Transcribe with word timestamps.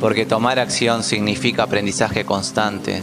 porque 0.00 0.26
tomar 0.26 0.58
acción 0.58 1.02
significa 1.02 1.64
aprendizaje 1.64 2.24
constante. 2.24 3.02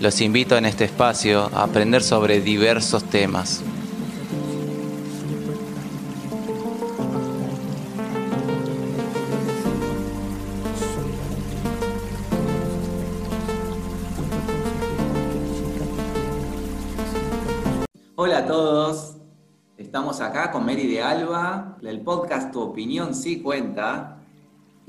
Los 0.00 0.20
invito 0.20 0.56
en 0.56 0.64
este 0.64 0.84
espacio 0.84 1.50
a 1.54 1.64
aprender 1.64 2.02
sobre 2.02 2.40
diversos 2.40 3.04
temas. 3.04 3.62
Hola 18.16 18.38
a 18.38 18.46
todos, 18.46 19.16
estamos 19.76 20.20
acá 20.20 20.50
con 20.50 20.64
Mary 20.64 20.86
de 20.86 21.02
Alba, 21.02 21.78
del 21.82 22.00
podcast 22.00 22.52
Tu 22.52 22.60
opinión 22.60 23.14
sí 23.14 23.40
cuenta, 23.42 24.19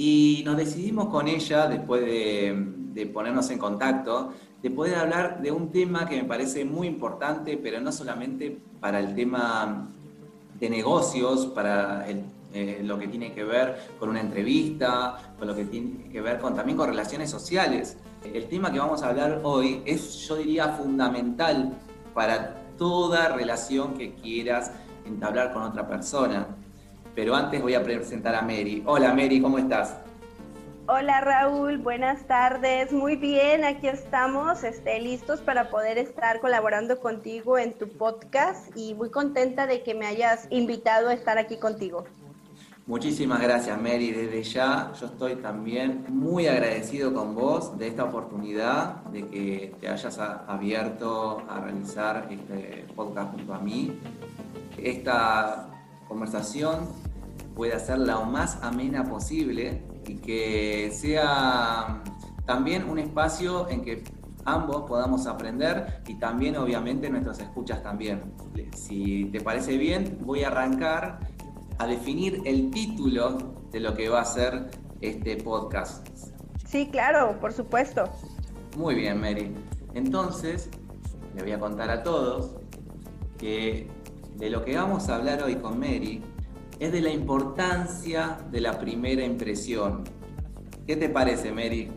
y 0.04 0.42
nos 0.44 0.58
decidimos 0.58 1.10
con 1.10 1.28
ella, 1.28 1.68
después 1.68 2.02
de, 2.02 3.06
ponernos 3.14 3.52
en 3.52 3.60
contacto, 3.60 4.34
de 4.60 4.72
poder 4.72 4.96
hablar 4.96 5.44
de 5.44 5.52
un 5.52 5.72
tema 5.72 6.10
que 6.10 6.16
me 6.16 6.24
parece 6.24 6.66
muy 6.66 6.88
importante, 6.88 7.56
pero 7.62 7.80
no 7.80 7.92
solamente 7.92 8.58
para 8.80 9.00
el 9.00 9.14
tema 9.14 9.90
de 10.60 10.70
negocios, 10.72 11.46
para 11.46 12.08
eh, 12.10 12.82
lo 12.84 12.98
que 12.98 13.10
tiene 13.10 13.32
que 13.34 13.44
ver 13.44 13.78
con 14.00 14.10
una 14.10 14.22
entrevista, 14.22 15.36
con 15.38 15.48
lo 15.48 15.56
que 15.56 15.66
tiene 15.66 16.10
que 16.12 16.20
ver 16.20 16.40
también 16.40 16.76
con 16.76 16.90
relaciones 16.90 17.30
sociales. 17.30 17.96
El 18.24 18.48
tema 18.48 18.72
que 18.72 18.80
vamos 18.80 19.04
a 19.04 19.10
hablar 19.10 19.42
hoy 19.44 19.84
es, 19.86 20.28
yo 20.28 20.38
diría, 20.38 20.70
fundamental 20.70 21.78
para 22.16 22.56
toda 22.76 23.36
relación 23.36 23.94
que 23.94 24.16
quieras 24.16 24.72
entablar 25.06 25.54
con 25.54 25.62
otra 25.62 25.88
persona. 25.88 26.48
Pero 27.16 27.36
antes 27.36 27.62
voy 27.62 27.74
a 27.74 27.84
presentar 27.84 28.36
a 28.36 28.42
Mary. 28.42 28.84
Hola 28.86 29.14
Mary, 29.14 29.42
¿cómo 29.42 29.58
estás? 29.58 29.98
Hola 30.88 31.22
Raúl, 31.22 31.78
buenas 31.78 32.26
tardes. 32.28 32.92
Muy 32.92 33.16
bien, 33.16 33.64
aquí 33.64 33.88
estamos 33.88 34.64
este, 34.64 35.00
listos 35.00 35.40
para 35.40 35.70
poder 35.70 35.98
estar 35.98 36.42
colaborando 36.42 37.00
contigo 37.00 37.58
en 37.58 37.78
tu 37.78 37.88
podcast 37.88 38.76
y 38.76 38.94
muy 38.96 39.10
contenta 39.10 39.68
de 39.68 39.84
que 39.84 39.94
me 39.94 40.06
hayas 40.06 40.48
invitado 40.50 41.10
a 41.10 41.14
estar 41.14 41.38
aquí 41.38 41.58
contigo. 41.58 42.06
Muchísimas 42.88 43.40
gracias 43.42 43.80
Mary, 43.80 44.12
desde 44.12 44.44
ya 44.44 44.92
yo 45.00 45.06
estoy 45.06 45.36
también 45.36 46.04
muy 46.10 46.48
agradecido 46.48 47.14
con 47.14 47.36
vos 47.36 47.78
de 47.78 47.88
esta 47.88 48.06
oportunidad 48.06 48.96
de 49.06 49.28
que 49.28 49.76
te 49.80 49.88
hayas 49.88 50.18
abierto 50.20 51.44
a 51.48 51.62
realizar 51.62 52.28
este 52.30 52.86
podcast 52.96 53.32
junto 53.34 53.54
a 53.54 53.60
mí. 53.60 53.98
Esta 54.78 55.70
conversación 56.08 57.01
pueda 57.56 57.80
ser 57.80 58.00
lo 58.00 58.26
más 58.26 58.60
amena 58.62 59.04
posible 59.04 59.84
y 60.08 60.16
que 60.16 60.92
sea 60.94 62.04
también 62.46 62.90
un 62.90 63.00
espacio 63.00 63.70
en 63.70 63.84
que 63.84 64.04
ambos 64.46 64.84
podamos 64.88 65.28
aprender 65.28 66.02
y 66.08 66.16
también 66.16 66.56
obviamente 66.58 67.10
nuestros 67.10 67.40
escuchas 67.40 67.84
también. 67.84 68.34
Si 68.76 69.26
te 69.26 69.42
parece 69.42 69.78
bien, 69.78 70.18
voy 70.22 70.44
a 70.44 70.48
arrancar 70.48 71.20
a 71.78 71.88
definir 71.88 72.42
el 72.46 72.72
título 72.72 73.38
de 73.72 73.80
lo 73.80 73.94
que 73.94 74.10
va 74.10 74.22
a 74.22 74.26
ser 74.26 74.70
este 75.02 75.38
podcast. 75.38 76.08
Sí, 76.66 76.90
claro, 76.92 77.40
por 77.40 77.54
supuesto. 77.54 78.06
Muy 78.78 78.96
bien, 78.96 79.20
Mary. 79.20 79.54
Entonces, 79.94 80.70
le 81.36 81.42
voy 81.42 81.52
a 81.52 81.60
contar 81.60 81.90
a 81.90 82.04
todos 82.04 82.56
que 83.38 83.90
de 84.36 84.50
lo 84.50 84.64
que 84.64 84.76
vamos 84.76 85.10
a 85.10 85.16
hablar 85.16 85.44
hoy 85.44 85.56
con 85.56 85.80
Mary 85.80 86.24
es 86.82 86.92
de 86.92 87.00
la 87.00 87.12
importancia 87.12 88.40
de 88.50 88.60
la 88.60 88.80
primera 88.80 89.24
impresión. 89.24 90.04
¿Qué 90.88 90.96
te 90.96 91.10
parece, 91.10 91.52
Mary? 91.52 91.92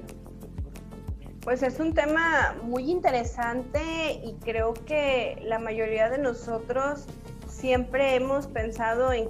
Pues 1.41 1.63
es 1.63 1.81
un 1.81 1.95
tema 1.95 2.55
muy 2.63 2.91
interesante 2.91 4.21
y 4.23 4.35
creo 4.45 4.75
que 4.75 5.41
la 5.43 5.59
mayoría 5.59 6.11
de 6.11 6.19
nosotros 6.19 7.07
siempre 7.49 8.15
hemos 8.17 8.47
pensado 8.47 9.11
en, 9.15 9.27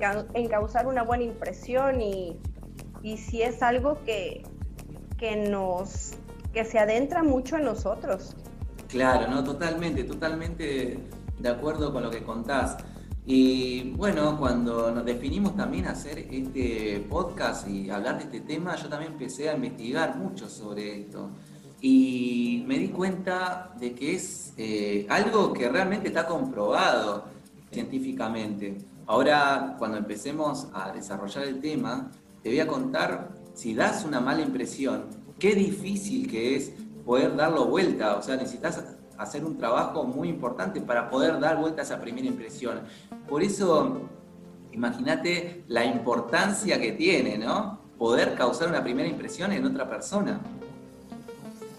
causar 0.48 0.88
una 0.88 1.04
buena 1.04 1.22
impresión 1.22 2.00
y, 2.00 2.36
si 3.16 3.42
es 3.42 3.62
algo 3.62 4.02
que, 4.04 4.42
que, 5.18 5.36
nos, 5.36 6.14
que 6.52 6.64
se 6.64 6.80
adentra 6.80 7.22
mucho 7.22 7.58
en 7.58 7.64
nosotros. 7.64 8.34
Claro, 8.88 9.28
no, 9.28 9.44
totalmente, 9.44 10.02
totalmente 10.02 10.98
de 11.38 11.48
acuerdo 11.48 11.92
con 11.92 12.02
lo 12.02 12.10
que 12.10 12.24
contás. 12.24 12.76
Y 13.26 13.92
bueno, 13.92 14.38
cuando 14.38 14.90
nos 14.90 15.02
definimos 15.02 15.56
también 15.56 15.86
hacer 15.86 16.18
este 16.30 17.06
podcast 17.08 17.66
y 17.66 17.88
hablar 17.88 18.18
de 18.18 18.24
este 18.24 18.40
tema, 18.40 18.76
yo 18.76 18.88
también 18.90 19.12
empecé 19.12 19.48
a 19.48 19.54
investigar 19.54 20.16
mucho 20.18 20.46
sobre 20.46 21.00
esto. 21.00 21.30
Y 21.80 22.64
me 22.66 22.78
di 22.78 22.88
cuenta 22.88 23.72
de 23.80 23.94
que 23.94 24.14
es 24.14 24.52
eh, 24.58 25.06
algo 25.08 25.54
que 25.54 25.70
realmente 25.70 26.08
está 26.08 26.26
comprobado 26.26 27.24
científicamente. 27.70 28.76
Ahora, 29.06 29.74
cuando 29.78 29.96
empecemos 29.96 30.68
a 30.74 30.92
desarrollar 30.92 31.44
el 31.44 31.60
tema, 31.60 32.10
te 32.42 32.50
voy 32.50 32.60
a 32.60 32.66
contar, 32.66 33.30
si 33.54 33.74
das 33.74 34.04
una 34.04 34.20
mala 34.20 34.42
impresión, 34.42 35.06
qué 35.38 35.54
difícil 35.54 36.30
que 36.30 36.56
es 36.56 36.72
poder 37.06 37.36
darlo 37.36 37.66
vuelta. 37.66 38.16
O 38.16 38.22
sea, 38.22 38.36
necesitas 38.36 38.82
hacer 39.18 39.44
un 39.44 39.56
trabajo 39.58 40.04
muy 40.04 40.28
importante 40.28 40.80
para 40.80 41.08
poder 41.08 41.38
dar 41.40 41.58
vuelta 41.58 41.82
a 41.82 41.84
esa 41.84 42.00
primera 42.00 42.26
impresión. 42.26 42.80
Por 43.28 43.42
eso, 43.42 44.02
imagínate 44.72 45.64
la 45.68 45.84
importancia 45.84 46.80
que 46.80 46.92
tiene, 46.92 47.38
¿no? 47.38 47.78
Poder 47.98 48.34
causar 48.34 48.68
una 48.68 48.82
primera 48.82 49.08
impresión 49.08 49.52
en 49.52 49.64
otra 49.64 49.88
persona. 49.88 50.40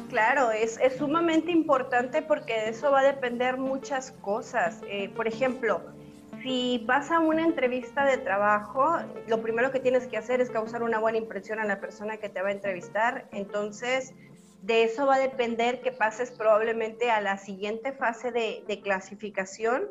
Claro, 0.09 0.51
es, 0.51 0.79
sumamente 0.97 1.51
importante 1.51 2.21
porque 2.21 2.53
de 2.53 2.69
eso 2.69 2.91
va 2.91 3.01
a 3.01 3.03
depender 3.03 3.57
muchas 3.57 4.11
cosas. 4.11 4.81
Eh, 4.87 5.09
por 5.09 5.27
ejemplo, 5.27 5.81
si 6.41 6.83
vas 6.85 7.11
a 7.11 7.19
una 7.19 7.43
entrevista 7.43 8.05
de 8.05 8.17
trabajo, 8.17 8.97
lo 9.27 9.41
primero 9.41 9.71
que 9.71 9.79
tienes 9.79 10.05
que 10.07 10.15
hacer 10.15 10.41
es 10.41 10.49
causar 10.51 10.83
una 10.83 10.99
buena 10.99 11.17
impresión 11.17 11.59
a 11.59 11.65
la 11.65 11.79
persona 11.79 12.17
que 12.17 12.29
te 12.29 12.41
va 12.41 12.49
a 12.49 12.51
entrevistar. 12.51 13.27
Entonces, 13.31 14.13
de 14.61 14.83
eso 14.83 15.05
va 15.05 15.15
a 15.15 15.19
depender 15.19 15.81
que 15.81 15.91
pases 15.91 16.31
probablemente 16.31 17.11
a 17.11 17.19
la 17.19 17.37
siguiente 17.37 17.91
fase 17.93 18.31
de, 18.31 18.81
clasificación 18.83 19.83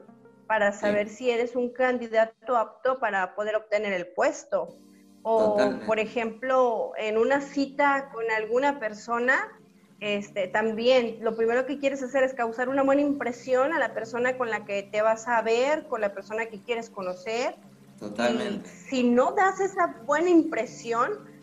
para 0.46 0.72
saber 0.72 1.08
si 1.08 1.30
eres 1.30 1.56
un 1.56 1.70
candidato 1.70 2.56
apto 2.56 2.98
para 2.98 3.34
poder 3.34 3.56
obtener 3.56 3.92
el 3.92 4.06
puesto. 4.08 4.76
O, 5.22 5.56
por 5.86 5.98
ejemplo, 5.98 6.92
en 6.98 7.16
una 7.16 7.40
cita 7.40 8.10
con 8.12 8.30
alguna 8.30 8.78
persona, 8.78 9.58
este, 10.00 10.48
también 10.48 11.18
lo 11.22 11.34
primero 11.34 11.64
que 11.64 11.78
quieres 11.78 12.02
hacer 12.02 12.24
es 12.24 12.34
causar 12.34 12.68
una 12.68 12.82
buena 12.82 13.00
impresión 13.00 13.72
a 13.72 13.78
la 13.78 13.94
persona 13.94 14.36
con 14.36 14.50
la 14.50 14.66
que 14.66 14.82
te 14.82 15.00
vas 15.00 15.26
a 15.26 15.40
ver, 15.40 15.86
con 15.86 16.02
la 16.02 16.12
persona 16.12 16.46
que 16.46 16.60
quieres 16.60 16.90
conocer. 16.90 17.56
Totalmente. 17.98 18.68
si 18.68 19.04
no 19.04 19.32
das 19.32 19.60
esa 19.60 19.86
buena 20.04 20.28
impresión, 20.28 21.33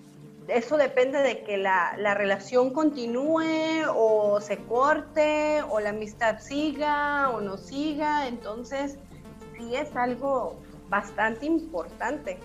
eso 0.47 0.77
depende 0.77 1.19
de 1.19 1.43
que 1.43 1.57
la, 1.57 2.13
relación 2.15 2.71
continúe 2.71 3.85
o 3.93 4.39
se 4.41 4.57
corte 4.57 5.61
o 5.69 5.79
la 5.79 5.89
amistad 5.89 6.39
siga 6.39 7.29
o 7.29 7.41
no 7.41 7.57
siga. 7.57 8.27
Entonces, 8.27 8.97
sí 9.57 9.75
es 9.75 9.95
algo 9.95 10.59
bastante 10.89 11.45
importante. 11.45 12.39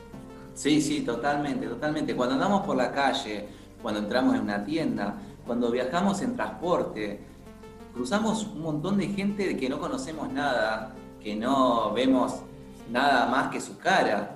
Sí, 0.54 0.80
sí, 0.80 1.02
totalmente, 1.02 1.66
totalmente. 1.66 2.14
Cuando 2.14 2.34
andamos 2.34 2.64
por 2.64 2.76
la 2.76 2.92
calle, 2.92 3.48
cuando 3.82 4.00
entramos 4.00 4.36
en 4.36 4.42
una 4.42 4.64
tienda, 4.64 5.16
cuando 5.46 5.70
viajamos 5.70 6.22
en 6.22 6.34
transporte, 6.34 7.20
cruzamos 7.92 8.46
un 8.46 8.62
montón 8.62 8.98
de 8.98 9.08
gente 9.08 9.56
que 9.56 9.68
no 9.68 9.78
conocemos 9.78 10.32
nada, 10.32 10.94
que 11.22 11.34
no 11.34 11.92
vemos 11.92 12.42
nada 12.90 13.26
más 13.26 13.48
que 13.48 13.60
su 13.60 13.78
cara 13.78 14.35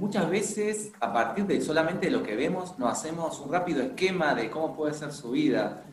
muchas 0.00 0.30
veces 0.30 0.92
a 0.98 1.12
partir 1.12 1.46
de 1.46 1.60
solamente 1.60 2.10
lo 2.10 2.22
que 2.22 2.34
vemos 2.34 2.78
nos 2.78 2.90
hacemos 2.90 3.38
un 3.40 3.52
rápido 3.52 3.82
esquema 3.82 4.34
de 4.34 4.50
cómo 4.50 4.74
puede 4.74 4.94
ser 4.94 5.12
su 5.12 5.32
vida. 5.32 5.84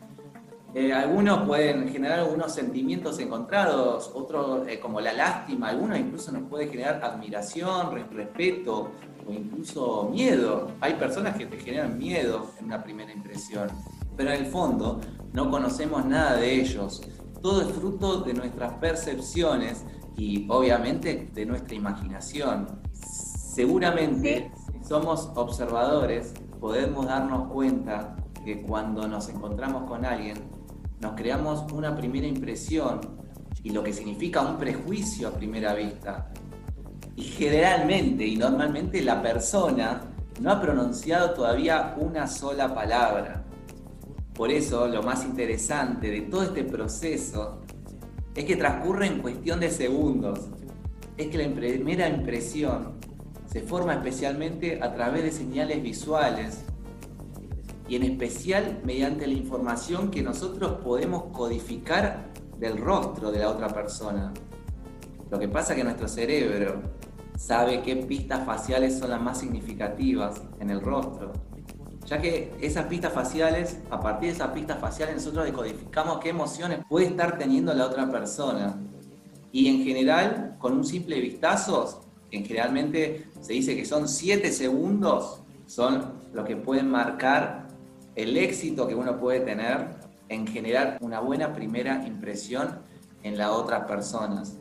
Eh, 0.74 0.92
algunos 0.94 1.46
pueden 1.46 1.88
generar 1.90 2.20
algunos 2.20 2.54
sentimientos 2.54 3.18
encontrados, 3.18 4.10
otros 4.14 4.66
eh, 4.66 4.80
como 4.80 5.00
la 5.00 5.12
lástima, 5.12 5.68
algunos 5.68 5.98
incluso 5.98 6.32
nos 6.32 6.48
puede 6.48 6.68
generar 6.68 7.04
admiración, 7.04 7.94
respeto 8.10 8.92
o 9.26 9.32
incluso 9.32 10.08
miedo. 10.10 10.72
Hay 10.80 10.94
personas 10.94 11.36
que 11.36 11.44
te 11.44 11.58
generan 11.58 11.98
miedo 11.98 12.50
en 12.58 12.66
una 12.66 12.82
primera 12.82 13.12
impresión, 13.12 13.68
pero 14.16 14.30
en 14.30 14.44
el 14.44 14.46
fondo 14.46 15.00
no 15.34 15.50
conocemos 15.50 16.04
nada 16.06 16.36
de 16.36 16.60
ellos. 16.60 17.02
Todo 17.42 17.60
es 17.60 17.68
fruto 17.68 18.20
de 18.22 18.32
nuestras 18.32 18.72
percepciones 18.74 19.84
y 20.16 20.46
obviamente 20.48 21.28
de 21.32 21.46
nuestra 21.46 21.74
imaginación. 21.74 22.87
Seguramente, 23.58 24.52
si 24.72 24.84
somos 24.88 25.32
observadores, 25.34 26.32
podemos 26.60 27.06
darnos 27.06 27.50
cuenta 27.52 28.14
que 28.44 28.62
cuando 28.62 29.08
nos 29.08 29.28
encontramos 29.30 29.82
con 29.90 30.04
alguien, 30.04 30.36
nos 31.00 31.14
creamos 31.14 31.64
una 31.72 31.96
primera 31.96 32.28
impresión 32.28 33.00
y 33.64 33.70
lo 33.70 33.82
que 33.82 33.92
significa 33.92 34.42
un 34.42 34.58
prejuicio 34.58 35.26
a 35.26 35.30
primera 35.32 35.74
vista. 35.74 36.30
Y 37.16 37.22
generalmente 37.22 38.24
y 38.24 38.36
normalmente 38.36 39.02
la 39.02 39.20
persona 39.20 40.02
no 40.40 40.52
ha 40.52 40.60
pronunciado 40.60 41.30
todavía 41.30 41.96
una 41.98 42.28
sola 42.28 42.72
palabra. 42.72 43.42
Por 44.34 44.52
eso 44.52 44.86
lo 44.86 45.02
más 45.02 45.24
interesante 45.24 46.12
de 46.12 46.20
todo 46.20 46.44
este 46.44 46.62
proceso 46.62 47.62
es 48.36 48.44
que 48.44 48.54
transcurre 48.54 49.08
en 49.08 49.18
cuestión 49.18 49.58
de 49.58 49.68
segundos. 49.68 50.46
Es 51.16 51.26
que 51.26 51.38
la 51.38 51.52
primera 51.52 52.08
impresión 52.08 52.98
se 53.50 53.62
forma 53.62 53.94
especialmente 53.94 54.78
a 54.82 54.94
través 54.94 55.24
de 55.24 55.32
señales 55.32 55.82
visuales 55.82 56.64
y 57.88 57.96
en 57.96 58.02
especial 58.02 58.80
mediante 58.84 59.26
la 59.26 59.32
información 59.32 60.10
que 60.10 60.22
nosotros 60.22 60.80
podemos 60.84 61.24
codificar 61.32 62.28
del 62.58 62.76
rostro 62.76 63.32
de 63.32 63.38
la 63.38 63.48
otra 63.48 63.68
persona. 63.68 64.32
Lo 65.30 65.38
que 65.38 65.48
pasa 65.48 65.72
es 65.72 65.78
que 65.78 65.84
nuestro 65.84 66.08
cerebro 66.08 66.82
sabe 67.38 67.80
qué 67.82 67.96
pistas 67.96 68.44
faciales 68.44 68.98
son 68.98 69.10
las 69.10 69.20
más 69.20 69.38
significativas 69.38 70.42
en 70.60 70.70
el 70.70 70.80
rostro, 70.82 71.32
ya 72.04 72.20
que 72.20 72.54
esas 72.60 72.86
pistas 72.86 73.12
faciales, 73.12 73.78
a 73.90 74.00
partir 74.00 74.30
de 74.30 74.34
esas 74.34 74.48
pistas 74.48 74.78
faciales 74.78 75.16
nosotros 75.16 75.46
decodificamos 75.46 76.18
qué 76.18 76.30
emociones 76.30 76.80
puede 76.88 77.06
estar 77.06 77.38
teniendo 77.38 77.72
la 77.72 77.86
otra 77.86 78.10
persona. 78.10 78.78
Y 79.52 79.68
en 79.68 79.84
general, 79.84 80.56
con 80.58 80.74
un 80.74 80.84
simple 80.84 81.20
vistazo, 81.20 82.02
en 82.30 82.44
generalmente 82.44 83.27
se 83.40 83.52
dice 83.52 83.76
que 83.76 83.84
son 83.84 84.08
7 84.08 84.50
segundos, 84.52 85.42
son 85.66 86.12
los 86.32 86.46
que 86.46 86.56
pueden 86.56 86.90
marcar 86.90 87.68
el 88.14 88.36
éxito 88.36 88.88
que 88.88 88.94
uno 88.94 89.18
puede 89.18 89.40
tener 89.40 89.96
en 90.28 90.46
generar 90.46 90.98
una 91.00 91.20
buena 91.20 91.52
primera 91.52 92.06
impresión 92.06 92.80
en 93.22 93.38
las 93.38 93.50
otras 93.50 93.84
personas. 93.84 94.58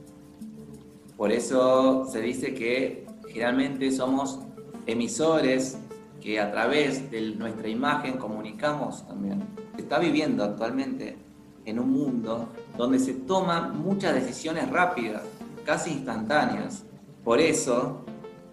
Por 1.15 1.31
eso 1.31 2.06
se 2.06 2.21
dice 2.21 2.53
que 2.53 3.06
generalmente 3.27 3.91
somos 3.91 4.39
emisores 4.85 5.77
que 6.21 6.39
a 6.39 6.51
través 6.51 7.09
de 7.09 7.35
nuestra 7.35 7.68
imagen 7.68 8.18
comunicamos 8.18 9.07
también. 9.07 9.44
Se 9.75 9.81
está 9.81 10.00
viviendo 10.00 10.44
actualmente 10.44 11.18
en 11.65 11.79
un 11.79 11.91
mundo 11.91 12.50
donde 12.77 13.00
se 13.00 13.13
toman 13.13 13.81
muchas 13.81 14.13
decisiones 14.13 14.69
rápidas, 14.69 15.24
casi 15.65 15.91
instantáneas. 15.91 16.83
Por 17.24 17.39
eso, 17.39 18.06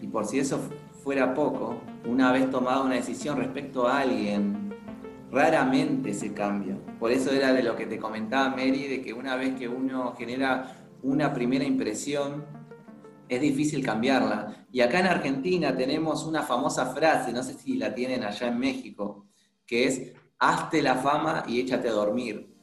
y 0.05 0.07
por 0.07 0.27
si 0.27 0.39
eso 0.39 0.61
fuera 1.03 1.33
poco, 1.33 1.81
una 2.05 2.31
vez 2.31 2.51
tomada 2.51 2.83
una 2.83 2.97
decisión 2.97 3.39
respecto 3.39 3.89
a 3.89 4.01
alguien, 4.01 4.77
raramente 5.31 6.13
se 6.13 6.35
cambia. 6.35 6.77
Por 7.01 7.11
eso 7.11 7.33
era 7.33 7.55
de 7.55 7.63
lo 7.63 7.75
que 7.75 7.87
te 7.87 7.99
comentaba 7.99 8.51
Mary, 8.51 8.87
de 8.87 9.01
que 9.01 9.15
una 9.15 9.35
vez 9.37 9.55
que 9.55 9.67
uno 9.67 10.15
genera 10.15 10.77
una 11.03 11.33
primera 11.33 11.65
impresión, 11.65 12.45
es 13.31 13.41
difícil 13.41 13.83
cambiarla. 13.83 14.67
Y 14.71 14.83
acá 14.83 15.01
en 15.01 15.07
Argentina 15.07 15.75
tenemos 15.75 16.27
una 16.27 16.43
famosa 16.43 16.85
frase, 16.93 17.33
no 17.33 17.43
sé 17.43 17.55
si 17.55 17.77
la 17.77 17.95
tienen 17.95 18.23
allá 18.23 18.49
en 18.49 18.59
México, 18.59 19.25
que 19.67 19.87
es, 19.87 20.13
hazte 20.39 20.83
la 20.83 20.97
fama 20.97 21.45
y 21.49 21.61
échate 21.61 21.89
a 21.89 21.93
dormir. 21.93 22.55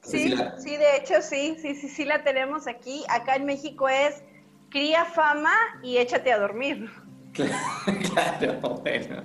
sí, 0.00 0.32
sí, 0.58 0.76
de 0.76 0.96
hecho 0.96 1.14
sí, 1.22 1.56
sí, 1.60 1.74
sí, 1.74 1.88
sí 1.88 2.04
la 2.04 2.22
tenemos 2.22 2.68
aquí. 2.68 3.02
Acá 3.08 3.34
en 3.34 3.46
México 3.46 3.88
es, 3.88 4.22
cría 4.70 5.04
fama 5.04 5.52
y 5.82 5.98
échate 5.98 6.32
a 6.32 6.38
dormir. 6.38 6.90
Claro, 8.12 8.60
bueno. 8.82 9.22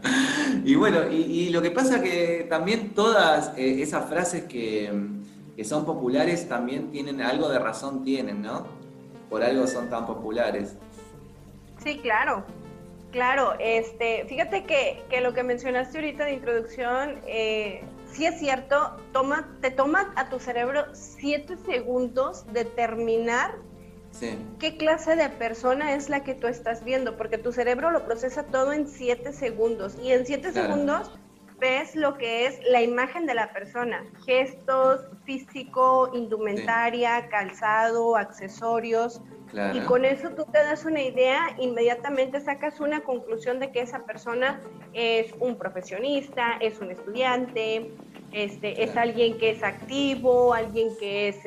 Y 0.64 0.76
bueno, 0.76 1.10
y, 1.12 1.50
lo 1.50 1.62
que 1.62 1.72
pasa 1.72 2.02
que 2.02 2.46
también 2.50 2.94
todas 2.94 3.52
eh, 3.58 3.82
esas 3.82 4.08
frases 4.08 4.44
que, 4.44 4.92
son 5.64 5.86
populares 5.86 6.48
también 6.48 6.92
tienen 6.92 7.22
algo 7.22 7.50
de 7.50 7.60
razón, 7.60 8.04
tienen, 8.04 8.42
¿no? 8.42 8.68
Por 9.30 9.44
algo 9.44 9.68
son 9.68 9.90
tan 9.90 10.06
populares. 10.06 10.76
Sí, 11.84 12.00
claro. 12.00 12.46
Claro, 13.12 13.56
este, 13.60 14.26
fíjate 14.28 14.66
que, 14.66 15.22
lo 15.22 15.34
que 15.34 15.44
mencionaste 15.44 15.98
ahorita 15.98 16.26
de 16.26 16.34
introducción, 16.34 17.22
eh, 17.26 17.84
sí 18.12 18.26
es 18.26 18.40
cierto, 18.40 18.98
toma, 19.14 19.50
te 19.62 19.72
toma 19.72 20.14
a 20.16 20.30
tu 20.30 20.40
cerebro 20.40 20.86
siete 20.94 21.56
segundos 21.66 22.46
determinar 24.20 24.58
¿Qué 24.60 24.78
clase 24.78 25.16
de 25.16 25.30
persona 25.30 25.94
es 25.94 26.10
la 26.10 26.24
que 26.24 26.34
tú 26.34 26.48
estás 26.48 26.84
viendo? 26.84 27.18
Porque 27.18 27.38
tu 27.38 27.52
cerebro 27.52 27.92
lo 27.92 28.06
procesa 28.06 28.44
todo 28.44 28.74
en 28.74 28.88
siete 28.88 29.34
segundos 29.34 29.98
y 30.02 30.12
en 30.12 30.26
siete 30.26 30.54
segundos 30.54 31.12
ves 31.60 31.96
lo 31.96 32.18
que 32.18 32.48
es 32.48 32.60
la 32.70 32.82
imagen 32.82 33.26
de 33.26 33.34
la 33.34 33.54
persona, 33.54 34.04
gestos, 34.26 35.06
físico, 35.24 36.12
indumentaria, 36.14 37.28
calzado, 37.30 38.16
accesorios. 38.16 39.22
Y 39.74 39.80
con 39.82 40.04
eso 40.04 40.32
tú 40.32 40.46
te 40.52 40.60
das 40.60 40.84
una 40.84 41.02
idea, 41.02 41.40
inmediatamente 41.60 42.42
sacas 42.42 42.80
una 42.82 43.02
conclusión 43.02 43.60
de 43.60 43.72
que 43.72 43.82
esa 43.82 44.06
persona 44.06 44.60
es 44.94 45.34
un 45.40 45.58
profesionista, 45.58 46.58
es 46.60 46.80
un 46.80 46.92
estudiante, 46.92 47.94
este, 48.36 48.84
es 48.84 48.98
alguien 48.98 49.38
que 49.38 49.52
es 49.52 49.64
activo, 49.64 50.54
alguien 50.54 50.90
que 51.00 51.30
es, 51.30 51.38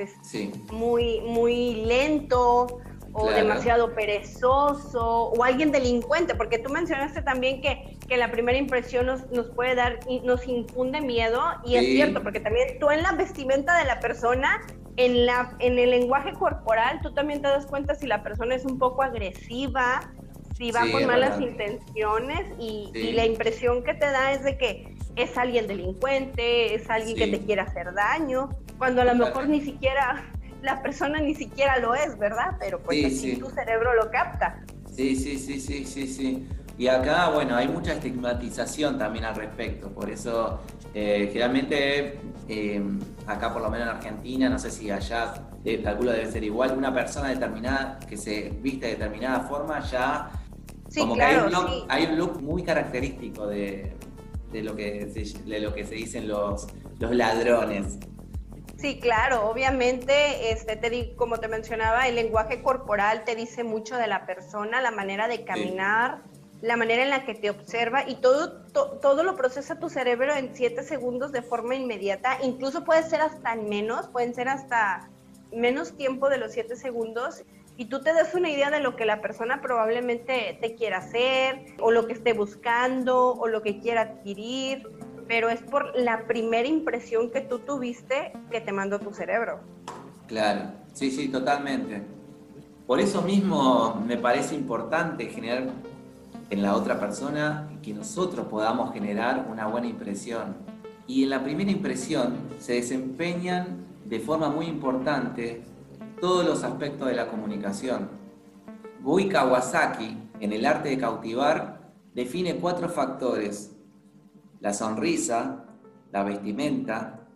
muy, 0.72 1.20
muy 1.20 1.84
lento 1.84 2.80
o 3.12 3.30
demasiado 3.30 3.94
perezoso 3.94 5.24
o 5.24 5.44
alguien 5.44 5.70
delincuente, 5.70 6.34
porque 6.34 6.58
tú 6.58 6.72
mencionaste 6.72 7.20
también 7.20 7.60
que, 7.60 7.98
que 8.08 8.16
la 8.16 8.30
primera 8.30 8.56
impresión 8.56 9.04
nos, 9.04 9.30
nos, 9.30 9.50
puede 9.50 9.74
dar, 9.74 10.00
nos 10.24 10.48
infunde 10.48 11.02
miedo 11.02 11.42
y 11.66 11.76
es 11.76 11.84
cierto, 11.84 12.22
porque 12.22 12.40
también 12.40 12.78
tú 12.78 12.90
en 12.90 13.02
la 13.02 13.12
vestimenta 13.12 13.76
de 13.78 13.84
la 13.84 14.00
persona, 14.00 14.62
en, 14.96 15.26
la, 15.26 15.56
en 15.58 15.78
el 15.78 15.90
lenguaje 15.90 16.32
corporal, 16.32 17.00
tú 17.02 17.12
también 17.12 17.42
te 17.42 17.48
das 17.48 17.66
cuenta 17.66 17.96
si 17.96 18.06
la 18.06 18.22
persona 18.22 18.54
es 18.54 18.64
un 18.64 18.78
poco 18.78 19.02
agresiva, 19.02 20.10
si 20.56 20.70
va 20.70 20.90
con 20.90 21.04
malas 21.06 21.38
intenciones 21.38 22.46
y, 22.58 22.90
y 22.94 23.12
la 23.12 23.26
impresión 23.26 23.84
que 23.84 23.92
te 23.92 24.06
da 24.06 24.32
es 24.32 24.42
de 24.42 24.56
que 24.56 24.97
es 25.18 25.36
alguien 25.36 25.66
delincuente, 25.66 26.74
es 26.74 26.88
alguien 26.88 27.16
que 27.16 27.38
te 27.38 27.44
quiere 27.44 27.62
hacer 27.62 27.92
daño, 27.92 28.50
cuando 28.78 29.02
a 29.02 29.04
lo 29.04 29.14
mejor 29.14 29.48
ni 29.48 29.60
siquiera 29.60 30.24
la 30.62 30.82
persona 30.82 31.20
ni 31.20 31.34
siquiera 31.34 31.78
lo 31.78 31.94
es, 31.94 32.16
¿verdad? 32.18 32.56
Pero 32.58 32.80
pues 32.80 33.04
así 33.04 33.36
tu 33.36 33.50
cerebro 33.50 33.94
lo 33.94 34.10
capta. 34.10 34.60
Sí, 34.94 35.16
sí, 35.16 35.38
sí, 35.38 35.60
sí, 35.60 35.84
sí, 35.84 36.06
sí. 36.06 36.48
Y 36.78 36.86
acá, 36.86 37.30
bueno, 37.30 37.56
hay 37.56 37.66
mucha 37.66 37.92
estigmatización 37.92 38.98
también 38.98 39.24
al 39.24 39.34
respecto, 39.34 39.90
por 39.90 40.08
eso 40.08 40.60
eh, 40.94 41.28
generalmente 41.32 42.20
eh, 42.48 42.80
acá 43.26 43.52
por 43.52 43.62
lo 43.62 43.68
menos 43.68 43.88
en 43.88 43.96
Argentina, 43.96 44.48
no 44.48 44.60
sé 44.60 44.70
si 44.70 44.88
allá, 44.88 45.34
eh, 45.64 45.82
calculo 45.82 46.12
debe 46.12 46.30
ser 46.30 46.44
igual, 46.44 46.78
una 46.78 46.94
persona 46.94 47.30
determinada 47.30 47.98
que 48.08 48.16
se 48.16 48.50
viste 48.62 48.86
de 48.86 48.92
determinada 48.92 49.40
forma 49.40 49.80
ya... 49.80 50.30
como 50.96 51.16
que 51.16 51.22
hay 51.22 52.06
un 52.06 52.16
look 52.16 52.40
muy 52.40 52.62
característico 52.62 53.48
de, 53.48 53.97
de 54.52 54.62
lo 54.62 54.76
que 54.76 55.10
se, 55.12 55.38
de 55.42 55.60
lo 55.60 55.74
que 55.74 55.84
se 55.84 55.94
dicen 55.94 56.28
los, 56.28 56.66
los 56.98 57.14
ladrones. 57.14 57.98
Sí, 58.76 59.00
claro, 59.00 59.48
obviamente, 59.48 60.52
este, 60.52 60.76
te, 60.76 61.16
como 61.16 61.38
te 61.38 61.48
mencionaba, 61.48 62.06
el 62.06 62.14
lenguaje 62.14 62.62
corporal 62.62 63.24
te 63.24 63.34
dice 63.34 63.64
mucho 63.64 63.96
de 63.96 64.06
la 64.06 64.24
persona, 64.24 64.80
la 64.80 64.92
manera 64.92 65.26
de 65.26 65.44
caminar, 65.44 66.22
la 66.62 66.76
manera 66.76 67.02
en 67.02 67.10
la 67.10 67.24
que 67.24 67.34
te 67.34 67.50
observa 67.50 68.08
y 68.08 68.16
todo, 68.16 68.62
todo 68.72 69.22
lo 69.24 69.36
procesa 69.36 69.80
tu 69.80 69.88
cerebro 69.88 70.34
en 70.34 70.54
siete 70.54 70.84
segundos 70.84 71.32
de 71.32 71.42
forma 71.42 71.74
inmediata, 71.74 72.38
incluso 72.42 72.84
puede 72.84 73.02
ser 73.02 73.20
hasta 73.20 73.56
menos, 73.56 74.08
pueden 74.08 74.32
ser 74.32 74.48
hasta 74.48 75.08
menos 75.52 75.96
tiempo 75.96 76.28
de 76.28 76.38
los 76.38 76.52
siete 76.52 76.76
segundos 76.76 77.42
y 77.78 77.84
tú 77.84 78.00
te 78.00 78.12
das 78.12 78.34
una 78.34 78.50
idea 78.50 78.72
de 78.72 78.80
lo 78.80 78.96
que 78.96 79.06
la 79.06 79.22
persona 79.22 79.62
probablemente 79.62 80.58
te 80.60 80.74
quiera 80.74 80.98
hacer 80.98 81.64
o 81.80 81.92
lo 81.92 82.08
que 82.08 82.12
esté 82.12 82.32
buscando 82.32 83.34
o 83.34 83.46
lo 83.46 83.62
que 83.62 83.78
quiera 83.78 84.00
adquirir, 84.00 84.88
pero 85.28 85.48
es 85.48 85.62
por 85.62 85.96
la 85.96 86.26
primera 86.26 86.66
impresión 86.66 87.30
que 87.30 87.40
tú 87.40 87.60
tuviste 87.60 88.32
que 88.50 88.60
te 88.60 88.72
mandó 88.72 88.98
tu 88.98 89.14
cerebro. 89.14 89.60
Claro, 90.26 90.72
sí, 90.92 91.12
sí, 91.12 91.28
totalmente. 91.28 92.02
Por 92.84 92.98
eso 92.98 93.22
mismo 93.22 94.02
me 94.04 94.16
parece 94.16 94.56
importante 94.56 95.26
generar 95.26 95.68
en 96.50 96.62
la 96.62 96.74
otra 96.74 96.98
persona 96.98 97.70
que 97.80 97.94
nosotros 97.94 98.48
podamos 98.48 98.92
generar 98.92 99.46
una 99.48 99.68
buena 99.68 99.86
impresión. 99.86 100.56
Y 101.06 101.22
en 101.22 101.30
la 101.30 101.44
primera 101.44 101.70
impresión 101.70 102.38
se 102.58 102.72
desempeñan 102.72 103.86
de 104.04 104.18
forma 104.18 104.48
muy 104.48 104.66
importante 104.66 105.62
todos 106.20 106.44
los 106.44 106.64
aspectos 106.64 107.08
de 107.08 107.14
la 107.14 107.28
comunicación. 107.28 108.08
Gui 109.02 109.28
Kawasaki, 109.28 110.30
en 110.40 110.52
el 110.52 110.66
arte 110.66 110.90
de 110.90 110.98
cautivar, 110.98 111.92
define 112.14 112.56
cuatro 112.56 112.88
factores. 112.88 113.76
La 114.60 114.72
sonrisa, 114.72 115.64
la 116.10 116.24
vestimenta, 116.24 117.28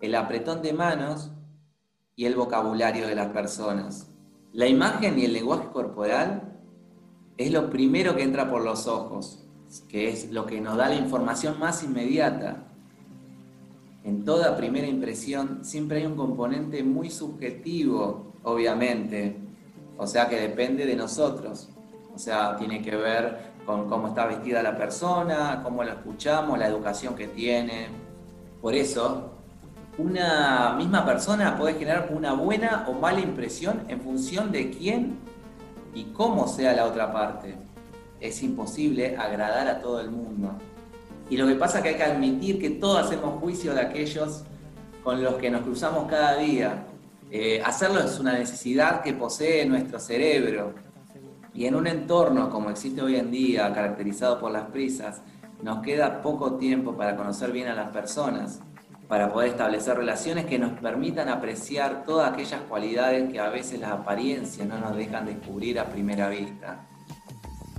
el 0.00 0.14
apretón 0.14 0.62
de 0.62 0.72
manos 0.72 1.30
y 2.16 2.26
el 2.26 2.34
vocabulario 2.34 3.06
de 3.06 3.14
las 3.14 3.28
personas. 3.28 4.10
La 4.52 4.66
imagen 4.66 5.18
y 5.18 5.24
el 5.24 5.32
lenguaje 5.32 5.68
corporal 5.72 6.58
es 7.36 7.52
lo 7.52 7.70
primero 7.70 8.14
que 8.16 8.22
entra 8.22 8.50
por 8.50 8.62
los 8.62 8.86
ojos, 8.86 9.44
que 9.88 10.08
es 10.08 10.30
lo 10.30 10.46
que 10.46 10.60
nos 10.60 10.76
da 10.76 10.88
la 10.88 10.94
información 10.96 11.58
más 11.58 11.82
inmediata 11.82 12.73
en 14.04 14.24
toda 14.24 14.56
primera 14.56 14.86
impresión 14.86 15.64
siempre 15.64 15.98
hay 15.98 16.06
un 16.06 16.14
componente 16.14 16.82
muy 16.82 17.10
subjetivo, 17.10 18.34
obviamente, 18.42 19.36
o 19.96 20.06
sea 20.06 20.28
que 20.28 20.38
depende 20.38 20.84
de 20.84 20.94
nosotros, 20.94 21.70
o 22.14 22.18
sea, 22.18 22.54
tiene 22.56 22.82
que 22.82 22.94
ver 22.94 23.54
con 23.64 23.88
cómo 23.88 24.08
está 24.08 24.26
vestida 24.26 24.62
la 24.62 24.76
persona, 24.76 25.60
cómo 25.64 25.82
la 25.82 25.94
escuchamos, 25.94 26.58
la 26.58 26.68
educación 26.68 27.14
que 27.14 27.28
tiene, 27.28 27.88
Por 28.60 28.74
eso, 28.74 29.30
una 29.98 30.74
misma 30.76 31.04
persona 31.04 31.56
puede 31.56 31.74
generar 31.74 32.10
una 32.10 32.32
buena 32.32 32.86
o 32.88 32.94
mala 32.94 33.20
impresión 33.20 33.84
en 33.88 34.00
función 34.00 34.50
de 34.52 34.70
quién 34.70 35.18
y 35.94 36.04
cómo 36.04 36.48
sea 36.48 36.72
la 36.74 36.86
otra 36.86 37.12
parte. 37.12 37.56
Es 38.20 38.42
imposible 38.42 39.16
agradar 39.16 39.68
a 39.68 39.80
todo 39.80 40.00
el 40.00 40.10
mundo. 40.10 40.50
Y 41.30 41.36
lo 41.36 41.46
que 41.46 41.54
pasa 41.54 41.78
es 41.78 41.82
que 41.82 41.88
hay 41.90 41.96
que 41.96 42.04
admitir 42.04 42.58
que 42.60 42.70
todos 42.70 43.06
hacemos 43.06 43.40
juicio 43.40 43.74
de 43.74 43.80
aquellos 43.80 44.44
con 45.02 45.22
los 45.22 45.34
que 45.34 45.50
nos 45.50 45.62
cruzamos 45.62 46.08
cada 46.08 46.36
día. 46.36 46.86
Eh, 47.30 47.62
hacerlo 47.64 48.00
es 48.00 48.18
una 48.18 48.32
necesidad 48.34 49.02
que 49.02 49.12
posee 49.12 49.66
nuestro 49.66 49.98
cerebro. 49.98 50.74
Y 51.54 51.66
en 51.66 51.74
un 51.74 51.86
entorno 51.86 52.50
como 52.50 52.70
existe 52.70 53.00
hoy 53.00 53.16
en 53.16 53.30
día, 53.30 53.72
caracterizado 53.72 54.40
por 54.40 54.50
las 54.50 54.64
prisas, 54.70 55.22
nos 55.62 55.80
queda 55.82 56.20
poco 56.20 56.54
tiempo 56.54 56.96
para 56.96 57.16
conocer 57.16 57.52
bien 57.52 57.68
a 57.68 57.74
las 57.74 57.90
personas, 57.90 58.60
para 59.08 59.32
poder 59.32 59.50
establecer 59.50 59.96
relaciones 59.96 60.46
que 60.46 60.58
nos 60.58 60.72
permitan 60.78 61.28
apreciar 61.28 62.04
todas 62.04 62.32
aquellas 62.32 62.60
cualidades 62.62 63.30
que 63.32 63.38
a 63.38 63.48
veces 63.48 63.80
las 63.80 63.92
apariencias 63.92 64.66
no 64.66 64.78
nos 64.78 64.96
dejan 64.96 65.26
descubrir 65.26 65.78
a 65.78 65.86
primera 65.86 66.28
vista. 66.28 66.86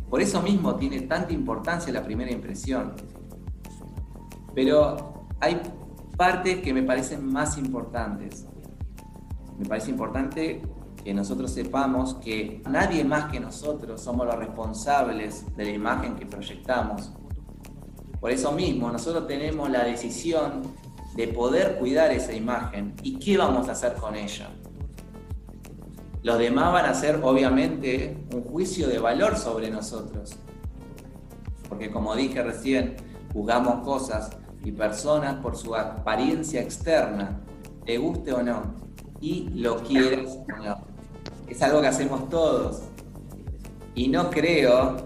Por 0.09 0.21
eso 0.21 0.41
mismo 0.41 0.75
tiene 0.75 1.01
tanta 1.01 1.33
importancia 1.33 1.91
la 1.91 2.03
primera 2.03 2.31
impresión. 2.31 2.93
Pero 4.55 5.27
hay 5.41 5.61
partes 6.17 6.61
que 6.61 6.73
me 6.73 6.81
parecen 6.81 7.25
más 7.31 7.57
importantes. 7.57 8.47
Me 9.59 9.65
parece 9.65 9.91
importante 9.91 10.61
que 11.03 11.13
nosotros 11.13 11.51
sepamos 11.51 12.15
que 12.15 12.63
nadie 12.67 13.03
más 13.03 13.31
que 13.31 13.39
nosotros 13.39 14.01
somos 14.01 14.25
los 14.25 14.35
responsables 14.35 15.45
de 15.55 15.65
la 15.65 15.71
imagen 15.71 16.15
que 16.15 16.25
proyectamos. 16.25 17.11
Por 18.19 18.31
eso 18.31 18.51
mismo, 18.53 18.91
nosotros 18.91 19.27
tenemos 19.27 19.69
la 19.69 19.83
decisión 19.83 20.63
de 21.15 21.27
poder 21.27 21.77
cuidar 21.77 22.11
esa 22.11 22.33
imagen 22.33 22.95
y 23.03 23.19
qué 23.19 23.37
vamos 23.37 23.69
a 23.69 23.73
hacer 23.73 23.93
con 23.93 24.15
ella. 24.15 24.49
Los 26.23 26.39
demás 26.39 26.73
van 26.73 26.85
a 26.85 26.89
hacer, 26.89 27.19
obviamente, 27.21 28.17
un 28.33 28.41
juicio 28.41 28.87
de 28.87 28.97
valor 28.97 29.37
sobre 29.37 29.69
nosotros. 29.69 30.35
Porque 31.69 31.91
como 31.91 32.15
dije 32.15 32.41
recién, 32.41 32.95
juzgamos 33.31 33.83
cosas 33.85 34.31
y 34.65 34.71
personas 34.71 35.35
por 35.35 35.55
su 35.55 35.75
apariencia 35.75 36.59
externa, 36.59 37.39
te 37.85 37.99
guste 37.99 38.33
o 38.33 38.41
no, 38.41 38.73
y 39.21 39.47
lo 39.53 39.77
quieres 39.83 40.31
o 40.31 40.63
no. 40.63 40.87
Es 41.47 41.61
algo 41.61 41.81
que 41.81 41.87
hacemos 41.87 42.27
todos. 42.29 42.81
Y 43.93 44.07
no 44.07 44.31
creo, 44.31 44.97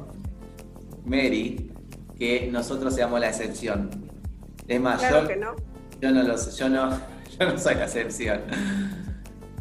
Mary, 1.03 1.71
que 2.17 2.49
nosotros 2.49 2.95
seamos 2.95 3.19
la 3.19 3.27
excepción. 3.27 3.89
Es 4.67 4.79
más, 4.79 5.01
yo, 5.01 5.23
no. 5.35 5.55
yo 5.99 6.11
no 6.11 6.23
lo 6.23 6.37
sé, 6.37 6.57
yo 6.57 6.69
no, 6.69 6.91
yo 7.39 7.51
no 7.51 7.57
soy 7.57 7.75
la 7.75 7.83
excepción. 7.83 8.41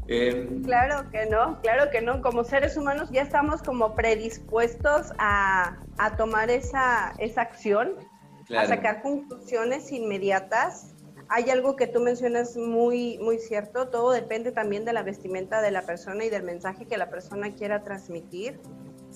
Em, 0.07 0.63
claro 0.63 1.11
que 1.11 1.27
no, 1.27 1.61
claro 1.61 1.91
que 1.91 2.01
no. 2.01 2.23
Como 2.23 2.45
seres 2.45 2.77
humanos 2.77 3.11
ya 3.11 3.23
estamos 3.23 3.63
como 3.63 3.97
predispuestos 3.97 5.13
a, 5.19 5.77
a 5.99 6.17
tomar 6.17 6.51
esa, 6.51 7.15
esa 7.19 7.43
acción 7.43 7.97
a 8.57 8.67
sacar 8.67 9.03
conclusiones 9.03 9.93
inmediatas. 9.93 10.95
Hay 11.29 11.51
algo 11.51 11.77
que 11.77 11.87
tú 11.87 12.01
mencionas 12.01 12.57
muy, 12.57 13.19
muy 13.19 13.39
cierto, 13.39 13.89
todo 13.89 14.13
depende 14.13 14.51
también 14.51 14.85
de 14.85 14.95
la 14.95 15.03
vestimenta 15.03 15.61
de 15.61 15.71
la 15.71 15.83
persona 15.83 16.25
y 16.25 16.31
del 16.31 16.43
mensaje 16.43 16.87
que 16.87 16.97
la 16.97 17.11
persona 17.11 17.55
quiera 17.55 17.83
transmitir. 17.83 18.59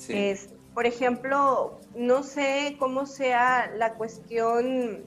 Es, 0.08 0.50
por 0.74 0.86
ejemplo, 0.86 1.80
no 1.94 2.22
sé 2.22 2.76
cómo 2.78 3.06
sea 3.06 3.70
la 3.76 3.94
cuestión 3.94 5.04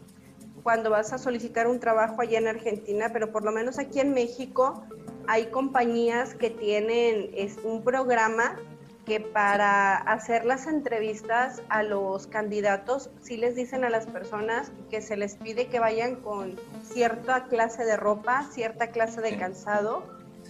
cuando 0.63 0.89
vas 0.89 1.13
a 1.13 1.19
solicitar 1.19 1.67
un 1.67 1.79
trabajo 1.79 2.21
allá 2.21 2.39
en 2.39 2.47
Argentina, 2.47 3.09
pero 3.13 3.31
por 3.31 3.43
lo 3.43 3.51
menos 3.51 3.77
aquí 3.77 3.99
en 3.99 4.13
México 4.13 4.83
hay 5.27 5.47
compañías 5.47 6.33
que 6.33 6.49
tienen 6.49 7.29
es, 7.35 7.57
un 7.63 7.83
programa 7.83 8.59
que 9.05 9.19
para 9.19 9.95
hacer 9.95 10.45
las 10.45 10.65
entrevistas 10.67 11.61
a 11.69 11.83
los 11.83 12.27
candidatos 12.27 13.11
sí 13.21 13.37
les 13.37 13.55
dicen 13.55 13.85
a 13.85 13.89
las 13.89 14.07
personas 14.07 14.71
que 14.89 15.01
se 15.01 15.15
les 15.15 15.35
pide 15.35 15.67
que 15.67 15.79
vayan 15.79 16.15
con 16.17 16.59
cierta 16.83 17.45
clase 17.45 17.85
de 17.85 17.97
ropa, 17.97 18.47
cierta 18.51 18.87
clase 18.87 19.21
de 19.21 19.37
calzado, 19.37 20.03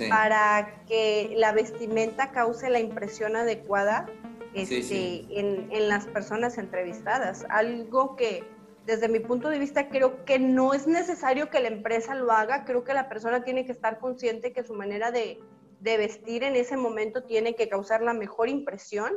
para 0.09 0.83
que 0.87 1.33
la 1.37 1.51
vestimenta 1.51 2.31
cause 2.31 2.69
la 2.69 2.79
impresión 2.79 3.35
adecuada 3.35 4.07
este, 4.53 5.25
en, 5.39 5.69
en 5.71 5.89
las 5.89 6.05
personas 6.05 6.57
entrevistadas. 6.57 7.45
Algo 7.49 8.15
que 8.15 8.43
desde 8.85 9.07
mi 9.07 9.19
punto 9.19 9.49
de 9.49 9.59
vista 9.59 9.89
creo 9.89 10.25
que 10.25 10.37
no 10.39 10.73
es 10.73 10.87
necesario 10.87 11.49
que 11.49 11.59
la 11.59 11.69
empresa 11.69 12.15
lo 12.15 12.31
haga, 12.31 12.65
creo 12.65 12.83
que 12.83 12.93
la 12.93 13.09
persona 13.09 13.43
tiene 13.43 13.65
que 13.65 13.71
estar 13.71 13.99
consciente 13.99 14.53
que 14.53 14.63
su 14.63 14.73
manera 14.73 15.11
de 15.11 15.39
de 15.79 15.97
vestir 15.97 16.43
en 16.43 16.55
ese 16.55 16.77
momento 16.77 17.23
tiene 17.23 17.55
que 17.55 17.69
causar 17.69 18.01
la 18.01 18.13
mejor 18.13 18.49
impresión. 18.49 19.13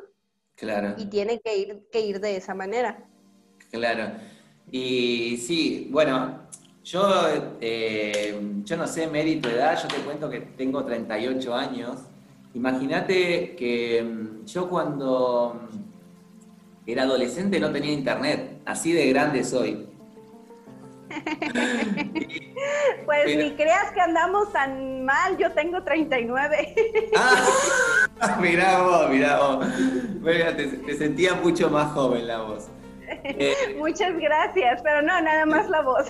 Claro. 0.55 0.95
Y 0.99 1.07
tiene 1.07 1.41
que 1.41 1.57
ir, 1.57 1.89
que 1.93 2.01
ir 2.01 2.21
de 2.21 2.37
esa 2.37 2.55
manera. 2.55 3.07
Claro. 3.71 4.13
Y 4.71 5.37
sí, 5.39 5.89
bueno, 5.91 6.49
yo, 6.85 7.57
eh, 7.61 8.39
yo 8.65 8.77
no 8.77 8.87
sé 8.87 9.07
mérito 9.07 9.49
de 9.49 9.57
edad, 9.57 9.81
yo 9.81 9.89
te 9.89 10.03
cuento 10.03 10.29
que 10.29 10.41
tengo 10.41 10.85
38 10.85 11.55
años. 11.55 12.01
Imagínate 12.55 13.55
que 13.57 14.03
mm, 14.03 14.45
yo 14.47 14.69
cuando 14.69 15.61
mm, 15.73 16.89
era 16.91 17.03
adolescente 17.03 17.61
no 17.61 17.71
tenía 17.71 17.93
internet, 17.93 18.63
así 18.65 18.93
de 18.93 19.09
grande 19.09 19.45
soy. 19.45 19.87
pues 23.05 23.37
ni 23.37 23.55
creas 23.55 23.91
que 23.93 24.01
andamos 24.01 24.53
tan 24.53 25.05
mal, 25.05 25.37
yo 25.37 25.51
tengo 25.53 25.83
39. 25.83 26.75
ah, 27.17 28.39
mirá 28.41 28.83
vos, 28.83 29.11
mirá 29.11 29.39
vos. 29.39 29.67
te, 30.25 30.97
sentía 30.97 31.35
mucho 31.35 31.71
más 31.71 31.93
joven 31.93 32.27
la 32.27 32.43
voz. 32.43 32.69
Eh, 33.25 33.55
Muchas 33.79 34.17
gracias, 34.19 34.81
pero 34.83 35.03
no, 35.03 35.21
nada 35.21 35.47
más 35.47 35.69
la 35.69 35.83
voz. 35.83 36.07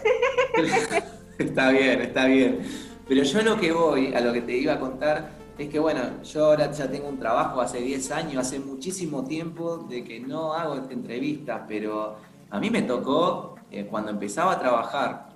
está 1.39 1.71
bien, 1.71 2.01
está 2.03 2.27
bien. 2.27 2.61
Pero 3.07 3.23
yo 3.23 3.43
lo 3.43 3.59
que 3.59 3.73
voy, 3.73 4.15
a 4.15 4.21
lo 4.21 4.33
que 4.33 4.43
te 4.43 4.57
iba 4.57 4.75
a 4.75 4.81
contar, 4.81 5.31
es 5.57 5.69
que 5.69 5.79
bueno, 5.79 6.23
yo 6.23 6.47
ahora 6.47 6.71
ya 6.71 6.89
tengo 6.91 7.09
un 7.09 7.19
trabajo 7.19 7.61
hace 7.61 7.81
10 7.81 8.11
años, 8.13 8.47
hace 8.47 8.61
muchísimo 8.61 9.25
tiempo 9.25 9.79
de 9.79 10.05
que 10.05 10.21
no 10.21 10.53
hago 10.53 10.75
esta 10.75 10.93
entrevista, 10.93 11.65
pero 11.67 12.17
a 12.51 12.61
mí 12.61 12.71
me 12.71 12.83
tocó 12.83 13.57
eh, 13.71 13.87
cuando 13.91 14.11
empezaba 14.11 14.53
a 14.53 14.59
trabajar, 14.59 15.29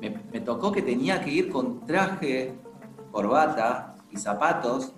me, 0.00 0.40
tocó 0.40 0.72
que 0.72 0.82
tenía 0.82 1.22
que 1.22 1.30
ir 1.30 1.50
con 1.50 1.84
traje, 1.86 2.54
corbata 3.10 3.96
y 4.10 4.16
zapatos 4.16 4.92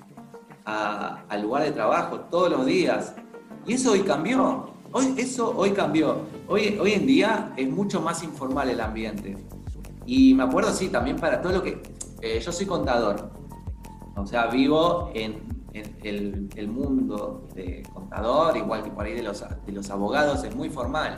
al 0.64 1.42
lugar 1.42 1.64
de 1.64 1.72
trabajo 1.72 2.20
todos 2.30 2.50
los 2.50 2.66
días. 2.66 3.14
Y 3.66 3.74
eso 3.74 3.92
hoy 3.92 4.02
cambió. 4.02 4.70
Hoy, 4.92 5.14
eso 5.16 5.52
hoy 5.56 5.70
cambió. 5.72 6.20
Hoy, 6.48 6.78
hoy 6.80 6.92
en 6.92 7.06
día 7.06 7.52
es 7.56 7.68
mucho 7.68 8.00
más 8.00 8.22
informal 8.22 8.68
el 8.68 8.80
ambiente. 8.80 9.36
Y 10.06 10.34
me 10.34 10.44
acuerdo, 10.44 10.72
sí, 10.72 10.88
también 10.88 11.16
para 11.16 11.40
todo 11.40 11.52
lo 11.54 11.62
que... 11.62 11.82
Eh, 12.20 12.40
yo 12.40 12.52
soy 12.52 12.66
contador. 12.66 13.30
O 14.16 14.26
sea, 14.26 14.46
vivo 14.46 15.10
en, 15.14 15.42
el, 15.72 16.68
mundo 16.68 17.48
de 17.54 17.82
contador, 17.92 18.56
igual 18.56 18.82
que 18.82 18.90
por 18.90 19.06
ahí 19.06 19.14
de 19.14 19.22
los, 19.22 19.44
de 19.66 19.72
los 19.72 19.90
abogados, 19.90 20.44
es 20.44 20.54
muy 20.54 20.68
formal. 20.68 21.16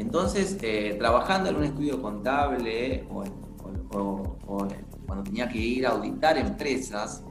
Entonces, 0.00 0.56
eh, 0.62 0.96
trabajando 0.98 1.50
en 1.50 1.56
un 1.56 1.64
estudio 1.64 2.00
contable 2.00 3.06
o, 3.10 3.22
cuando 5.06 5.24
tenía 5.24 5.46
que 5.46 5.58
ir 5.58 5.86
a 5.86 5.90
auditar 5.90 6.38
empresas, 6.38 7.22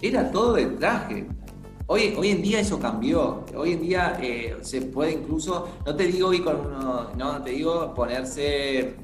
era 0.00 0.30
todo 0.30 0.52
de 0.52 0.66
traje. 0.66 1.26
Hoy, 1.88 2.14
hoy 2.16 2.28
en 2.28 2.40
día 2.42 2.60
eso 2.60 2.78
cambió. 2.78 3.44
Hoy 3.56 3.72
en 3.72 3.80
día 3.80 4.18
eh, 4.22 4.56
se 4.60 4.82
puede 4.82 5.14
incluso, 5.14 5.68
no 5.84 5.96
te 5.96 6.04
digo 6.04 6.32
ir 6.32 6.44
con 6.44 6.60
uno, 6.60 7.10
no 7.16 7.42
te 7.42 7.50
digo 7.50 7.92
ponerse 7.92 8.94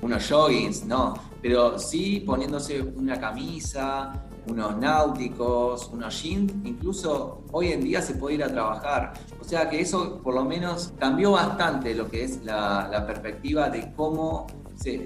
unos 0.00 0.26
joggings, 0.26 0.86
no, 0.86 1.12
pero 1.42 1.78
sí 1.78 2.20
poniéndose 2.20 2.80
una 2.80 3.20
camisa, 3.20 4.25
unos 4.48 4.76
náuticos, 4.76 5.90
unos 5.92 6.22
jeans, 6.22 6.52
incluso 6.64 7.42
hoy 7.52 7.72
en 7.72 7.82
día 7.82 8.00
se 8.02 8.14
puede 8.14 8.36
ir 8.36 8.44
a 8.44 8.48
trabajar. 8.48 9.14
O 9.40 9.44
sea 9.44 9.68
que 9.68 9.80
eso 9.80 10.20
por 10.22 10.34
lo 10.34 10.44
menos 10.44 10.92
cambió 10.98 11.32
bastante 11.32 11.94
lo 11.94 12.08
que 12.08 12.24
es 12.24 12.44
la, 12.44 13.04
perspectiva 13.06 13.68
de 13.68 13.92
cómo 13.94 14.46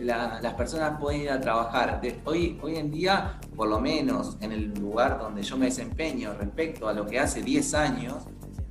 las 0.03 0.55
personas 0.55 0.99
pueden 1.01 1.23
ir 1.23 1.31
a 1.31 1.41
trabajar. 1.41 2.01
hoy, 2.25 2.59
hoy 2.63 2.77
en 2.77 2.91
día, 2.91 3.39
por 3.57 3.69
lo 3.69 3.81
menos 3.81 4.37
en 4.41 4.53
el 4.53 4.75
lugar 4.75 5.19
donde 5.19 5.43
yo 5.43 5.57
me 5.57 5.67
desempeño 5.67 6.35
respecto 6.39 6.89
a 6.89 6.93
lo 6.93 7.07
que 7.07 7.19
hace 7.19 7.43
10 7.43 7.75
años, 7.75 8.17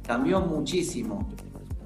cambió 0.05 0.41
muchísimo. 0.41 1.27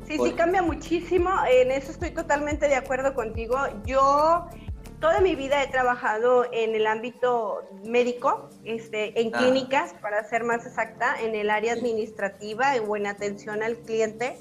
Sí, 0.08 0.18
sí, 0.22 0.32
cambia 0.34 0.62
muchísimo. 0.62 1.30
En 1.50 1.72
eso 1.72 1.92
estoy 1.92 2.12
totalmente 2.12 2.68
de 2.68 2.76
acuerdo 2.76 3.14
contigo. 3.14 3.56
Yo 3.86 4.46
toda 5.04 5.20
mi 5.20 5.36
vida 5.36 5.62
he 5.62 5.68
trabajado 5.68 6.46
en 6.54 6.76
el 6.76 6.88
ámbito 6.88 7.68
médico, 7.84 8.50
este, 8.64 9.20
en 9.20 9.36
ah. 9.36 9.38
clínicas, 9.38 9.94
para 10.02 10.24
ser 10.24 10.46
más 10.46 10.66
exacta, 10.66 11.20
en 11.22 11.36
el 11.36 11.50
área 11.50 11.74
administrativa 11.74 12.72
o 12.88 12.96
en 12.96 13.08
atención 13.08 13.64
al 13.64 13.76
cliente. 13.80 14.38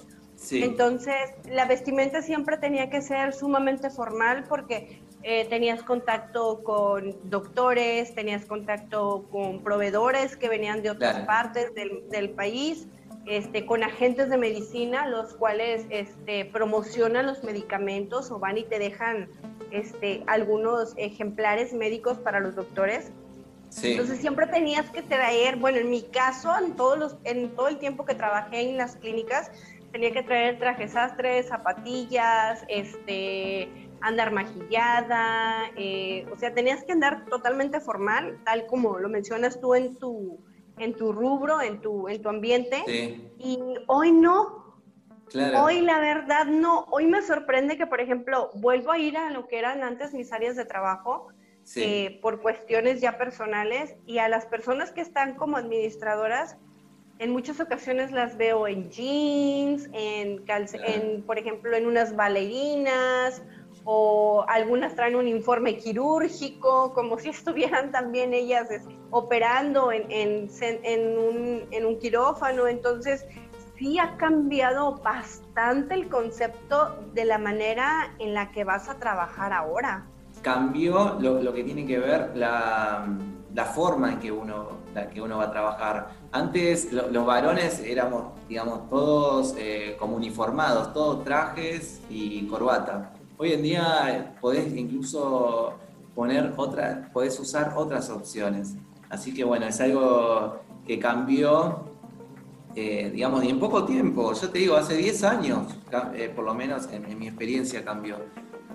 Entonces, 0.53 1.17
la 1.51 1.65
vestimenta 1.65 2.23
siempre 2.23 2.59
tenía 2.59 2.91
que 2.91 3.03
ser 3.03 3.33
sumamente 3.33 3.91
formal 3.91 4.45
porque 4.49 5.03
eh, 5.25 5.47
tenías 5.47 5.83
contacto 5.83 6.63
con 6.63 7.17
doctores, 7.29 8.15
tenías 8.15 8.45
contacto 8.45 9.27
con 9.33 9.65
proveedores 9.65 10.37
que 10.37 10.49
venían 10.49 10.81
de 10.81 10.91
otras 10.91 11.27
partes 11.27 11.75
del, 11.75 12.09
del 12.09 12.31
país. 12.31 12.87
Este, 13.25 13.67
con 13.67 13.85
agentes 13.85 14.31
de 14.31 14.37
medicina, 14.37 15.07
los 15.07 15.35
cuales 15.35 15.87
este, 15.91 16.45
promocionan 16.45 17.25
los 17.27 17.45
medicamentos 17.45 18.33
o 18.33 18.41
van 18.41 18.59
y 18.59 18.65
te 18.65 18.81
dejan 18.81 19.29
este, 19.73 20.23
algunos 20.27 20.95
ejemplares 20.97 21.73
médicos 21.73 22.19
para 22.19 22.41
los 22.41 22.55
doctores. 22.55 23.11
Entonces 23.83 24.19
siempre 24.19 24.47
tenías 24.47 24.91
que 24.91 25.03
traer, 25.03 25.57
bueno, 25.57 25.79
en 25.79 25.89
mi 25.89 26.03
caso, 26.03 26.53
en, 26.59 26.77
todos 26.77 26.99
los, 26.99 27.17
en 27.25 27.55
todo 27.57 27.69
el 27.69 27.79
tiempo 27.79 28.05
que 28.05 28.15
trabajé 28.15 28.69
en 28.69 28.77
las 28.77 28.97
clínicas, 28.97 29.51
tenía 29.93 30.13
que 30.13 30.23
traer 30.23 30.59
trajes 30.59 30.93
sastres, 30.93 31.49
zapatillas, 31.49 32.65
este, 32.69 33.71
andar 34.03 34.33
maquillada, 34.33 35.71
eh, 35.77 36.27
o 36.33 36.37
sea, 36.37 36.53
tenías 36.53 36.85
que 36.85 36.93
andar 36.93 37.25
totalmente 37.27 37.81
formal, 37.81 38.39
tal 38.45 38.67
como 38.67 38.99
lo 38.99 39.09
mencionas 39.09 39.61
tú 39.61 39.75
en 39.75 39.97
tu, 39.97 40.39
en 40.79 40.95
tu 40.95 41.13
rubro, 41.13 41.61
en 41.61 41.81
tu, 41.81 42.09
en 42.09 42.21
tu 42.21 42.29
ambiente. 42.29 42.83
Y 43.39 43.59
hoy 43.87 44.13
no. 44.13 44.62
Hoy 45.35 45.81
la 45.81 45.99
verdad 45.99 46.47
no. 46.47 46.87
Hoy 46.91 47.07
me 47.07 47.23
sorprende 47.23 47.77
que, 47.77 47.87
por 47.87 48.01
ejemplo, 48.01 48.51
vuelvo 48.55 48.93
a 48.93 48.99
ir 48.99 49.17
a 49.17 49.31
lo 49.31 49.49
que 49.49 49.59
eran 49.59 49.83
antes 49.83 50.13
mis 50.13 50.33
áreas 50.33 50.57
de 50.57 50.65
trabajo. 50.65 51.29
Eh, 51.77 52.19
por 52.21 52.43
cuestiones 52.43 53.01
ya 53.01 53.17
personales 53.17 53.95
y 54.05 54.19
a 54.19 54.29
las 54.29 54.47
personas 54.47 54.91
que 54.91 55.01
están 55.01 55.37
como 55.37 55.57
administradoras, 55.57 56.57
en 57.21 57.31
muchas 57.31 57.61
ocasiones 57.61 58.11
las 58.11 58.37
veo 58.37 58.67
en 58.67 58.91
jeans, 58.91 59.89
en, 59.93 60.45
en 60.49 61.23
por 61.23 61.39
ejemplo, 61.39 61.77
en 61.77 61.87
unas 61.87 62.17
bailarinas 62.17 63.43
o 63.85 64.45
algunas 64.49 64.95
traen 64.95 65.17
un 65.17 65.29
informe 65.29 65.77
quirúrgico, 65.77 66.93
como 66.95 67.19
si 67.19 67.29
estuvieran 67.31 67.93
también 67.93 68.35
ellas 68.35 68.69
operando 69.11 69.93
en, 69.93 70.07
en, 70.11 71.19
un, 71.19 71.69
en, 71.71 71.87
un, 71.87 71.99
quirófano. 71.99 72.67
Entonces, 72.67 73.27
sí 73.83 73.99
ha 73.99 74.17
cambiado 74.17 75.01
bastante 75.03 75.95
el 75.95 76.09
concepto 76.09 76.95
de 77.15 77.25
la 77.25 77.37
manera 77.37 78.15
en 78.21 78.33
la 78.33 78.53
que 78.53 78.63
vas 78.63 78.89
a 78.89 78.95
trabajar 78.95 79.53
ahora. 79.53 80.07
Cambió 80.41 81.19
lo, 81.19 81.53
que 81.53 81.65
tiene 81.65 81.85
que 81.85 81.99
ver 81.99 82.31
la, 82.37 83.09
la, 83.53 83.65
forma 83.65 84.13
en 84.13 84.19
que 84.21 84.31
uno, 84.31 84.69
la 84.95 85.09
que 85.11 85.21
uno 85.21 85.39
va 85.39 85.45
a 85.45 85.51
trabajar. 85.51 86.11
Antes 86.31 86.93
los 86.93 87.27
varones 87.27 87.81
éramos, 87.81 88.27
digamos, 88.49 88.89
todos 88.89 89.57
eh, 89.59 89.97
como 89.99 90.15
uniformados, 90.15 90.93
todos 90.93 91.25
trajes 91.25 92.01
y 92.09 92.47
corbata 92.47 93.13
Hoy 93.37 93.55
en 93.55 93.63
día 93.63 94.37
podés 94.41 94.73
incluso 94.77 95.75
poner 96.15 96.55
otras, 96.57 97.11
podés 97.11 97.39
usar 97.41 97.73
otras 97.77 98.11
opciones. 98.11 98.77
Así 99.11 99.35
que 99.35 99.43
bueno, 99.43 99.67
es 99.67 99.81
algo 99.81 100.61
que 100.87 101.01
cambió, 101.01 101.92
eh, 102.75 103.11
digamos, 103.13 103.45
y 103.45 103.51
en 103.51 103.59
poco 103.59 103.85
tiempo. 103.85 104.33
Yo 104.33 104.51
te 104.51 104.59
digo, 104.59 104.77
hace 104.77 104.97
10 104.97 105.25
años, 105.25 105.67
eh, 106.15 106.33
por 106.35 106.45
lo 106.45 106.55
menos 106.55 106.89
en, 106.91 107.19
mi 107.19 107.29
experiencia 107.29 107.85
cambió. 107.85 108.17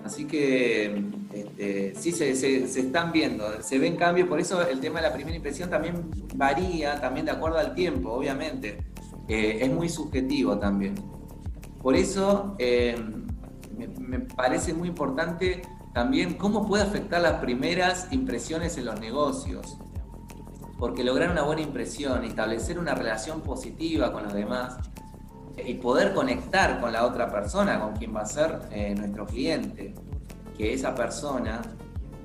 Así 0.04 0.26
que 0.26 1.02
este, 1.32 1.94
sí 1.96 2.12
se, 2.12 2.30
están 2.64 3.10
viendo, 3.10 3.44
se 3.62 3.78
ven 3.78 3.96
cambios, 3.96 4.28
por 4.28 4.38
eso 4.38 4.66
el 4.66 4.80
tema 4.80 5.00
de 5.00 5.08
la 5.08 5.14
primera 5.14 5.36
impresión 5.36 5.68
también 5.68 6.10
varía, 6.34 7.00
también 7.00 7.26
de 7.26 7.32
acuerdo 7.32 7.58
al 7.58 7.74
tiempo, 7.74 8.12
obviamente. 8.12 8.78
Eh, 9.26 9.58
es 9.60 9.70
muy 9.70 9.88
subjetivo 9.88 10.58
también. 10.58 10.94
Por 11.82 11.94
eso 11.96 12.56
me, 13.78 14.20
parece 14.20 14.72
muy 14.72 14.88
importante 14.88 15.62
también 15.92 16.34
cómo 16.34 16.66
puede 16.66 16.84
afectar 16.84 17.20
las 17.20 17.40
primeras 17.40 18.08
impresiones 18.12 18.78
en 18.78 18.86
los 18.86 19.00
negocios. 19.00 19.78
Porque 20.78 21.02
lograr 21.02 21.30
una 21.30 21.42
buena 21.42 21.62
impresión, 21.62 22.24
establecer 22.24 22.78
una 22.78 22.94
relación 22.94 23.40
positiva 23.40 24.12
con 24.12 24.24
los 24.24 24.32
demás 24.32 24.78
y 25.64 25.74
poder 25.74 26.14
conectar 26.14 26.80
con 26.80 26.92
la 26.92 27.04
otra 27.04 27.30
persona, 27.30 27.80
con 27.80 27.96
quien 27.96 28.14
va 28.14 28.20
a 28.20 28.26
ser 28.26 28.60
eh, 28.70 28.94
nuestro 28.94 29.26
cliente, 29.26 29.94
que 30.56 30.72
esa 30.72 30.94
persona 30.94 31.62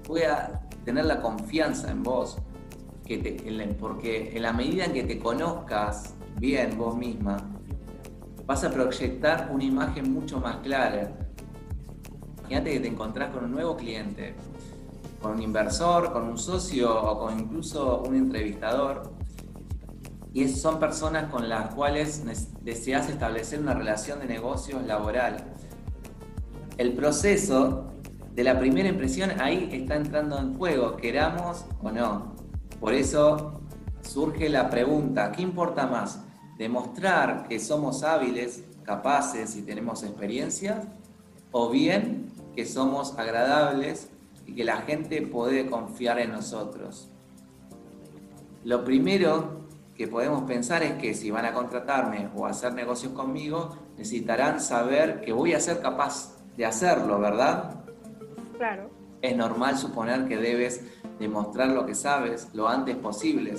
pueda 0.04 0.62
tener 0.86 1.06
la 1.06 1.22
confianza 1.22 1.90
en 1.90 2.04
vos, 2.04 2.38
que 3.06 3.76
porque 3.80 4.36
en 4.36 4.44
la 4.44 4.54
medida 4.54 4.86
en 4.86 4.94
que 4.94 5.04
te 5.04 5.20
conozcas 5.20 6.14
bien 6.40 6.78
vos 6.78 6.96
misma, 6.96 7.38
vas 8.46 8.64
a 8.64 8.70
proyectar 8.70 9.50
una 9.52 9.64
imagen 9.64 10.14
mucho 10.14 10.40
más 10.40 10.58
clara. 10.58 11.12
Imagínate 12.40 12.74
que 12.74 12.80
te 12.82 12.88
encontrás 12.88 13.30
con 13.32 13.46
un 13.46 13.52
nuevo 13.52 13.76
cliente, 13.76 14.36
con 15.24 15.32
un 15.32 15.42
inversor, 15.42 16.12
con 16.12 16.28
un 16.28 16.38
socio 16.38 16.94
o 16.94 17.18
con 17.18 17.40
incluso 17.40 18.04
un 18.06 18.16
entrevistador. 18.16 19.14
Y 20.34 20.50
son 20.50 20.80
personas 20.80 21.32
con 21.32 21.48
las 21.48 21.74
cuales 21.74 22.24
deseas 22.62 23.10
establecer 23.10 23.60
una 23.60 23.74
relación 23.74 24.20
de 24.20 24.26
negocios 24.26 24.84
laboral. 24.86 25.38
El 26.78 26.94
proceso 26.94 27.86
de 28.36 28.44
la 28.44 28.60
primera 28.60 28.90
impresión 28.90 29.40
ahí 29.40 29.70
está 29.72 29.96
entrando 29.96 30.38
en 30.38 30.58
juego, 30.58 30.98
queramos 30.98 31.66
o 31.82 31.92
no. 31.92 32.36
Por 32.80 32.94
eso 32.94 33.62
surge 34.02 34.50
la 34.50 34.70
pregunta, 34.70 35.32
¿qué 35.32 35.42
importa 35.42 35.88
más? 35.88 36.20
¿Demostrar 36.58 37.48
que 37.48 37.60
somos 37.60 38.04
hábiles, 38.04 38.66
capaces 38.84 39.56
y 39.56 39.62
tenemos 39.62 40.04
experiencia? 40.04 40.82
¿O 41.52 41.70
bien 41.70 42.32
que 42.56 42.66
somos 42.66 43.18
agradables 43.18 44.10
y 44.46 44.56
que 44.56 44.64
la 44.64 44.78
gente 44.78 45.22
puede 45.22 45.70
confiar 45.70 46.20
en 46.20 46.32
nosotros. 46.32 47.10
Lo 48.64 48.84
primero 48.84 49.64
que 49.96 50.08
podemos 50.08 50.44
pensar 50.44 50.84
es 50.84 50.94
que 50.94 51.14
si 51.14 51.32
van 51.32 51.46
a 51.46 51.54
contratarme 51.54 52.30
o 52.36 52.46
a 52.46 52.50
hacer 52.50 52.74
negocios 52.74 53.14
conmigo, 53.14 53.78
necesitarán 53.98 54.60
saber 54.60 55.22
que 55.22 55.34
voy 55.34 55.54
a 55.54 55.60
ser 55.60 55.82
capaz 55.82 56.36
de 56.58 56.66
hacerlo, 56.66 57.20
¿verdad? 57.20 57.84
Claro. 58.58 58.90
Es 59.22 59.36
normal 59.36 59.78
suponer 59.78 60.28
que 60.28 60.38
debes 60.38 60.82
demostrar 61.20 61.70
lo 61.70 61.86
que 61.86 61.96
sabes 61.96 62.50
lo 62.54 62.68
antes 62.68 62.96
posible, 62.96 63.54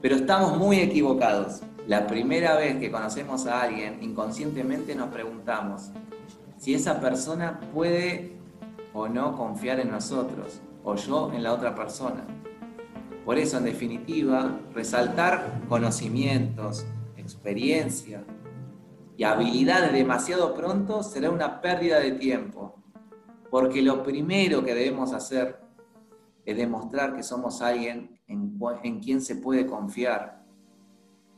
pero 0.00 0.16
estamos 0.16 0.56
muy 0.56 0.78
equivocados. 0.78 1.62
La 1.86 2.06
primera 2.06 2.56
vez 2.56 2.78
que 2.78 2.90
conocemos 2.90 3.46
a 3.46 3.62
alguien, 3.62 4.02
inconscientemente 4.02 4.94
nos 4.94 5.08
preguntamos, 5.10 5.90
si 6.58 6.74
esa 6.74 6.98
persona 6.98 7.60
puede 7.74 8.33
o 8.94 9.08
no 9.08 9.36
confiar 9.36 9.80
en 9.80 9.90
nosotros, 9.90 10.62
o 10.82 10.94
yo 10.94 11.32
en 11.32 11.42
la 11.42 11.52
otra 11.52 11.74
persona. 11.74 12.24
Por 13.24 13.38
eso, 13.38 13.58
en 13.58 13.64
definitiva, 13.64 14.60
resaltar 14.72 15.62
conocimientos, 15.68 16.86
experiencia 17.16 18.24
y 19.16 19.24
habilidades 19.24 19.92
demasiado 19.92 20.54
pronto 20.54 21.02
será 21.02 21.30
una 21.30 21.60
pérdida 21.60 21.98
de 21.98 22.12
tiempo, 22.12 22.76
porque 23.50 23.82
lo 23.82 24.02
primero 24.02 24.64
que 24.64 24.74
debemos 24.74 25.12
hacer 25.12 25.60
es 26.44 26.56
demostrar 26.56 27.16
que 27.16 27.22
somos 27.22 27.62
alguien 27.62 28.20
en, 28.26 28.58
en 28.82 29.00
quien 29.00 29.20
se 29.20 29.36
puede 29.36 29.66
confiar, 29.66 30.44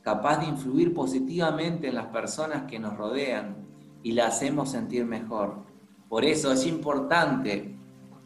capaz 0.01 0.39
de 0.39 0.47
influir 0.47 0.93
positivamente 0.93 1.87
en 1.87 1.95
las 1.95 2.07
personas 2.07 2.63
que 2.63 2.79
nos 2.79 2.97
rodean 2.97 3.67
y 4.03 4.11
la 4.11 4.27
hacemos 4.27 4.71
sentir 4.71 5.05
mejor. 5.05 5.65
Por 6.09 6.23
eso 6.23 6.51
es 6.51 6.65
importante, 6.65 7.75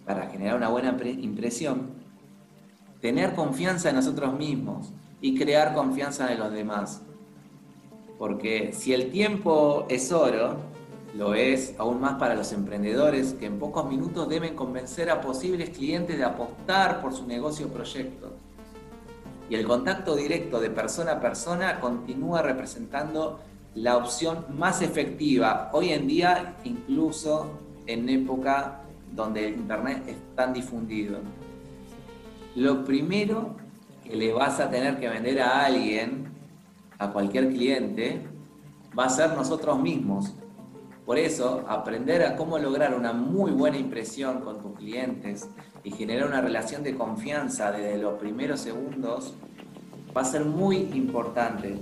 para 0.06 0.28
generar 0.28 0.56
una 0.56 0.70
buena 0.70 0.96
impresión, 1.04 1.92
tener 3.02 3.34
confianza 3.34 3.90
en 3.90 3.96
nosotros 3.96 4.34
mismos 4.38 4.92
y 5.20 5.38
crear 5.38 5.74
confianza 5.74 6.32
en 6.32 6.40
los 6.40 6.52
demás. 6.52 7.02
Porque 8.20 8.72
si 8.72 8.94
el 8.94 9.10
tiempo 9.10 9.86
es 9.90 10.12
oro, 10.12 10.58
lo 11.16 11.34
es 11.34 11.76
aún 11.78 12.00
más 12.00 12.16
para 12.16 12.36
los 12.36 12.54
emprendedores 12.54 13.34
que 13.34 13.48
en 13.48 13.60
pocos 13.60 13.90
minutos 13.90 14.30
deben 14.30 14.56
convencer 14.56 15.10
a 15.10 15.20
posibles 15.20 15.72
clientes 15.72 16.18
de 16.18 16.24
apostar 16.24 17.02
por 17.02 17.14
su 17.14 17.26
negocio 17.26 17.66
o 17.66 17.70
proyecto. 17.70 18.32
Y 19.50 19.56
el 19.56 19.68
contacto 19.68 20.16
directo 20.16 20.60
de 20.60 20.70
persona 20.70 21.14
a 21.14 21.20
persona 21.20 21.80
continúa 21.80 22.42
representando 22.42 23.40
la 23.74 23.98
opción 23.98 24.46
más 24.58 24.82
efectiva 24.82 25.70
hoy 25.74 25.90
en 25.90 26.08
día, 26.08 26.56
incluso 26.64 27.48
en 27.94 28.10
época 28.10 28.82
donde 29.12 29.48
el 29.48 29.56
Internet 29.56 30.04
es 30.08 30.18
tan 30.36 30.54
difundido. 30.54 31.20
Lo 32.56 32.84
primero 32.84 33.56
que 34.04 34.16
le 34.16 34.34
vas 34.34 34.60
a 34.60 34.70
tener 34.70 35.00
que 35.00 35.10
vender 35.10 35.42
a 35.42 35.66
alguien, 35.66 36.32
a 36.98 37.12
cualquier 37.12 37.50
cliente, 37.50 38.22
va 38.98 39.06
a 39.06 39.10
ser 39.10 39.34
nosotros 39.34 39.80
mismos. 39.80 40.34
Por 41.06 41.18
eso, 41.18 41.66
aprender 41.68 42.24
a 42.24 42.36
cómo 42.36 42.58
lograr 42.58 42.94
una 42.94 43.12
muy 43.14 43.52
buena 43.52 43.78
impresión 43.78 44.42
con 44.42 44.62
tus 44.62 44.78
clientes 44.78 45.50
y 45.84 45.92
generar 45.92 46.28
una 46.28 46.42
relación 46.42 46.84
de 46.84 46.96
confianza 46.96 47.72
desde 47.72 47.98
los 47.98 48.20
primeros 48.20 48.60
segundos 48.60 49.34
va 50.16 50.22
a 50.22 50.26
ser 50.26 50.46
muy 50.46 50.78
importante 50.94 51.80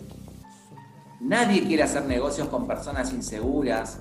Nadie 1.20 1.68
quiere 1.68 1.84
hacer 1.84 2.06
negocios 2.06 2.48
con 2.48 2.66
personas 2.66 3.12
inseguras 3.12 4.00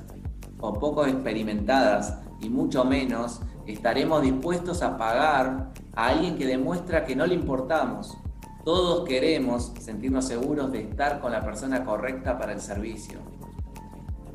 o 0.60 0.72
poco 0.74 1.06
experimentadas 1.06 2.18
y 2.40 2.48
mucho 2.48 2.84
menos 2.84 3.40
estaremos 3.66 4.22
dispuestos 4.22 4.82
a 4.82 4.96
pagar 4.96 5.72
a 5.94 6.06
alguien 6.08 6.36
que 6.36 6.46
demuestra 6.46 7.04
que 7.04 7.16
no 7.16 7.26
le 7.26 7.34
importamos. 7.34 8.16
Todos 8.64 9.08
queremos 9.08 9.72
sentirnos 9.80 10.26
seguros 10.26 10.72
de 10.72 10.82
estar 10.82 11.20
con 11.20 11.32
la 11.32 11.42
persona 11.42 11.84
correcta 11.84 12.38
para 12.38 12.52
el 12.52 12.60
servicio, 12.60 13.18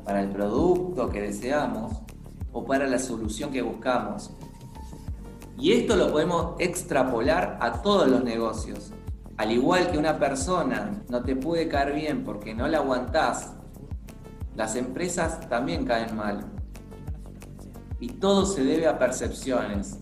para 0.04 0.20
el 0.20 0.30
producto 0.30 1.08
que 1.10 1.20
deseamos 1.20 1.92
o 2.52 2.64
para 2.64 2.86
la 2.86 2.98
solución 2.98 3.50
que 3.50 3.62
buscamos. 3.62 4.30
Y 5.56 5.72
esto 5.72 5.96
lo 5.96 6.10
podemos 6.10 6.54
extrapolar 6.58 7.58
a 7.60 7.82
todos 7.82 8.08
los 8.08 8.24
negocios. 8.24 8.92
Al 9.36 9.52
igual 9.52 9.90
que 9.90 9.98
una 9.98 10.18
persona 10.18 11.02
no 11.08 11.22
te 11.22 11.36
puede 11.36 11.68
caer 11.68 11.94
bien 11.94 12.24
porque 12.24 12.54
no 12.54 12.68
la 12.68 12.78
aguantás, 12.78 13.54
las 14.56 14.76
empresas 14.76 15.48
también 15.48 15.84
caen 15.84 16.16
mal. 16.16 16.44
Y 17.98 18.08
todo 18.08 18.46
se 18.46 18.62
debe 18.64 18.86
a 18.86 18.98
percepciones. 18.98 19.98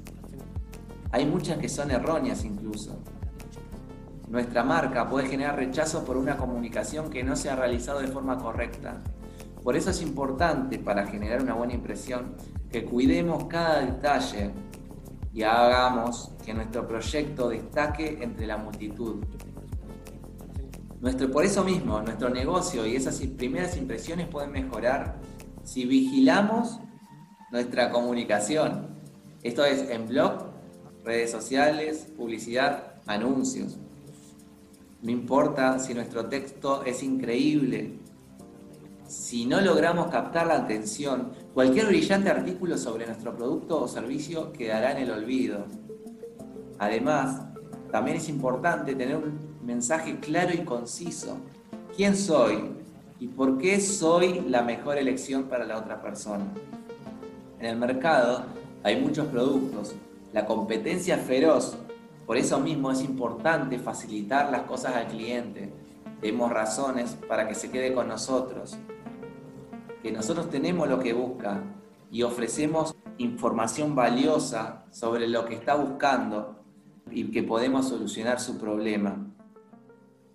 Hay 1.11 1.27
muchas 1.27 1.59
que 1.59 1.69
son 1.69 1.91
erróneas 1.91 2.45
incluso. 2.45 2.99
Nuestra 4.29 4.65
marca 4.65 5.09
puede 5.09 5.29
generar 5.29 5.57
rechazo 5.57 6.05
por 6.05 6.17
una 6.17 6.37
comunicación 6.37 7.11
que 7.11 7.23
no 7.23 7.37
se 7.37 7.51
ha 7.51 7.57
realizado 7.57 8.01
de 8.01 8.09
forma 8.09 8.39
correcta. 8.39 9.03
Por 9.63 9.77
eso 9.77 9.91
es 9.91 10.03
importante 10.03 10.79
para 10.79 11.07
generar 11.07 11.43
una 11.43 11.55
buena 11.55 11.75
impresión 11.75 12.35
que 12.71 12.85
cuidemos 12.85 13.45
cada 13.45 13.81
detalle 13.81 14.51
y 15.33 15.43
hagamos 15.43 16.33
que 16.45 16.53
nuestro 16.53 16.87
proyecto 16.87 17.49
destaque 17.51 18.19
entre 18.23 18.47
la 18.47 18.57
multitud. 18.57 19.25
Nuestro, 21.03 21.29
por 21.33 21.45
eso 21.45 21.65
mismo, 21.65 22.01
nuestro 22.01 22.31
negocio 22.31 22.87
y 22.87 22.95
esas 22.95 23.19
primeras 23.37 23.77
impresiones 23.77 24.29
pueden 24.29 24.53
mejorar 24.53 25.17
si 25.65 25.85
vigilamos 25.85 26.79
nuestra 27.51 27.91
comunicación. 27.91 28.87
Esto 29.43 29.65
es 29.65 29.91
en 29.91 30.07
blog, 30.07 30.45
redes 31.05 31.33
sociales, 31.33 32.07
publicidad, 32.17 33.01
anuncios. 33.07 33.79
No 35.03 35.11
importa 35.11 35.81
si 35.81 35.93
nuestro 35.93 36.27
texto 36.27 36.85
es 36.85 37.03
increíble, 37.03 37.99
si 39.09 39.45
no 39.45 39.61
logramos 39.61 40.07
captar 40.07 40.47
la 40.47 40.55
atención, 40.55 41.33
cualquier 41.53 41.87
brillante 41.87 42.31
artículo 42.31 42.79
sobre 42.79 43.07
nuestro 43.07 43.37
producto 43.37 43.83
o 43.83 43.89
servicio 43.89 44.53
quedará 44.53 44.93
en 44.93 44.99
el 44.99 45.11
olvido. 45.11 45.67
Además, 46.79 47.43
también 47.91 48.19
es 48.19 48.29
importante 48.29 48.95
tener 48.95 49.17
un 49.17 49.52
mensaje 49.63 50.19
claro 50.19 50.53
y 50.55 50.65
conciso. 50.65 51.39
¿Quién 51.97 52.17
soy? 52.17 52.71
¿Y 53.21 53.29
por 53.29 53.59
qué 53.59 53.81
soy 53.81 54.41
la 54.49 54.63
mejor 54.63 54.99
elección 54.99 55.45
para 55.45 55.65
la 55.65 55.79
otra 55.79 56.03
persona? 56.03 56.45
En 57.59 57.67
el 57.67 57.77
mercado 57.77 58.45
hay 58.83 59.01
muchos 59.01 59.27
productos, 59.27 59.95
la 60.33 60.47
competencia 60.47 61.17
es 61.17 61.23
feroz, 61.23 61.77
por 62.27 62.37
eso 62.37 62.59
mismo 62.59 62.91
es 62.91 63.03
importante 63.03 63.79
facilitar 63.79 64.51
las 64.51 64.63
cosas 64.63 64.97
al 64.97 65.07
cliente. 65.07 65.73
Tenemos 66.21 66.51
razones 66.51 67.17
para 67.29 67.47
que 67.47 67.55
se 67.55 67.71
quede 67.71 67.93
con 67.93 68.09
nosotros, 68.09 68.77
que 70.03 70.11
nosotros 70.11 70.51
tenemos 70.51 70.89
lo 70.89 70.99
que 70.99 71.13
busca 71.13 71.63
y 72.11 72.23
ofrecemos 72.23 72.97
información 73.19 73.95
valiosa 73.95 74.85
sobre 74.91 75.29
lo 75.29 75.45
que 75.45 75.55
está 75.55 75.75
buscando 75.75 76.57
y 77.11 77.31
que 77.31 77.43
podemos 77.43 77.89
solucionar 77.89 78.41
su 78.41 78.59
problema. 78.59 79.33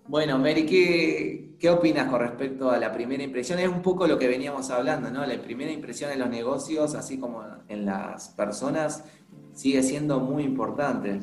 Bueno, 0.08 0.38
Mary, 0.38 0.64
¿qué, 0.64 1.50
¿qué, 1.60 1.68
opinas 1.68 2.10
con 2.10 2.20
respecto 2.20 2.70
a 2.70 2.78
la 2.78 2.90
primera 2.90 3.22
impresión? 3.22 3.58
Es 3.58 3.68
un 3.68 3.82
poco 3.82 4.06
lo 4.06 4.18
que 4.18 4.26
veníamos 4.26 4.70
hablando, 4.70 5.10
¿no? 5.10 5.26
La 5.26 5.36
primera 5.42 5.70
impresión 5.70 6.10
en 6.10 6.18
los 6.20 6.30
negocios, 6.30 6.94
así 6.94 7.18
como 7.18 7.44
en 7.68 7.84
las 7.84 8.30
personas, 8.30 9.04
sigue 9.52 9.82
siendo 9.82 10.18
muy 10.18 10.44
importante. 10.44 11.20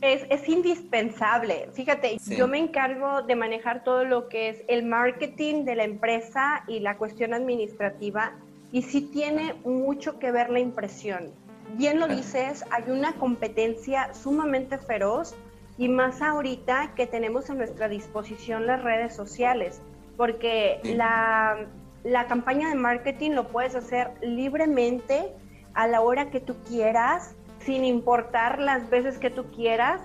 Es, 0.00 0.48
indispensable. 0.48 1.68
Fíjate, 1.74 2.16
yo 2.36 2.48
me 2.48 2.58
encargo 2.58 3.22
de 3.22 3.36
manejar 3.36 3.84
todo 3.84 4.04
lo 4.04 4.28
que 4.28 4.48
es 4.48 4.64
el 4.68 4.84
marketing 4.84 5.64
de 5.64 5.76
la 5.76 5.84
empresa 5.84 6.64
y 6.66 6.80
la 6.80 6.96
cuestión 6.96 7.34
administrativa 7.34 8.32
y 8.72 8.82
sí 8.82 9.02
tiene 9.02 9.54
mucho 9.64 10.18
que 10.18 10.32
ver 10.32 10.48
la 10.48 10.60
impresión. 10.60 11.30
Bien 11.76 12.00
lo 12.00 12.08
dices, 12.08 12.64
hay 12.70 12.90
una 12.90 13.12
competencia 13.14 14.12
sumamente 14.14 14.78
feroz 14.78 15.36
y 15.78 15.88
más 15.88 16.22
ahorita 16.22 16.92
que 16.94 17.06
tenemos 17.06 17.50
a 17.50 17.54
nuestra 17.54 17.88
disposición 17.88 18.66
las 18.66 18.82
redes 18.82 19.14
sociales, 19.14 19.80
porque 20.16 20.80
la, 20.84 21.66
la 22.04 22.26
campaña 22.26 22.68
de 22.68 22.74
marketing 22.74 23.32
lo 23.32 23.48
puedes 23.48 23.74
hacer 23.74 24.10
libremente 24.22 25.32
a 25.74 25.86
la 25.86 26.00
hora 26.00 26.30
que 26.30 26.40
tú 26.40 26.54
quieras 26.68 27.34
sin 27.60 27.84
importar 27.84 28.60
las 28.60 28.90
veces 28.90 29.18
que 29.18 29.30
tú 29.30 29.44
quieras, 29.50 30.00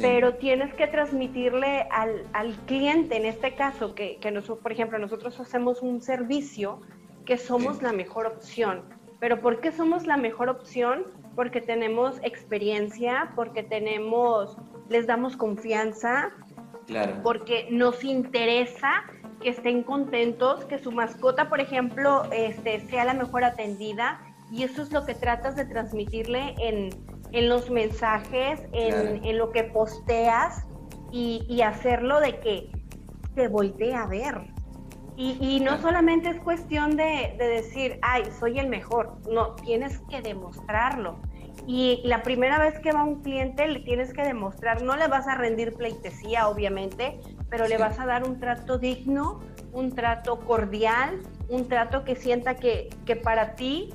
pero 0.00 0.34
tienes 0.36 0.72
que 0.74 0.86
transmitirle 0.86 1.86
al, 1.90 2.26
al, 2.32 2.54
cliente, 2.66 3.16
en 3.16 3.26
este 3.26 3.54
caso, 3.54 3.94
que, 3.94 4.16
que 4.16 4.30
nosotros, 4.30 4.60
por 4.60 4.72
ejemplo, 4.72 4.98
nosotros 4.98 5.38
hacemos 5.38 5.82
un 5.82 6.00
servicio, 6.00 6.80
que 7.26 7.36
somos 7.36 7.82
la 7.82 7.92
mejor 7.92 8.26
opción. 8.26 8.82
Pero 9.20 9.40
¿por 9.40 9.60
qué 9.60 9.72
somos 9.72 10.06
la 10.06 10.16
mejor 10.16 10.48
opción? 10.48 11.04
Porque 11.34 11.60
tenemos 11.60 12.18
experiencia, 12.22 13.32
porque 13.34 13.62
tenemos, 13.62 14.56
les 14.88 15.06
damos 15.06 15.36
confianza, 15.36 16.30
claro. 16.86 17.20
porque 17.22 17.68
nos 17.70 18.04
interesa 18.04 19.04
que 19.40 19.50
estén 19.50 19.82
contentos, 19.82 20.64
que 20.64 20.78
su 20.78 20.90
mascota, 20.90 21.48
por 21.48 21.60
ejemplo, 21.60 22.24
este, 22.32 22.80
sea 22.88 23.04
la 23.04 23.14
mejor 23.14 23.44
atendida 23.44 24.20
y 24.50 24.62
eso 24.62 24.82
es 24.82 24.92
lo 24.92 25.04
que 25.04 25.14
tratas 25.14 25.56
de 25.56 25.64
transmitirle 25.66 26.54
en, 26.58 26.90
los 27.48 27.70
mensajes, 27.70 28.60
en, 28.72 29.38
lo 29.38 29.50
que 29.50 29.64
posteas 29.64 30.64
y, 31.10 31.60
hacerlo 31.62 32.20
de 32.20 32.38
que 32.38 32.70
te 33.34 33.48
voltee 33.48 33.94
a 33.94 34.06
ver. 34.06 34.52
Y, 35.16 35.60
no 35.60 35.80
solamente 35.80 36.28
es 36.30 36.40
cuestión 36.40 36.96
de, 36.96 37.34
de, 37.38 37.48
decir, 37.48 37.98
ay, 38.02 38.24
soy 38.38 38.58
el 38.58 38.68
mejor, 38.68 39.18
no, 39.28 39.54
tienes 39.56 40.00
que 40.08 40.22
demostrarlo. 40.22 41.20
Y 41.66 42.02
la 42.04 42.22
primera 42.22 42.58
vez 42.58 42.78
que 42.80 42.92
va 42.92 43.04
un 43.04 43.22
cliente 43.22 43.66
le 43.66 43.80
tienes 43.80 44.12
que 44.12 44.22
demostrar, 44.22 44.82
no 44.82 44.96
le 44.96 45.08
vas 45.08 45.26
a 45.26 45.34
rendir 45.34 45.74
pleitesía, 45.74 46.48
obviamente, 46.48 47.20
pero 47.48 47.66
le 47.66 47.78
vas 47.78 47.98
a 47.98 48.06
dar 48.06 48.24
un 48.24 48.38
trato 48.38 48.78
digno, 48.78 49.40
un 49.72 49.94
trato 49.94 50.40
cordial, 50.40 51.22
un 51.48 51.68
trato 51.68 52.04
que 52.04 52.16
sienta 52.16 52.56
que, 52.56 52.90
que 53.06 53.16
para 53.16 53.54
ti 53.54 53.94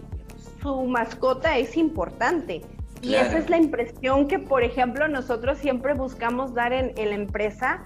su 0.62 0.84
mascota 0.86 1.58
es 1.58 1.78
importante. 1.78 2.62
Y 3.02 3.14
esa 3.16 3.38
es 3.38 3.50
la 3.50 3.58
impresión 3.58 4.28
que, 4.28 4.40
por 4.40 4.64
ejemplo, 4.64 5.08
nosotros 5.08 5.58
siempre 5.58 5.94
buscamos 5.94 6.54
dar 6.54 6.74
en, 6.74 6.94
la 6.96 7.16
empresa. 7.16 7.84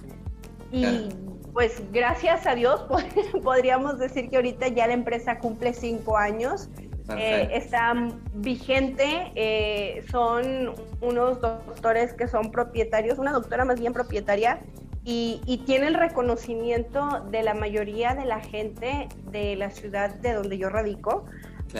Y 0.72 1.10
pues 1.54 1.84
gracias 1.92 2.48
a 2.48 2.56
Dios 2.56 2.86
podríamos 3.44 4.00
decir 4.00 4.30
que 4.30 4.38
ahorita 4.38 4.70
ya 4.70 4.88
la 4.88 4.94
empresa 4.94 5.38
cumple 5.38 5.74
cinco 5.74 6.18
años. 6.18 6.70
Eh, 7.18 7.50
está 7.52 7.94
vigente, 8.34 9.32
eh, 9.36 10.04
son 10.10 10.74
unos 11.02 11.42
doctores 11.42 12.14
que 12.14 12.28
son 12.28 12.52
propietarios, 12.52 13.20
una 13.20 13.32
doctora 13.32 13.66
más 13.66 13.80
bien 13.80 13.94
propietaria, 13.94 14.62
y, 15.06 15.42
y, 15.46 15.58
tiene 15.60 15.88
el 15.88 15.96
reconocimiento 15.96 17.26
de 17.30 17.44
la 17.44 17.54
mayoría 17.54 18.16
de 18.16 18.24
la 18.24 18.40
gente 18.40 19.10
de 19.32 19.58
la 19.58 19.70
ciudad 19.70 20.16
de 20.16 20.32
donde 20.32 20.58
yo 20.58 20.70
radico 20.70 21.26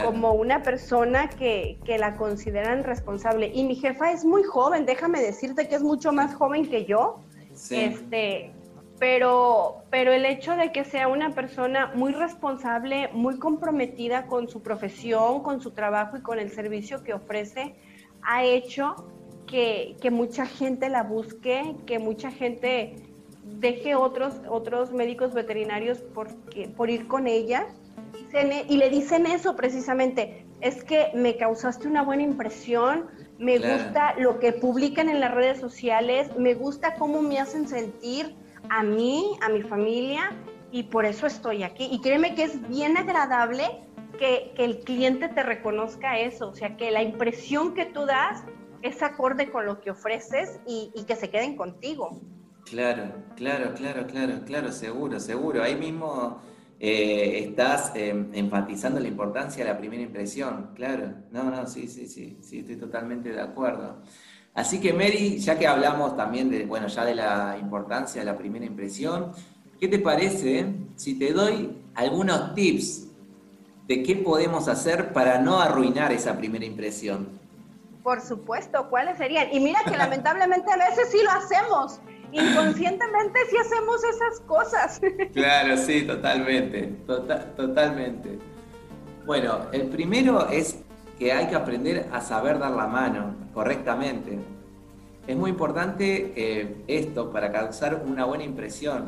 como 0.02 0.32
una 0.32 0.62
persona 0.62 1.28
que, 1.28 1.78
que, 1.84 1.98
la 1.98 2.16
consideran 2.16 2.82
responsable. 2.82 3.50
Y 3.54 3.64
mi 3.64 3.76
jefa 3.76 4.12
es 4.12 4.24
muy 4.24 4.42
joven, 4.42 4.86
déjame 4.86 5.20
decirte 5.20 5.68
que 5.68 5.76
es 5.76 5.82
mucho 5.82 6.12
más 6.12 6.34
joven 6.34 6.68
que 6.68 6.84
yo. 6.84 7.20
Este, 7.70 8.52
pero, 8.98 9.82
pero 9.90 10.12
el 10.12 10.24
hecho 10.24 10.56
de 10.56 10.72
que 10.72 10.84
sea 10.84 11.08
una 11.08 11.30
persona 11.30 11.92
muy 11.94 12.12
responsable, 12.12 13.08
muy 13.12 13.38
comprometida 13.38 14.26
con 14.26 14.48
su 14.48 14.62
profesión, 14.62 15.42
con 15.42 15.60
su 15.60 15.72
trabajo 15.72 16.16
y 16.16 16.20
con 16.20 16.38
el 16.38 16.50
servicio 16.50 17.02
que 17.02 17.14
ofrece, 17.14 17.74
ha 18.22 18.44
hecho 18.44 18.94
que, 19.46 19.96
que 20.00 20.10
mucha 20.10 20.46
gente 20.46 20.88
la 20.88 21.02
busque, 21.02 21.74
que 21.86 21.98
mucha 21.98 22.30
gente 22.30 22.96
deje 23.44 23.94
otros, 23.94 24.34
otros 24.48 24.92
médicos 24.92 25.34
veterinarios 25.34 25.98
por, 25.98 26.28
por 26.76 26.90
ir 26.90 27.06
con 27.08 27.26
ella. 27.26 27.66
Y 28.68 28.76
le 28.76 28.90
dicen 28.90 29.26
eso 29.26 29.54
precisamente, 29.54 30.44
es 30.60 30.82
que 30.82 31.10
me 31.14 31.36
causaste 31.36 31.86
una 31.86 32.02
buena 32.02 32.22
impresión, 32.22 33.06
me 33.38 33.58
gusta 33.58 34.14
lo 34.18 34.40
que 34.40 34.52
publican 34.52 35.08
en 35.08 35.20
las 35.20 35.32
redes 35.32 35.60
sociales, 35.60 36.36
me 36.38 36.54
gusta 36.54 36.94
cómo 36.94 37.22
me 37.22 37.38
hacen 37.38 37.68
sentir 37.68 38.34
a 38.68 38.82
mí, 38.82 39.36
a 39.40 39.48
mi 39.48 39.62
familia, 39.62 40.30
y 40.70 40.84
por 40.84 41.04
eso 41.04 41.26
estoy 41.26 41.62
aquí. 41.62 41.88
Y 41.90 42.00
créeme 42.00 42.34
que 42.34 42.44
es 42.44 42.68
bien 42.68 42.96
agradable 42.96 43.64
que, 44.18 44.52
el 44.56 44.80
cliente 44.80 45.28
te 45.28 45.42
reconozca 45.42 46.18
eso, 46.18 46.50
o 46.50 46.54
sea, 46.54 46.76
que 46.76 46.90
la 46.90 47.02
impresión 47.02 47.74
que 47.74 47.86
tú 47.86 48.06
das 48.06 48.44
es 48.82 49.02
acorde 49.02 49.50
con 49.50 49.66
lo 49.66 49.80
que 49.80 49.90
ofreces 49.90 50.60
y, 50.66 50.90
y 50.94 51.04
que 51.04 51.16
se 51.16 51.30
queden 51.30 51.56
contigo. 51.56 52.20
Claro, 52.64 53.12
claro, 53.36 53.74
claro, 53.74 54.06
claro, 54.06 54.40
claro, 54.44 54.72
seguro, 54.72 55.20
seguro. 55.20 55.62
Ahí 55.62 55.76
mismo 55.76 56.40
eh, 56.80 57.46
estás 57.48 57.92
em, 57.94 58.30
enfatizando 58.34 59.00
la 59.00 59.08
importancia 59.08 59.64
de 59.64 59.70
la 59.70 59.78
primera 59.78 60.02
impresión, 60.02 60.70
claro. 60.74 61.14
No, 61.30 61.44
no, 61.50 61.66
sí, 61.66 61.88
sí, 61.88 62.06
sí, 62.06 62.38
sí, 62.42 62.58
estoy 62.58 62.76
totalmente 62.76 63.30
de 63.30 63.40
acuerdo. 63.40 64.02
Así 64.54 64.80
que 64.80 64.92
Mary, 64.92 65.38
ya 65.38 65.58
que 65.58 65.66
hablamos 65.66 66.16
también 66.16 66.48
de, 66.48 66.64
bueno, 66.64 66.86
ya 66.86 67.04
de 67.04 67.16
la 67.16 67.58
importancia 67.60 68.20
de 68.20 68.26
la 68.26 68.38
primera 68.38 68.64
impresión, 68.64 69.32
¿qué 69.80 69.88
te 69.88 69.98
parece 69.98 70.66
si 70.94 71.18
te 71.18 71.32
doy 71.32 71.76
algunos 71.94 72.54
tips 72.54 73.08
de 73.88 74.02
qué 74.04 74.16
podemos 74.16 74.68
hacer 74.68 75.12
para 75.12 75.40
no 75.40 75.60
arruinar 75.60 76.12
esa 76.12 76.38
primera 76.38 76.64
impresión? 76.64 77.28
Por 78.04 78.20
supuesto, 78.20 78.88
¿cuáles 78.90 79.18
serían? 79.18 79.48
Y 79.52 79.58
mira 79.58 79.80
que 79.84 79.96
lamentablemente 79.96 80.70
a 80.70 80.76
veces 80.76 81.08
sí 81.10 81.18
lo 81.24 81.30
hacemos. 81.30 82.00
Inconscientemente 82.30 83.38
sí 83.50 83.56
hacemos 83.56 84.04
esas 84.04 84.40
cosas. 84.46 85.00
Claro, 85.32 85.76
sí, 85.76 86.02
totalmente, 86.02 86.94
tota-, 87.06 87.54
totalmente. 87.56 88.38
Bueno, 89.26 89.66
el 89.72 89.88
primero 89.88 90.48
es 90.48 90.76
que 91.18 91.32
hay 91.32 91.46
que 91.46 91.54
aprender 91.54 92.08
a 92.12 92.20
saber 92.20 92.58
dar 92.58 92.72
la 92.72 92.86
mano 92.86 93.34
correctamente. 93.52 94.38
Es 95.26 95.36
muy 95.36 95.50
importante 95.50 96.32
eh, 96.36 96.84
esto 96.86 97.30
para 97.30 97.50
causar 97.50 98.02
una 98.06 98.24
buena 98.24 98.44
impresión, 98.44 99.04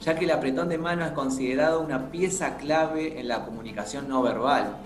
ya 0.00 0.14
que 0.14 0.24
el 0.24 0.30
apretón 0.30 0.68
de 0.68 0.78
mano 0.78 1.04
es 1.04 1.12
considerado 1.12 1.80
una 1.80 2.10
pieza 2.10 2.56
clave 2.56 3.20
en 3.20 3.28
la 3.28 3.44
comunicación 3.44 4.08
no 4.08 4.22
verbal. 4.22 4.76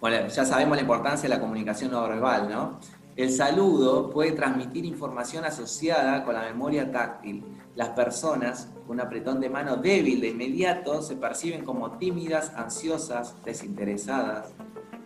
Bueno, 0.00 0.28
ya 0.28 0.46
sabemos 0.46 0.76
la 0.76 0.82
importancia 0.82 1.28
de 1.28 1.34
la 1.34 1.40
comunicación 1.40 1.90
no 1.90 2.08
verbal, 2.08 2.48
¿no? 2.48 2.78
El 3.16 3.30
saludo 3.30 4.08
puede 4.08 4.32
transmitir 4.32 4.86
información 4.86 5.44
asociada 5.44 6.24
con 6.24 6.34
la 6.34 6.42
memoria 6.42 6.90
táctil. 6.90 7.44
Las 7.74 7.90
personas 7.90 8.68
con 8.86 8.96
un 8.96 9.00
apretón 9.00 9.40
de 9.40 9.50
mano 9.50 9.76
débil 9.76 10.22
de 10.22 10.28
inmediato 10.28 11.02
se 11.02 11.16
perciben 11.16 11.66
como 11.66 11.98
tímidas, 11.98 12.52
ansiosas, 12.56 13.34
desinteresadas 13.44 14.54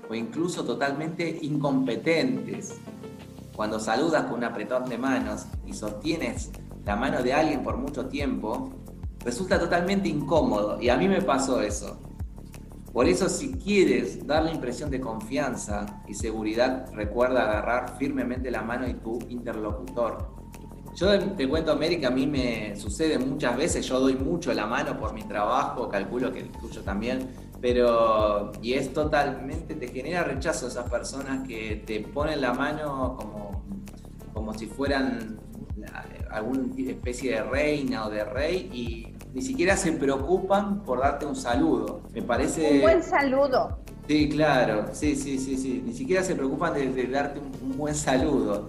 o 0.08 0.14
incluso 0.14 0.64
totalmente 0.64 1.38
incompetentes. 1.42 2.80
Cuando 3.54 3.78
saludas 3.78 4.24
con 4.24 4.38
un 4.38 4.44
apretón 4.44 4.88
de 4.88 4.98
manos 4.98 5.46
y 5.66 5.72
sostienes 5.72 6.50
la 6.84 6.96
mano 6.96 7.22
de 7.22 7.32
alguien 7.32 7.62
por 7.62 7.76
mucho 7.76 8.06
tiempo, 8.06 8.70
resulta 9.20 9.58
totalmente 9.58 10.08
incómodo 10.08 10.80
y 10.80 10.88
a 10.88 10.96
mí 10.96 11.08
me 11.08 11.22
pasó 11.22 11.60
eso. 11.60 11.98
Por 12.92 13.08
eso 13.08 13.28
si 13.28 13.54
quieres 13.54 14.24
dar 14.24 14.44
la 14.44 14.52
impresión 14.52 14.90
de 14.90 15.00
confianza 15.00 16.02
y 16.06 16.14
seguridad, 16.14 16.92
recuerda 16.92 17.42
agarrar 17.42 17.96
firmemente 17.98 18.50
la 18.50 18.62
mano 18.62 18.86
de 18.86 18.94
tu 18.94 19.18
interlocutor. 19.28 20.34
Yo 20.94 21.18
te 21.18 21.48
cuento, 21.48 21.76
que 21.76 22.06
a 22.06 22.10
mí 22.10 22.28
me 22.28 22.76
sucede 22.76 23.18
muchas 23.18 23.56
veces, 23.56 23.84
yo 23.84 23.98
doy 23.98 24.14
mucho 24.14 24.54
la 24.54 24.66
mano 24.66 24.96
por 24.96 25.12
mi 25.12 25.24
trabajo, 25.24 25.88
calculo 25.88 26.32
que 26.32 26.38
el 26.38 26.50
tuyo 26.52 26.82
también, 26.82 27.30
pero 27.64 28.52
y 28.60 28.74
es 28.74 28.92
totalmente, 28.92 29.74
te 29.74 29.88
genera 29.88 30.22
rechazo 30.22 30.66
esas 30.66 30.86
personas 30.90 31.48
que 31.48 31.82
te 31.86 32.00
ponen 32.00 32.42
la 32.42 32.52
mano 32.52 33.16
como, 33.18 33.64
como 34.34 34.52
si 34.52 34.66
fueran 34.66 35.40
alguna 36.30 36.66
especie 36.76 37.36
de 37.36 37.42
reina 37.42 38.04
o 38.04 38.10
de 38.10 38.22
rey 38.22 38.68
y 38.70 39.16
ni 39.32 39.40
siquiera 39.40 39.78
se 39.78 39.92
preocupan 39.92 40.82
por 40.82 41.00
darte 41.00 41.24
un 41.24 41.34
saludo. 41.34 42.02
Me 42.12 42.20
parece... 42.20 42.70
Un 42.74 42.80
buen 42.82 43.02
saludo. 43.02 43.78
Sí, 44.06 44.28
claro, 44.28 44.88
sí, 44.92 45.16
sí, 45.16 45.38
sí, 45.38 45.56
sí. 45.56 45.82
Ni 45.86 45.94
siquiera 45.94 46.22
se 46.22 46.34
preocupan 46.34 46.74
de, 46.74 47.06
darte 47.06 47.40
un, 47.40 47.78
buen 47.78 47.94
saludo. 47.94 48.68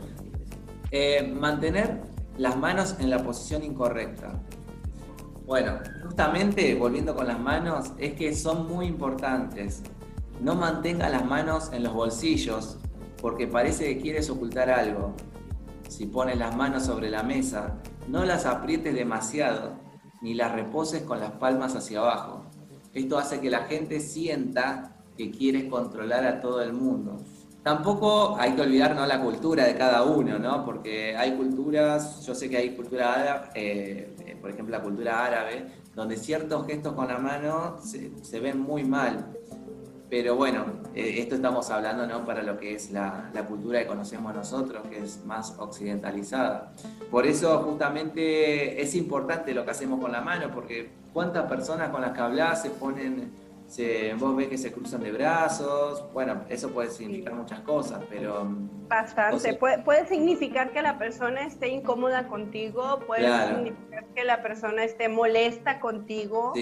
Eh, 0.92 1.36
mantener 1.38 2.00
las 2.38 2.56
manos 2.56 2.96
en 3.00 3.10
la 3.10 3.22
posición 3.22 3.62
incorrecta. 3.62 4.40
Bueno, 5.46 5.78
justamente 6.02 6.74
volviendo 6.74 7.16
con 7.16 7.28
las 7.28 7.40
manos, 7.40 7.92
es 8.00 8.14
que 8.14 8.34
son 8.34 8.68
muy 8.68 8.88
importantes. 8.88 9.84
No 10.42 10.56
mantenga 10.56 11.08
las 11.08 11.24
manos 11.24 11.72
en 11.72 11.84
los 11.84 11.94
bolsillos 11.94 12.78
porque 13.22 13.46
parece 13.46 13.86
que 13.86 14.02
quieres 14.02 14.28
ocultar 14.32 14.72
algo. 14.72 15.14
Si 15.88 16.08
pones 16.08 16.40
las 16.40 16.56
manos 16.56 16.86
sobre 16.86 17.12
la 17.12 17.22
mesa, 17.22 17.76
no 18.08 18.26
las 18.26 18.48
aprietes 18.48 18.96
demasiado 18.96 19.74
ni 20.20 20.34
las 20.34 20.52
reposes 20.52 21.04
con 21.04 21.20
las 21.20 21.32
palmas 21.34 21.76
hacia 21.76 22.00
abajo. 22.00 22.46
Esto 22.94 23.20
hace 23.20 23.40
que 23.40 23.52
la 23.52 23.66
gente 23.66 24.00
sienta 24.00 24.96
que 25.16 25.30
quieres 25.30 25.66
controlar 25.66 26.26
a 26.26 26.42
todo 26.42 26.64
el 26.64 26.74
mundo. 26.74 27.24
Tampoco 27.62 28.36
hay 28.40 28.54
que 28.54 28.62
olvidar 28.62 28.96
la 28.96 29.22
cultura 29.22 29.66
de 29.66 29.76
cada 29.76 30.04
uno, 30.04 30.40
¿no? 30.40 30.66
porque 30.66 31.16
hay 31.16 31.36
culturas, 31.36 32.26
yo 32.26 32.34
sé 32.34 32.50
que 32.50 32.58
hay 32.58 32.76
cultura 32.76 33.52
eh, 33.54 34.15
por 34.46 34.54
ejemplo 34.54 34.78
la 34.78 34.84
cultura 34.84 35.26
árabe, 35.26 35.66
donde 35.96 36.18
ciertos 36.18 36.68
gestos 36.68 36.94
con 36.94 37.08
la 37.08 37.18
mano 37.18 37.80
se, 37.82 38.40
ven 38.40 38.60
muy 38.60 38.84
mal. 38.84 39.26
Pero 40.08 40.36
bueno, 40.36 40.66
eh, 40.94 41.16
esto 41.18 41.34
estamos 41.34 41.72
hablando 41.72 42.06
¿no? 42.06 42.24
para 42.24 42.44
lo 42.44 42.56
que 42.56 42.76
es 42.76 42.92
la, 42.92 43.32
la, 43.34 43.48
cultura 43.48 43.80
que 43.80 43.88
conocemos 43.88 44.36
nosotros, 44.36 44.84
que 44.88 45.00
es 45.00 45.26
más 45.26 45.56
occidentalizada. 45.58 46.74
Por 47.10 47.26
eso 47.26 47.58
justamente 47.64 48.80
es 48.80 48.94
importante 48.94 49.52
lo 49.56 49.66
que 49.66 49.72
hacemos 49.72 50.00
con 50.00 50.12
la 50.12 50.22
mano, 50.22 50.52
porque 50.54 50.92
cuántas 51.12 51.50
personas 51.50 51.90
con 51.90 52.02
las 52.02 52.12
que 52.12 52.22
hablas 52.22 52.62
se 52.62 52.70
ponen 52.70 53.32
vos 54.18 54.36
ves 54.36 54.48
que 54.48 54.58
se 54.58 54.72
cruzan 54.72 55.04
de 55.04 55.12
brazos, 55.12 56.06
bueno, 56.14 56.46
eso 56.50 56.72
puede 56.72 56.90
significar 56.90 57.34
muchas 57.34 57.60
cosas, 57.62 58.04
pero... 58.10 58.46
Mm, 58.46 58.88
Bastante, 58.88 59.56
puede, 59.56 60.06
significar 60.08 60.72
que 60.72 60.82
la 60.82 61.00
persona 61.00 61.46
esté 61.46 61.70
incómoda 61.70 62.28
contigo, 62.28 63.00
puede 63.08 63.28
significar 63.48 64.06
que 64.14 64.24
la 64.24 64.44
persona 64.44 64.84
esté 64.84 65.10
molesta 65.10 65.80
contigo, 65.80 66.54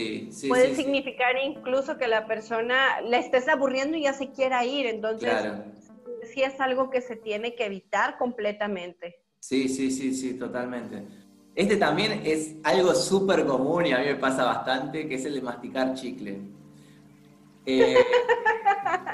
puede 0.47 0.73
significar 0.73 1.35
incluso 1.43 1.97
que 1.97 2.07
la 2.07 2.25
persona 2.25 3.01
la 3.01 3.17
estés 3.17 3.49
aburriendo 3.49 3.97
y 3.97 4.03
ya 4.03 4.13
se 4.13 4.31
quiera 4.31 4.63
ir, 4.63 4.85
entonces 4.85 5.33
sí 6.33 6.43
es 6.43 6.59
algo 6.61 6.89
que 6.89 7.01
se 7.01 7.17
tiene 7.17 7.55
que 7.55 7.65
evitar 7.65 8.17
completamente. 8.17 9.17
Sí, 9.39 9.67
sí, 9.67 9.91
sí, 9.91 10.13
sí, 10.13 10.35
totalmente. 10.35 11.03
Este 11.55 11.75
también 11.75 12.21
es 12.25 12.55
algo 12.63 12.95
súper 12.95 13.45
común 13.45 13.85
y 13.85 13.91
a 13.91 13.99
mí 13.99 14.05
me 14.05 14.15
pasa 14.15 14.45
bastante, 14.45 15.07
que 15.07 15.15
es 15.15 15.25
el 15.25 15.35
de 15.35 15.41
masticar 15.41 15.93
chicle. 15.93 16.39
Eh, 17.65 17.97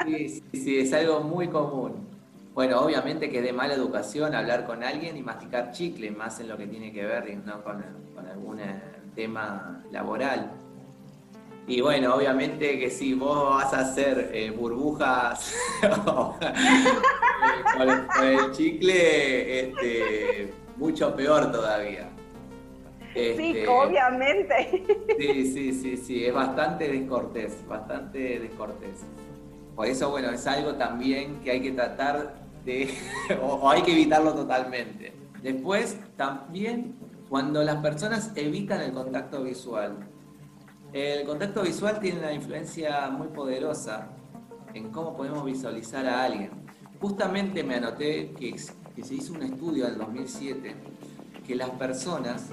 sí, 0.05 0.43
sí, 0.53 0.79
es 0.79 0.93
algo 0.93 1.21
muy 1.21 1.47
común. 1.47 2.07
Bueno, 2.53 2.81
obviamente 2.81 3.29
que 3.29 3.37
es 3.37 3.43
de 3.43 3.53
mala 3.53 3.73
educación 3.73 4.35
hablar 4.35 4.65
con 4.65 4.83
alguien 4.83 5.15
y 5.15 5.21
masticar 5.21 5.71
chicle, 5.71 6.11
más 6.11 6.39
en 6.39 6.49
lo 6.49 6.57
que 6.57 6.67
tiene 6.67 6.91
que 6.91 7.05
ver 7.05 7.37
¿no? 7.45 7.63
con, 7.63 7.83
algún 8.29 8.59
eh, 8.59 8.81
tema 9.15 9.83
laboral. 9.91 10.51
Y 11.67 11.81
bueno, 11.81 12.15
obviamente 12.15 12.79
que 12.79 12.89
si 12.89 13.13
vos 13.13 13.55
vas 13.55 13.73
a 13.73 13.81
hacer 13.81 14.31
eh, 14.33 14.49
burbujas 14.49 15.53
con, 17.77 18.25
el 18.25 18.51
chicle, 18.51 19.59
este, 19.59 20.53
mucho 20.77 21.15
peor 21.15 21.51
todavía 21.51 22.09
sí, 23.13 23.19
este, 23.19 23.67
obviamente. 23.67 24.83
Sí, 25.19 25.51
sí, 25.51 25.73
sí, 25.73 25.97
sí, 25.97 26.25
es 26.25 26.33
bastante 26.33 26.87
descortés, 26.87 27.65
bastante 27.67 28.39
descortés. 28.39 29.05
Por 29.75 29.87
eso, 29.87 30.09
bueno, 30.09 30.29
es 30.29 30.45
algo 30.47 30.75
también 30.75 31.39
que 31.41 31.51
hay 31.51 31.61
que 31.61 31.71
tratar 31.71 32.35
de, 32.65 32.93
o, 33.41 33.69
hay 33.69 33.81
que 33.81 33.93
evitarlo 33.93 34.33
totalmente. 34.33 35.13
Después, 35.41 35.97
también, 36.17 36.95
cuando 37.29 37.63
las 37.63 37.77
personas 37.77 38.31
evitan 38.35 38.81
el 38.81 38.91
contacto 38.91 39.43
visual. 39.43 39.97
El 40.91 41.23
contacto 41.25 41.61
visual 41.61 41.99
tiene 41.99 42.19
una 42.19 42.33
influencia 42.33 43.09
muy 43.09 43.27
poderosa 43.27 44.09
en 44.73 44.91
cómo 44.91 45.15
podemos 45.15 45.45
visualizar 45.45 46.05
a 46.07 46.23
alguien. 46.23 46.49
Justamente 46.99 47.63
me 47.63 47.75
anoté 47.75 48.31
que, 48.31 48.55
que 48.95 49.03
se 49.03 49.13
hizo 49.13 49.33
un 49.33 49.43
estudio 49.43 49.87
en 49.87 49.97
2007 49.99 50.75
que 51.49 51.55
las 51.55 51.71
personas 51.71 52.51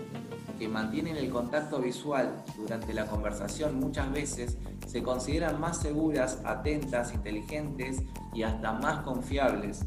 que 0.58 0.68
mantienen 0.68 1.16
el 1.16 1.30
contacto 1.30 1.80
visual 1.80 2.44
durante 2.56 2.94
la 2.94 3.06
conversación 3.06 3.78
muchas 3.78 4.10
veces 4.12 4.56
se 4.86 5.02
consideran 5.02 5.60
más 5.60 5.78
seguras, 5.78 6.40
atentas, 6.44 7.12
inteligentes 7.12 8.02
y 8.32 8.42
hasta 8.42 8.72
más 8.72 9.02
confiables. 9.02 9.84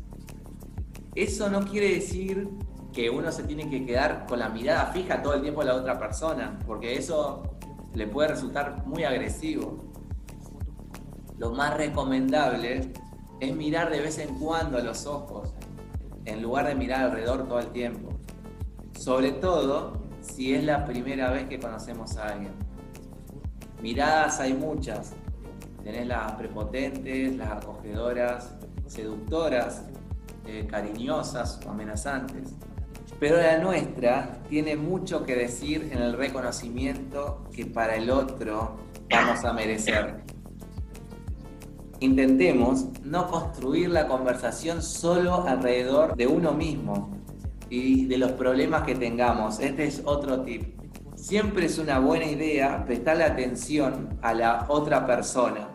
Eso 1.16 1.50
no 1.50 1.66
quiere 1.66 1.94
decir 1.96 2.50
que 2.94 3.10
uno 3.10 3.32
se 3.32 3.44
tiene 3.44 3.70
que 3.70 3.86
quedar 3.86 4.26
con 4.28 4.40
la 4.40 4.50
mirada 4.50 4.88
fija 4.88 5.22
todo 5.22 5.34
el 5.36 5.42
tiempo 5.42 5.62
a 5.62 5.66
la 5.66 5.76
otra 5.76 6.00
persona, 6.00 6.60
porque 6.66 6.98
eso 6.98 7.44
le 7.94 8.08
puede 8.08 8.30
resultar 8.30 8.86
muy 8.86 9.04
agresivo. 9.04 9.78
Lo 11.38 11.52
más 11.52 11.78
recomendable 11.78 12.92
es 13.40 13.56
mirar 13.56 13.90
de 13.90 14.02
vez 14.02 14.18
en 14.20 14.38
cuando 14.38 14.80
los 14.80 15.06
ojos, 15.06 15.54
en 16.26 16.42
lugar 16.42 16.68
de 16.68 16.76
mirar 16.76 17.06
alrededor 17.06 17.48
todo 17.48 17.60
el 17.60 17.68
tiempo. 17.68 18.10
Sobre 18.98 19.32
todo 19.32 19.99
si 20.34 20.54
es 20.54 20.64
la 20.64 20.86
primera 20.86 21.32
vez 21.32 21.48
que 21.48 21.60
conocemos 21.60 22.18
a 22.18 22.30
alguien. 22.30 22.54
Miradas 23.82 24.40
hay 24.40 24.54
muchas. 24.54 25.14
Tenés 25.84 26.08
las 26.08 26.34
prepotentes, 26.34 27.36
las 27.36 27.52
acogedoras, 27.52 28.56
seductoras, 28.88 29.86
eh, 30.46 30.68
cariñosas 30.70 31.60
o 31.66 31.70
amenazantes. 31.70 32.56
Pero 33.20 33.38
la 33.38 33.58
nuestra 33.58 34.40
tiene 34.50 34.76
mucho 34.76 35.26
que 35.26 35.36
decir 35.36 35.90
en 35.92 36.02
el 36.02 36.14
reconocimiento 36.14 37.44
que 37.54 37.66
para 37.66 37.96
el 37.96 38.10
otro 38.10 38.78
vamos 39.10 39.44
a 39.44 39.54
merecer. 39.54 40.24
Intentemos 42.00 42.86
no 43.04 43.28
construir 43.30 43.90
la 43.90 44.08
conversación 44.08 44.82
solo 44.82 45.46
alrededor 45.46 46.16
de 46.16 46.28
uno 46.28 46.54
mismo 46.54 47.19
y 47.70 48.06
de 48.06 48.18
los 48.18 48.32
problemas 48.34 48.84
que 48.84 48.96
tengamos. 48.96 49.60
Este 49.60 49.86
es 49.86 50.02
otro 50.06 50.42
tip. 50.42 50.80
Siempre 51.16 51.66
es 51.66 51.78
una 51.78 52.00
buena 52.00 52.26
idea 52.26 52.84
prestarle 52.86 53.24
atención 53.24 54.18
a 54.22 54.34
la 54.34 54.66
otra 54.70 55.06
persona. 55.06 55.70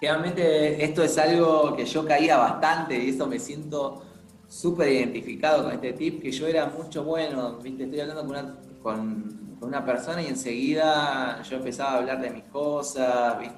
Realmente 0.00 0.82
esto 0.84 1.02
es 1.02 1.18
algo 1.18 1.74
que 1.76 1.84
yo 1.84 2.06
caía 2.06 2.36
bastante 2.36 3.02
y 3.02 3.10
eso 3.10 3.26
me 3.26 3.38
siento 3.38 4.02
súper 4.48 4.88
identificado 4.92 5.64
con 5.64 5.72
este 5.72 5.92
tip, 5.92 6.22
que 6.22 6.32
yo 6.32 6.46
era 6.46 6.66
mucho 6.66 7.04
bueno, 7.04 7.58
¿viste? 7.58 7.84
estoy 7.84 8.00
hablando 8.00 8.22
con 8.22 8.30
una, 8.30 8.56
con, 8.82 9.56
una 9.60 9.84
persona 9.84 10.22
y 10.22 10.26
enseguida 10.26 11.42
yo 11.42 11.56
empezaba 11.56 11.92
a 11.92 11.96
hablar 11.98 12.20
de 12.20 12.30
mis 12.30 12.44
cosas, 12.44 13.36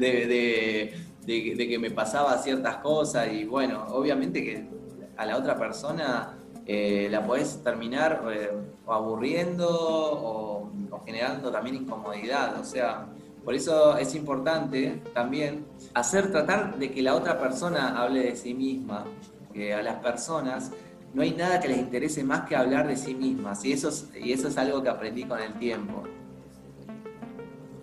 De, 0.00 0.92
de, 1.24 1.68
que 1.68 1.78
me 1.78 1.92
pasaba 1.92 2.36
ciertas 2.38 2.78
cosas 2.78 3.32
y 3.32 3.44
bueno, 3.44 3.86
obviamente 3.90 4.42
que 4.42 4.79
a 5.20 5.26
la 5.26 5.36
otra 5.36 5.54
persona 5.58 6.34
eh, 6.66 7.08
la 7.10 7.26
podés 7.26 7.62
terminar 7.62 8.24
eh, 8.32 8.52
o 8.86 8.92
aburriendo 8.94 9.68
o, 9.68 10.70
generando 11.04 11.50
también 11.50 11.76
incomodidad. 11.76 12.58
O 12.58 12.64
sea, 12.64 13.06
por 13.44 13.54
eso 13.54 13.98
es 13.98 14.14
importante 14.14 15.02
también 15.12 15.66
hacer, 15.92 16.32
tratar 16.32 16.78
de 16.78 16.90
que 16.90 17.02
la 17.02 17.14
otra 17.14 17.38
persona 17.38 18.00
hable 18.00 18.22
de 18.22 18.34
sí 18.36 18.54
misma. 18.54 19.04
Que 19.52 19.74
a 19.74 19.82
las 19.82 19.96
personas 19.96 20.70
no 21.12 21.20
hay 21.20 21.32
nada 21.32 21.60
que 21.60 21.68
les 21.68 21.78
interese 21.78 22.24
más 22.24 22.48
que 22.48 22.56
hablar 22.56 22.88
de 22.88 22.96
sí 22.96 23.14
mismas. 23.14 23.62
Y 23.66 23.72
eso 23.72 23.90
es, 23.90 24.08
y 24.18 24.32
eso 24.32 24.48
es 24.48 24.56
algo 24.56 24.82
que 24.82 24.88
aprendí 24.88 25.24
con 25.24 25.38
el 25.38 25.52
tiempo. 25.58 26.04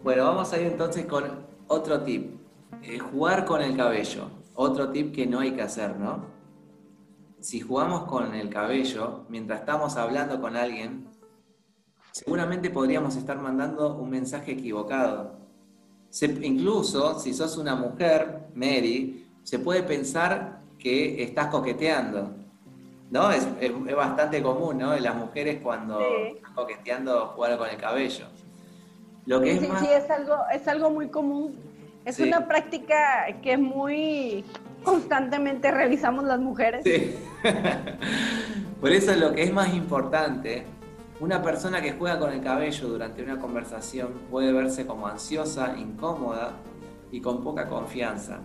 Bueno, 0.03 0.23
vamos 0.23 0.51
a 0.53 0.59
ir 0.59 0.65
entonces 0.65 1.05
con 1.05 1.45
otro 1.67 2.01
tip. 2.01 2.35
Eh, 2.81 2.97
jugar 2.97 3.45
con 3.45 3.61
el 3.61 3.77
cabello. 3.77 4.27
Otro 4.55 4.89
tip 4.89 5.13
que 5.13 5.27
no 5.27 5.39
hay 5.39 5.51
que 5.51 5.61
hacer, 5.61 5.97
¿no? 5.97 6.36
Si 7.39 7.59
jugamos 7.59 8.05
con 8.05 8.33
el 8.33 8.49
cabello 8.49 9.25
mientras 9.29 9.59
estamos 9.59 9.95
hablando 9.97 10.41
con 10.41 10.55
alguien, 10.55 11.07
seguramente 12.11 12.69
podríamos 12.69 13.15
estar 13.15 13.37
mandando 13.37 13.95
un 13.95 14.09
mensaje 14.09 14.53
equivocado. 14.53 15.37
incluso 16.41 17.19
si 17.19 17.33
sos 17.33 17.57
una 17.57 17.75
mujer, 17.75 18.47
Mary, 18.55 19.27
se 19.43 19.59
puede 19.59 19.83
pensar 19.83 20.61
que 20.79 21.23
estás 21.23 21.47
coqueteando. 21.47 22.31
¿No? 23.09 23.31
Es, 23.31 23.47
bastante 23.95 24.43
común, 24.43 24.79
¿no? 24.79 24.93
En 24.93 25.01
las 25.01 25.15
mujeres 25.15 25.61
cuando 25.63 26.01
están 26.01 26.53
coqueteando 26.53 27.27
jugar 27.27 27.57
con 27.57 27.69
el 27.69 27.77
cabello. 27.77 28.25
Lo 29.25 29.39
que 29.39 29.57
sí, 29.57 29.65
es 29.65 29.79
sí, 29.79 29.87
es 29.89 30.09
algo, 30.09 30.35
es 30.51 30.67
algo 30.67 30.89
muy 30.89 31.07
común. 31.07 31.55
Es 32.03 32.19
una 32.19 32.47
práctica 32.47 33.27
que 33.41 33.53
es 33.53 33.59
muy 33.59 34.43
constantemente 34.87 35.69
revisamos 35.71 36.23
las 36.23 36.39
mujeres. 36.39 36.83
Sí. 36.83 37.13
Por 38.81 38.91
eso 38.91 39.13
lo 39.15 39.33
que 39.33 39.43
es 39.43 39.53
más 39.53 39.73
importante, 39.73 40.65
una 41.19 41.41
persona 41.41 41.81
que 41.81 41.93
juega 41.93 42.19
con 42.19 42.31
el 42.31 42.41
cabello 42.41 42.87
durante 42.87 43.23
una 43.23 43.37
conversación 43.37 44.13
puede 44.31 44.53
verse 44.53 44.85
como 44.85 45.07
ansiosa, 45.07 45.75
incómoda 45.77 46.53
y 47.11 47.19
con 47.21 47.43
poca 47.43 47.67
confianza. 47.67 48.39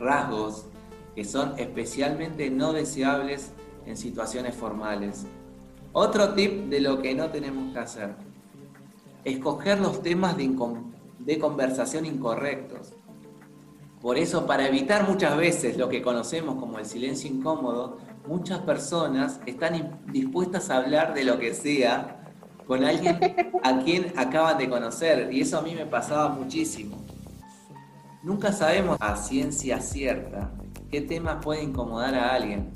Rasgos 0.00 0.66
que 1.14 1.24
son 1.24 1.58
especialmente 1.58 2.50
no 2.50 2.72
deseables 2.72 3.52
en 3.86 3.96
situaciones 3.96 4.54
formales. 4.54 5.26
Otro 5.92 6.34
tip 6.34 6.68
de 6.68 6.80
lo 6.80 7.02
que 7.02 7.14
no 7.14 7.30
tenemos 7.30 7.72
que 7.72 7.78
hacer. 7.78 8.14
Escoger 9.24 9.80
los 9.80 10.02
temas 10.02 10.36
de, 10.36 10.50
de 11.18 11.38
conversación 11.38 12.06
incorrectos. 12.06 12.94
Por 14.00 14.16
eso, 14.16 14.46
para 14.46 14.66
evitar 14.66 15.06
muchas 15.06 15.36
veces 15.36 15.76
lo 15.76 15.90
que 15.90 16.00
conocemos 16.00 16.56
como 16.56 16.78
el 16.78 16.86
silencio 16.86 17.30
incómodo, 17.30 17.98
muchas 18.26 18.60
personas 18.60 19.40
están 19.44 20.00
dispuestas 20.06 20.70
a 20.70 20.78
hablar 20.78 21.12
de 21.12 21.24
lo 21.24 21.38
que 21.38 21.52
sea 21.52 22.16
con 22.66 22.84
alguien 22.84 23.18
a 23.62 23.80
quien 23.80 24.12
acaban 24.16 24.56
de 24.56 24.70
conocer. 24.70 25.30
Y 25.32 25.42
eso 25.42 25.58
a 25.58 25.62
mí 25.62 25.74
me 25.74 25.84
pasaba 25.84 26.30
muchísimo. 26.30 26.96
Nunca 28.22 28.52
sabemos 28.52 28.96
a 29.00 29.16
ciencia 29.16 29.80
cierta 29.80 30.50
qué 30.90 31.02
temas 31.02 31.44
puede 31.44 31.62
incomodar 31.62 32.14
a 32.14 32.34
alguien. 32.34 32.72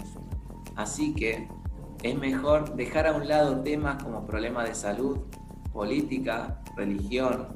Así 0.76 1.14
que 1.14 1.48
es 2.02 2.18
mejor 2.18 2.76
dejar 2.76 3.06
a 3.06 3.12
un 3.14 3.28
lado 3.28 3.62
temas 3.62 4.02
como 4.02 4.26
problemas 4.26 4.68
de 4.68 4.74
salud, 4.74 5.20
política, 5.72 6.60
religión, 6.76 7.48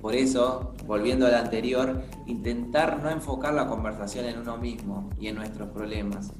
por 0.00 0.14
eso, 0.14 0.74
volviendo 0.86 1.26
al 1.26 1.34
anterior, 1.34 2.02
intentar 2.26 3.02
no 3.02 3.10
enfocar 3.10 3.52
la 3.52 3.66
conversación 3.66 4.24
en 4.24 4.38
uno 4.38 4.56
mismo 4.56 5.10
y 5.20 5.28
en 5.28 5.36
nuestros 5.36 5.68
problemas. 5.70 6.32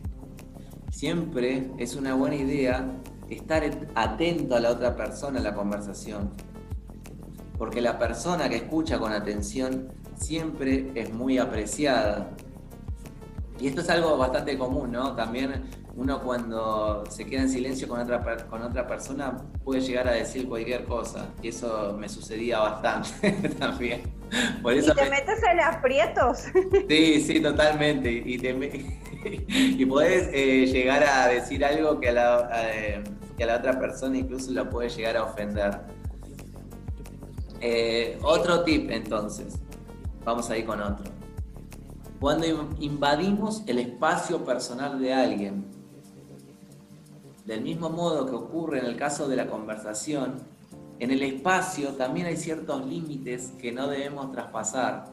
Siempre 0.90 1.70
es 1.78 1.94
una 1.94 2.14
buena 2.14 2.36
idea 2.36 2.90
estar 3.28 3.62
atento 3.94 4.56
a 4.56 4.60
la 4.60 4.70
otra 4.70 4.96
persona 4.96 5.38
en 5.38 5.44
la 5.44 5.54
conversación, 5.54 6.30
porque 7.58 7.80
la 7.80 7.98
persona 7.98 8.48
que 8.48 8.56
escucha 8.56 8.98
con 8.98 9.12
atención 9.12 9.92
siempre 10.16 10.90
es 10.94 11.12
muy 11.12 11.38
apreciada. 11.38 12.30
Y 13.60 13.68
esto 13.68 13.82
es 13.82 13.90
algo 13.90 14.16
bastante 14.16 14.56
común, 14.56 14.92
¿no? 14.92 15.14
También 15.14 15.64
uno 16.00 16.18
cuando 16.22 17.04
se 17.10 17.26
queda 17.26 17.42
en 17.42 17.50
silencio 17.50 17.86
con 17.86 18.00
otra, 18.00 18.46
con 18.48 18.62
otra 18.62 18.86
persona 18.86 19.36
puede 19.62 19.82
llegar 19.82 20.08
a 20.08 20.12
decir 20.12 20.48
cualquier 20.48 20.84
cosa. 20.84 21.28
Y 21.42 21.48
eso 21.48 21.94
me 21.98 22.08
sucedía 22.08 22.58
bastante 22.58 23.30
también. 23.58 24.00
y 24.32 24.80
te 24.80 25.10
metes 25.10 25.42
en 25.42 25.60
aprietos. 25.60 26.44
Sí, 26.88 27.20
sí, 27.20 27.40
totalmente. 27.42 28.10
Y, 28.10 28.38
te, 28.38 28.50
y 29.48 29.84
podés 29.84 30.30
eh, 30.32 30.66
llegar 30.72 31.04
a 31.04 31.28
decir 31.28 31.62
algo 31.62 32.00
que 32.00 32.08
a, 32.08 32.12
la, 32.12 33.02
que 33.36 33.44
a 33.44 33.46
la 33.46 33.56
otra 33.56 33.78
persona 33.78 34.16
incluso 34.16 34.52
la 34.52 34.70
puede 34.70 34.88
llegar 34.88 35.18
a 35.18 35.24
ofender. 35.24 35.80
Eh, 37.60 38.18
otro 38.22 38.64
tip 38.64 38.90
entonces. 38.90 39.58
Vamos 40.24 40.48
a 40.48 40.56
ir 40.56 40.64
con 40.64 40.80
otro. 40.80 41.04
Cuando 42.18 42.46
invadimos 42.78 43.62
el 43.66 43.78
espacio 43.80 44.42
personal 44.46 44.98
de 44.98 45.12
alguien, 45.12 45.79
del 47.44 47.62
mismo 47.62 47.90
modo 47.90 48.26
que 48.26 48.34
ocurre 48.34 48.78
en 48.78 48.86
el 48.86 48.96
caso 48.96 49.28
de 49.28 49.36
la 49.36 49.46
conversación, 49.48 50.34
en 50.98 51.10
el 51.10 51.22
espacio 51.22 51.94
también 51.94 52.26
hay 52.26 52.36
ciertos 52.36 52.84
límites 52.86 53.52
que 53.58 53.72
no 53.72 53.88
debemos 53.88 54.32
traspasar. 54.32 55.06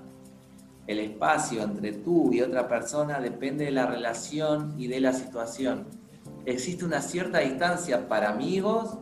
El 0.85 0.99
espacio 0.99 1.61
entre 1.63 1.93
tú 1.93 2.31
y 2.33 2.41
otra 2.41 2.67
persona 2.67 3.19
depende 3.19 3.65
de 3.65 3.71
la 3.71 3.85
relación 3.85 4.75
y 4.77 4.87
de 4.87 4.99
la 4.99 5.13
situación. 5.13 5.85
Existe 6.45 6.85
una 6.85 7.01
cierta 7.01 7.39
distancia 7.39 8.07
para 8.07 8.29
amigos 8.29 8.97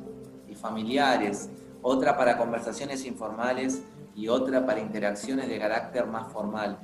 y 0.47 0.55
familiares, 0.55 1.49
otra 1.81 2.17
para 2.17 2.38
conversaciones 2.38 3.05
informales 3.05 3.81
y 4.15 4.27
otra 4.27 4.65
para 4.65 4.79
interacciones 4.79 5.47
de 5.47 5.59
carácter 5.59 6.07
más 6.07 6.31
formal. 6.31 6.79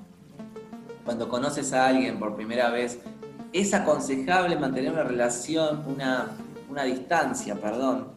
Cuando 1.06 1.30
conoces 1.30 1.74
a 1.74 1.88
alguien 1.88 2.20
por 2.20 2.36
primera 2.36 2.70
vez 2.70 3.00
es 3.54 3.74
aconsejable 3.74 4.58
mantener 4.58 4.92
una 4.92 5.04
relación, 5.04 5.84
una, 5.88 6.32
una 6.70 6.84
distancia, 6.84 7.56
perdón, 7.56 8.14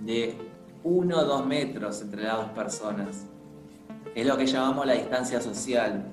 de 0.00 0.36
uno 0.84 1.18
o 1.18 1.24
dos 1.24 1.46
metros 1.46 2.02
entre 2.02 2.22
las 2.24 2.36
dos 2.36 2.50
personas. 2.50 3.26
Es 4.14 4.26
lo 4.26 4.36
que 4.36 4.46
llamamos 4.46 4.86
la 4.86 4.94
distancia 4.94 5.40
social. 5.40 6.12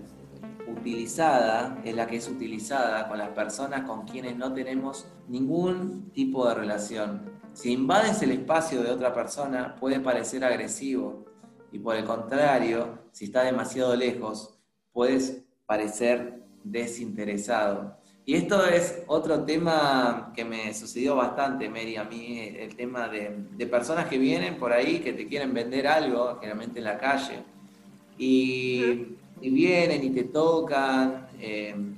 Utilizada 0.68 1.82
es 1.84 1.96
la 1.96 2.08
que 2.08 2.18
es 2.18 2.28
utilizada 2.28 3.08
con 3.08 3.18
las 3.18 3.30
personas 3.30 3.82
con 3.82 4.06
quienes 4.06 4.38
no 4.38 4.54
tenemos 4.54 5.06
ningún 5.28 6.12
tipo 6.12 6.48
de 6.48 6.56
relación. 6.56 7.36
Si 7.54 7.72
invades 7.72 8.22
el 8.22 8.32
espacio 8.32 8.82
de 8.82 8.92
otra 8.92 9.14
persona 9.14 9.76
puede 9.76 10.00
parecer 10.00 10.44
agresivo 10.44 11.26
y 11.72 11.80
por 11.80 11.96
el 11.96 12.06
contrario, 12.06 13.00
si 13.12 13.26
está 13.26 13.44
demasiado 13.44 13.96
lejos, 13.96 14.58
puedes 14.92 15.44
parecer 15.66 16.44
desinteresado. 16.64 17.98
Y 18.28 18.36
esto 18.36 18.66
es 18.66 19.04
otro 19.06 19.44
tema 19.44 20.32
que 20.36 20.44
me 20.44 20.74
sucedió 20.74 21.16
bastante, 21.16 21.70
Mary, 21.70 21.96
a 21.96 22.04
mí, 22.06 22.40
el 22.58 22.76
tema 22.76 23.08
de, 23.08 23.68
personas 23.68 24.08
que 24.08 24.18
vienen 24.18 24.58
por 24.58 24.74
ahí 24.74 25.00
que 25.00 25.14
te 25.14 25.28
quieren 25.28 25.54
vender 25.54 25.86
algo, 25.88 26.38
generalmente 26.40 26.80
en 26.80 26.86
la 26.86 26.98
calle, 26.98 27.44
y, 28.18 29.16
vienen 29.42 30.04
y 30.04 30.10
te 30.10 30.24
tocan, 30.24 31.28
em, 31.40 31.94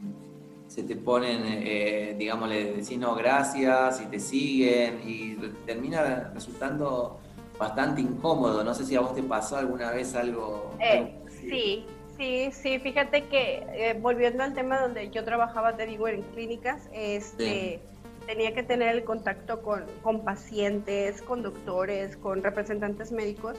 se 0.68 0.84
te 0.84 0.98
ponen, 0.98 1.44
eh, 1.46 2.16
digamos, 2.20 2.50
le 2.50 2.74
decís 2.74 2.98
no 2.98 3.16
gracias 3.16 4.02
y 4.02 4.06
te 4.08 4.20
siguen, 4.20 5.00
y 5.08 5.38
termina 5.66 6.32
resultando 6.34 7.20
bastante 7.58 8.02
incómodo. 8.02 8.66
No 8.66 8.74
sé 8.74 8.86
si 8.86 8.96
a 8.96 9.00
vos 9.00 9.16
te 9.16 9.24
pasó 9.24 9.56
alguna 9.58 9.92
vez 9.92 10.14
algo. 10.14 10.76
Eh, 10.80 11.16
sí, 11.30 11.86
Sí, 12.18 12.50
sí, 12.52 12.80
fíjate 12.80 13.26
que 13.26 13.64
eh, 13.74 13.98
volviendo 14.00 14.44
al 14.44 14.54
tema 14.54 14.80
donde 14.80 15.10
yo 15.10 15.24
trabajaba, 15.24 15.76
te 15.76 15.86
digo, 15.86 16.08
en 16.08 16.24
clínicas, 16.24 16.90
este, 16.92 17.80
tenía 18.26 18.54
que 18.54 18.64
tener 18.64 18.96
el 18.96 19.04
contacto 19.04 19.62
con, 19.62 19.86
con, 20.02 20.22
pacientes, 20.22 21.22
con 21.22 21.44
doctores, 21.44 22.18
con 22.18 22.44
representantes 22.44 23.12
médicos 23.12 23.58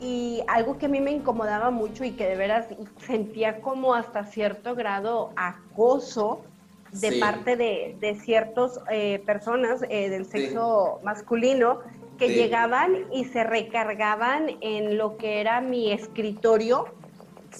y 0.00 0.42
algo 0.46 0.78
que 0.78 0.86
a 0.86 0.88
mí 0.88 1.00
me 1.00 1.10
incomodaba 1.10 1.70
mucho 1.70 2.04
y 2.04 2.12
que 2.12 2.26
de 2.26 2.36
veras 2.36 2.66
sentía 3.04 3.60
como 3.60 3.94
hasta 3.94 4.24
cierto 4.24 4.74
grado 4.74 5.32
acoso 5.36 6.42
de 6.92 7.18
parte 7.18 7.56
de, 7.56 7.96
de 8.00 8.14
ciertas 8.14 8.80
eh, 8.90 9.22
personas 9.26 9.84
eh, 9.90 10.08
del 10.08 10.24
sexo 10.24 11.00
masculino 11.02 11.80
que 12.18 12.30
llegaban 12.30 13.06
y 13.12 13.24
se 13.26 13.44
recargaban 13.44 14.56
en 14.60 14.98
lo 14.98 15.16
que 15.18 15.40
era 15.40 15.60
mi 15.60 15.92
escritorio, 15.92 16.86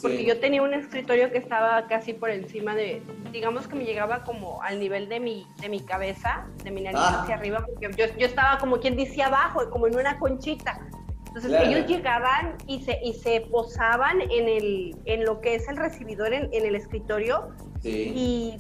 porque 0.03 0.24
yo 0.24 0.39
tenía 0.39 0.62
un 0.62 0.74
escritorio 0.74 1.30
que 1.30 1.39
estaba 1.39 1.86
casi 1.86 2.12
por 2.12 2.30
encima 2.30 2.74
de, 2.74 3.03
digamos 3.32 3.66
que 3.66 3.74
me 3.74 3.84
llegaba 3.84 4.22
como 4.24 4.62
al 4.62 4.78
nivel 4.78 5.09
de 5.09 5.20
mi, 5.20 5.47
de 5.61 5.68
mi 5.68 5.80
cabeza, 5.80 6.47
de 6.62 6.70
mi 6.70 6.82
nariz 6.82 7.01
ah. 7.03 7.22
hacia 7.22 7.36
arriba, 7.36 7.64
porque 7.64 7.89
yo, 7.97 8.07
yo, 8.16 8.26
estaba 8.26 8.59
como 8.59 8.78
quien 8.78 8.97
dice 8.97 9.22
abajo, 9.22 9.68
como 9.70 9.86
en 9.86 9.97
una 9.97 10.18
conchita. 10.18 10.80
Entonces 11.26 11.53
ellos 11.61 11.86
llegaban 11.86 12.57
y 12.66 12.82
se, 12.82 12.99
y 13.03 13.12
se 13.14 13.43
posaban 13.43 14.20
en, 14.22 14.49
el, 14.49 14.97
en 15.05 15.24
lo 15.24 15.41
que 15.41 15.55
es 15.55 15.68
el 15.68 15.76
recibidor 15.76 16.32
en, 16.32 16.49
en 16.53 16.66
el 16.66 16.74
escritorio 16.74 17.51
y 17.84 18.57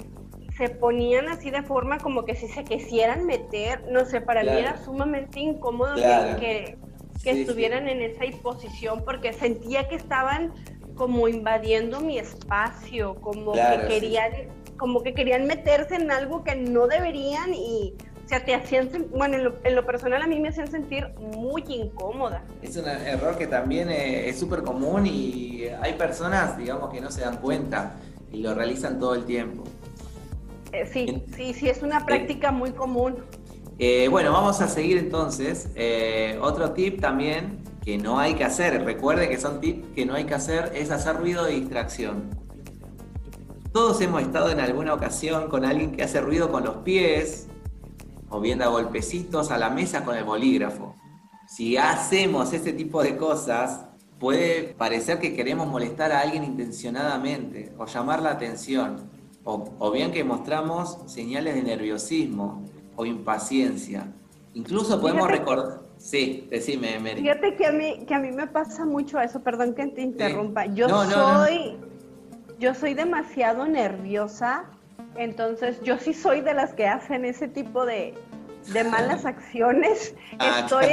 se 0.58 0.68
ponían 0.68 1.28
así 1.28 1.50
de 1.50 1.62
forma 1.62 1.98
como 1.98 2.24
que 2.24 2.34
si 2.34 2.48
se 2.48 2.64
quisieran 2.64 3.26
meter, 3.26 3.84
no 3.90 4.04
sé, 4.04 4.20
para 4.20 4.42
mí 4.42 4.50
era 4.50 4.76
sumamente 4.84 5.38
incómodo 5.40 5.94
que, 5.94 6.76
que, 7.22 7.30
estuvieran 7.30 7.88
en 7.88 8.02
esa 8.02 8.24
posición 8.42 9.04
porque 9.04 9.32
sentía 9.32 9.88
que 9.88 9.94
estaban 9.94 10.52
como 10.98 11.28
invadiendo 11.28 12.00
mi 12.00 12.18
espacio, 12.18 13.14
como 13.20 13.52
que 13.52 13.86
querían, 13.86 14.32
como 14.76 15.02
que 15.02 15.14
querían 15.14 15.46
meterse 15.46 15.94
en 15.94 16.10
algo 16.10 16.42
que 16.42 16.56
no 16.56 16.88
deberían 16.88 17.54
y 17.54 17.94
o 18.24 18.28
sea, 18.28 18.44
te 18.44 18.54
hacían, 18.54 18.90
bueno, 19.10 19.54
en 19.64 19.74
lo, 19.74 19.86
personal 19.86 20.20
a 20.20 20.26
mí 20.26 20.38
me 20.38 20.48
hacían 20.48 20.70
sentir 20.70 21.08
muy 21.18 21.64
incómoda. 21.66 22.42
Es 22.60 22.76
un 22.76 22.86
error 22.86 23.38
que 23.38 23.46
también 23.46 23.90
eh, 23.90 24.28
es 24.28 24.38
súper 24.38 24.62
común 24.62 25.06
y 25.06 25.62
hay 25.80 25.94
personas, 25.94 26.58
digamos, 26.58 26.92
que 26.92 27.00
no 27.00 27.10
se 27.10 27.22
dan 27.22 27.38
cuenta 27.38 27.94
y 28.30 28.42
lo 28.42 28.54
realizan 28.54 28.98
todo 28.98 29.14
el 29.14 29.24
tiempo. 29.24 29.64
Eh, 30.72 30.84
sí, 30.84 31.24
sí, 31.34 31.54
sí, 31.54 31.70
es 31.70 31.80
una 31.82 32.04
práctica 32.04 32.50
muy 32.52 32.72
común. 32.72 33.16
Eh, 33.78 34.08
bueno, 34.10 34.30
vamos 34.32 34.60
a 34.60 34.68
seguir 34.68 34.98
entonces. 34.98 35.70
Otro 36.42 36.72
tip 36.72 37.00
también 37.00 37.62
que 37.88 37.96
no 37.96 38.18
hay 38.18 38.34
que 38.34 38.44
hacer, 38.44 38.84
recuerde 38.84 39.30
que 39.30 39.38
son 39.38 39.62
tips 39.62 39.94
que 39.94 40.04
no 40.04 40.12
hay 40.12 40.24
que 40.24 40.34
hacer, 40.34 40.72
es 40.74 40.90
hacer 40.90 41.16
ruido 41.16 41.46
de 41.46 41.54
distracción. 41.54 42.28
Todos 43.72 43.98
hemos 44.02 44.20
estado 44.20 44.50
en 44.50 44.60
alguna 44.60 44.92
ocasión 44.92 45.48
con 45.48 45.64
alguien 45.64 45.92
que 45.92 46.02
hace 46.02 46.20
ruido 46.20 46.52
con 46.52 46.64
los 46.64 46.76
pies 46.84 47.46
o 48.28 48.40
bien 48.40 48.58
da 48.58 48.66
golpecitos 48.66 49.50
a 49.50 49.56
la 49.56 49.70
mesa 49.70 50.04
con 50.04 50.14
el 50.18 50.24
bolígrafo. 50.24 50.96
Si 51.48 51.78
hacemos 51.78 52.52
ese 52.52 52.74
tipo 52.74 53.02
de 53.02 53.16
cosas, 53.16 53.86
puede 54.20 54.74
parecer 54.74 55.18
que 55.18 55.34
queremos 55.34 55.66
molestar 55.66 56.12
a 56.12 56.20
alguien 56.20 56.44
intencionadamente 56.44 57.72
o 57.78 57.86
llamar 57.86 58.20
la 58.20 58.32
atención 58.32 59.08
o, 59.44 59.90
bien 59.90 60.12
que 60.12 60.24
mostramos 60.24 60.98
señales 61.06 61.54
de 61.54 61.62
nerviosismo 61.62 62.66
o 62.96 63.06
impaciencia. 63.06 64.12
Incluso 64.52 65.00
podemos 65.00 65.26
recordar... 65.26 65.87
Sí, 65.98 66.46
decime, 66.50 66.98
Mary. 66.98 67.22
Fíjate 67.22 67.56
que 67.56 67.66
a 67.66 67.72
mí, 67.72 68.04
que 68.06 68.14
a 68.14 68.18
mí 68.18 68.30
me 68.30 68.46
pasa 68.46 68.84
mucho 68.84 69.20
eso, 69.20 69.42
perdón 69.42 69.74
que 69.74 69.86
te 69.88 70.02
interrumpa. 70.02 70.66
Yo 70.66 70.88
soy, 70.88 71.76
yo 72.58 72.74
soy 72.74 72.94
demasiado 72.94 73.66
nerviosa, 73.66 74.66
entonces 75.16 75.80
yo 75.82 75.98
sí 75.98 76.14
soy 76.14 76.40
de 76.40 76.54
las 76.54 76.74
que 76.74 76.86
hacen 76.86 77.24
ese 77.24 77.48
tipo 77.48 77.84
de, 77.84 78.14
de 78.72 78.84
malas 78.84 79.24
acciones. 79.26 80.14
Ah, 80.38 80.60
estoy, 80.60 80.86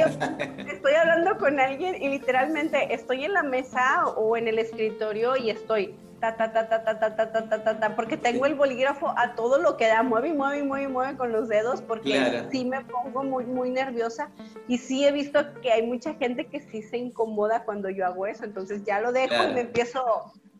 estoy 0.67 0.93
hablando 0.93 1.37
con 1.37 1.59
alguien 1.59 2.01
y 2.01 2.09
literalmente 2.09 2.93
estoy 2.93 3.25
en 3.25 3.33
la 3.33 3.43
mesa 3.43 4.07
o 4.07 4.35
en 4.35 4.47
el 4.47 4.57
escritorio 4.57 5.37
y 5.37 5.51
estoy 5.51 5.95
ta, 6.33 6.51
ta, 6.51 6.67
ta, 6.67 6.83
ta, 6.83 6.99
ta, 6.99 7.15
ta, 7.15 7.31
ta, 7.31 7.49
ta, 7.49 7.63
ta, 7.63 7.79
ta, 7.79 7.95
porque 7.95 8.17
tengo 8.17 8.45
el 8.45 8.55
bolígrafo 8.55 9.13
a 9.17 9.35
todo 9.35 9.59
lo 9.59 9.77
que 9.77 9.87
da, 9.87 10.03
mueve 10.03 10.29
y 10.29 10.33
mueve 10.33 10.59
y 10.59 10.63
mueve 10.63 10.85
y 10.85 10.87
mueve 10.87 11.17
con 11.17 11.31
los 11.31 11.47
dedos, 11.47 11.81
porque 11.81 12.45
sí 12.51 12.65
me 12.65 12.83
pongo 12.85 13.23
muy, 13.23 13.45
muy 13.45 13.69
nerviosa 13.69 14.29
y 14.67 14.77
sí 14.77 15.05
he 15.05 15.11
visto 15.11 15.39
que 15.61 15.71
hay 15.71 15.85
mucha 15.85 16.13
gente 16.15 16.45
que 16.47 16.59
sí 16.59 16.81
se 16.81 16.97
incomoda 16.97 17.63
cuando 17.63 17.89
yo 17.89 18.05
hago 18.05 18.25
eso, 18.27 18.43
entonces 18.43 18.83
ya 18.83 18.99
lo 18.99 19.11
dejo 19.11 19.35
y 19.49 19.53
me 19.53 19.61
empiezo, 19.61 20.03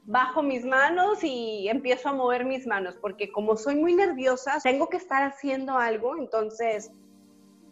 bajo 0.06 0.44
mis 0.44 0.64
manos 0.64 1.24
y 1.24 1.68
empiezo 1.68 2.10
a 2.10 2.14
mover 2.14 2.46
mis 2.46 2.68
manos, 2.68 2.96
porque 3.02 3.32
como 3.32 3.58
soy 3.58 3.76
muy 3.76 3.96
nerviosa, 3.96 4.60
tengo 4.62 4.88
que 4.88 4.98
estar 4.98 5.24
haciendo 5.24 5.78
algo, 5.78 6.16
entonces 6.18 6.92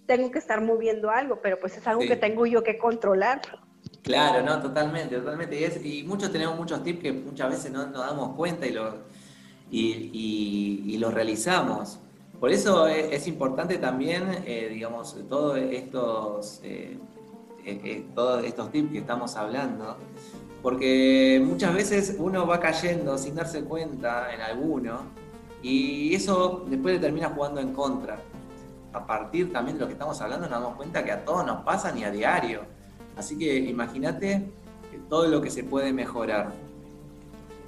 tengo 0.05 0.31
que 0.31 0.39
estar 0.39 0.61
moviendo 0.61 1.09
algo, 1.09 1.39
pero 1.41 1.59
pues 1.59 1.77
es 1.77 1.87
algo 1.87 2.01
que 2.01 2.15
tengo 2.15 2.45
yo 2.45 2.63
que 2.63 2.77
controlar. 2.77 3.41
Claro, 4.03 4.43
no, 4.45 4.61
totalmente, 4.61 5.15
totalmente. 5.17 5.79
Y, 5.83 6.03
muchos 6.03 6.29
tenemos 6.31 6.57
muchos 6.57 6.83
tips 6.83 6.99
que 7.01 7.13
muchas 7.13 7.49
veces 7.49 7.71
no 7.71 7.87
nos 7.87 8.05
damos 8.05 8.35
cuenta 8.35 8.67
y 8.67 8.73
los 8.73 8.95
y, 9.71 10.97
lo 10.97 11.09
realizamos. 11.09 11.99
Por 12.39 12.51
eso 12.51 12.87
es, 12.87 13.25
importante 13.27 13.77
también, 13.77 14.23
eh, 14.45 14.67
digamos, 14.69 15.15
todos 15.29 15.57
estos, 15.57 16.59
eh, 16.63 16.97
eh, 17.65 18.05
todos 18.13 18.43
estos 18.43 18.71
tips 18.71 18.91
que 18.91 18.97
estamos 18.99 19.37
hablando, 19.37 19.97
porque 20.61 21.41
muchas 21.43 21.73
veces 21.73 22.15
uno 22.19 22.45
va 22.45 22.59
cayendo 22.59 23.17
sin 23.17 23.35
darse 23.35 23.63
cuenta 23.63 24.33
en 24.33 24.41
alguno 24.41 25.03
y 25.61 26.13
eso 26.13 26.65
después 26.67 26.95
le 26.95 26.99
termina 26.99 27.29
jugando 27.29 27.61
en 27.61 27.73
contra. 27.73 28.19
A 28.91 29.07
partir 29.07 29.51
también 29.53 29.77
de 29.77 29.81
lo 29.81 29.87
que 29.87 29.93
estamos 29.93 30.19
hablando 30.21 30.47
nos 30.49 30.61
damos 30.61 30.75
cuenta 30.75 31.03
que 31.03 31.11
a 31.13 31.23
todos 31.23 31.45
nos 31.45 31.61
pasa 31.63 31.91
ni 31.93 32.03
a 32.03 32.11
diario 32.11 32.72
Así 33.16 33.38
que 33.38 33.57
imagínate 33.57 34.49
todo 35.09 35.28
lo 35.28 35.41
que 35.41 35.49
se 35.49 35.64
puede 35.64 35.93
mejorar. 35.93 36.51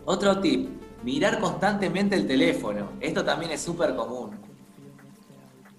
Otro 0.06 0.40
tip, 0.40 0.70
mirar 1.04 1.40
constantemente 1.40 2.16
el 2.16 2.28
teléfono. 2.28 2.90
Esto 3.00 3.24
también 3.24 3.52
es 3.52 3.62
súper 3.62 3.96
común. 3.96 4.32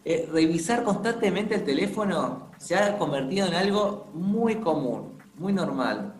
Eh, 0.05 0.29
revisar 0.33 0.85
constantemente 0.85 1.57
el 1.57 1.64
teléfono 1.64 2.51
se 2.59 2.77
ha 2.77 2.97
convertido 2.97 3.49
en 3.49 3.55
algo 3.55 4.07
muy 4.14 4.57
común, 4.57 5.19
muy 5.37 5.53
normal. 5.53 6.14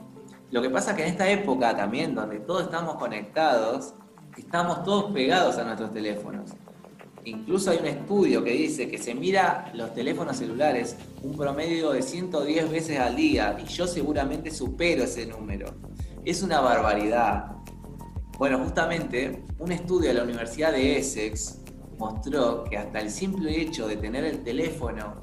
Lo 0.51 0.61
que 0.61 0.71
pasa 0.71 0.91
es 0.91 0.97
que 0.97 1.03
en 1.05 1.09
esta 1.11 1.29
época 1.29 1.77
también, 1.77 2.15
donde 2.15 2.41
todos 2.41 2.63
estamos 2.63 2.97
conectados, 2.97 3.95
estamos 4.37 4.83
todos 4.83 5.13
pegados 5.13 5.57
a 5.59 5.65
nuestros 5.65 5.93
teléfonos. 5.93 6.51
Incluso 7.27 7.73
hay 7.73 7.79
un 7.79 7.87
estudio 7.87 8.45
que 8.45 8.53
dice 8.53 8.89
que 8.89 8.99
se 8.99 9.13
mira 9.13 9.73
los 9.75 9.93
teléfonos 9.93 10.37
celulares 10.37 10.97
un 11.25 11.37
promedio 11.37 11.91
de 11.91 12.01
110 12.01 12.71
veces 12.71 13.01
al 13.01 13.17
día 13.17 13.59
y 13.61 13.65
yo 13.67 13.89
seguramente 13.89 14.53
supero 14.53 15.03
ese 15.03 15.27
número. 15.27 15.75
Es 16.25 16.45
una 16.45 16.61
barbaridad. 16.61 17.57
Bueno, 18.39 18.61
justamente 18.61 19.43
un 19.59 19.73
estudio 19.73 20.11
de 20.11 20.15
la 20.15 20.23
Universidad 20.23 20.71
de 20.71 20.99
Essex 20.99 21.59
mostró 21.99 22.63
que 22.63 22.79
hasta 22.79 23.01
el 23.01 23.11
simple 23.11 23.61
hecho 23.61 23.89
de 23.89 23.97
tener 23.97 24.25
el 24.25 24.45
teléfono 24.45 25.21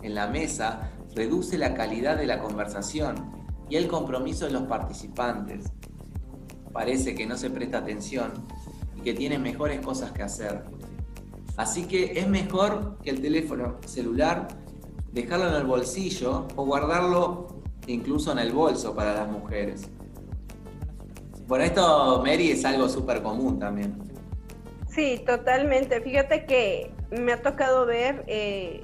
en 0.00 0.14
la 0.14 0.28
mesa 0.28 0.92
reduce 1.16 1.58
la 1.58 1.74
calidad 1.74 2.16
de 2.16 2.26
la 2.26 2.38
conversación 2.38 3.16
y 3.68 3.74
el 3.74 3.88
compromiso 3.88 4.44
de 4.44 4.52
los 4.52 4.62
participantes. 4.68 5.64
Parece 6.72 7.16
que 7.16 7.26
no 7.26 7.36
se 7.36 7.50
presta 7.50 7.78
atención 7.78 8.30
y 8.96 9.00
que 9.00 9.12
tiene 9.12 9.40
mejores 9.40 9.80
cosas 9.80 10.12
que 10.12 10.22
hacer. 10.22 10.62
Así 11.56 11.84
que 11.84 12.18
es 12.18 12.28
mejor 12.28 12.98
que 13.02 13.10
el 13.10 13.20
teléfono 13.20 13.78
celular 13.86 14.48
dejarlo 15.12 15.48
en 15.48 15.54
el 15.54 15.64
bolsillo 15.64 16.48
o 16.56 16.64
guardarlo 16.64 17.62
incluso 17.86 18.32
en 18.32 18.38
el 18.38 18.52
bolso 18.52 18.94
para 18.94 19.14
las 19.14 19.28
mujeres. 19.28 19.88
Bueno, 21.46 21.64
esto, 21.64 22.22
Mary, 22.24 22.50
es 22.52 22.64
algo 22.64 22.88
súper 22.88 23.22
común 23.22 23.58
también. 23.58 23.98
Sí, 24.88 25.22
totalmente. 25.26 26.00
Fíjate 26.00 26.46
que 26.46 26.92
me 27.10 27.32
ha 27.32 27.42
tocado 27.42 27.84
ver 27.86 28.24
eh, 28.26 28.82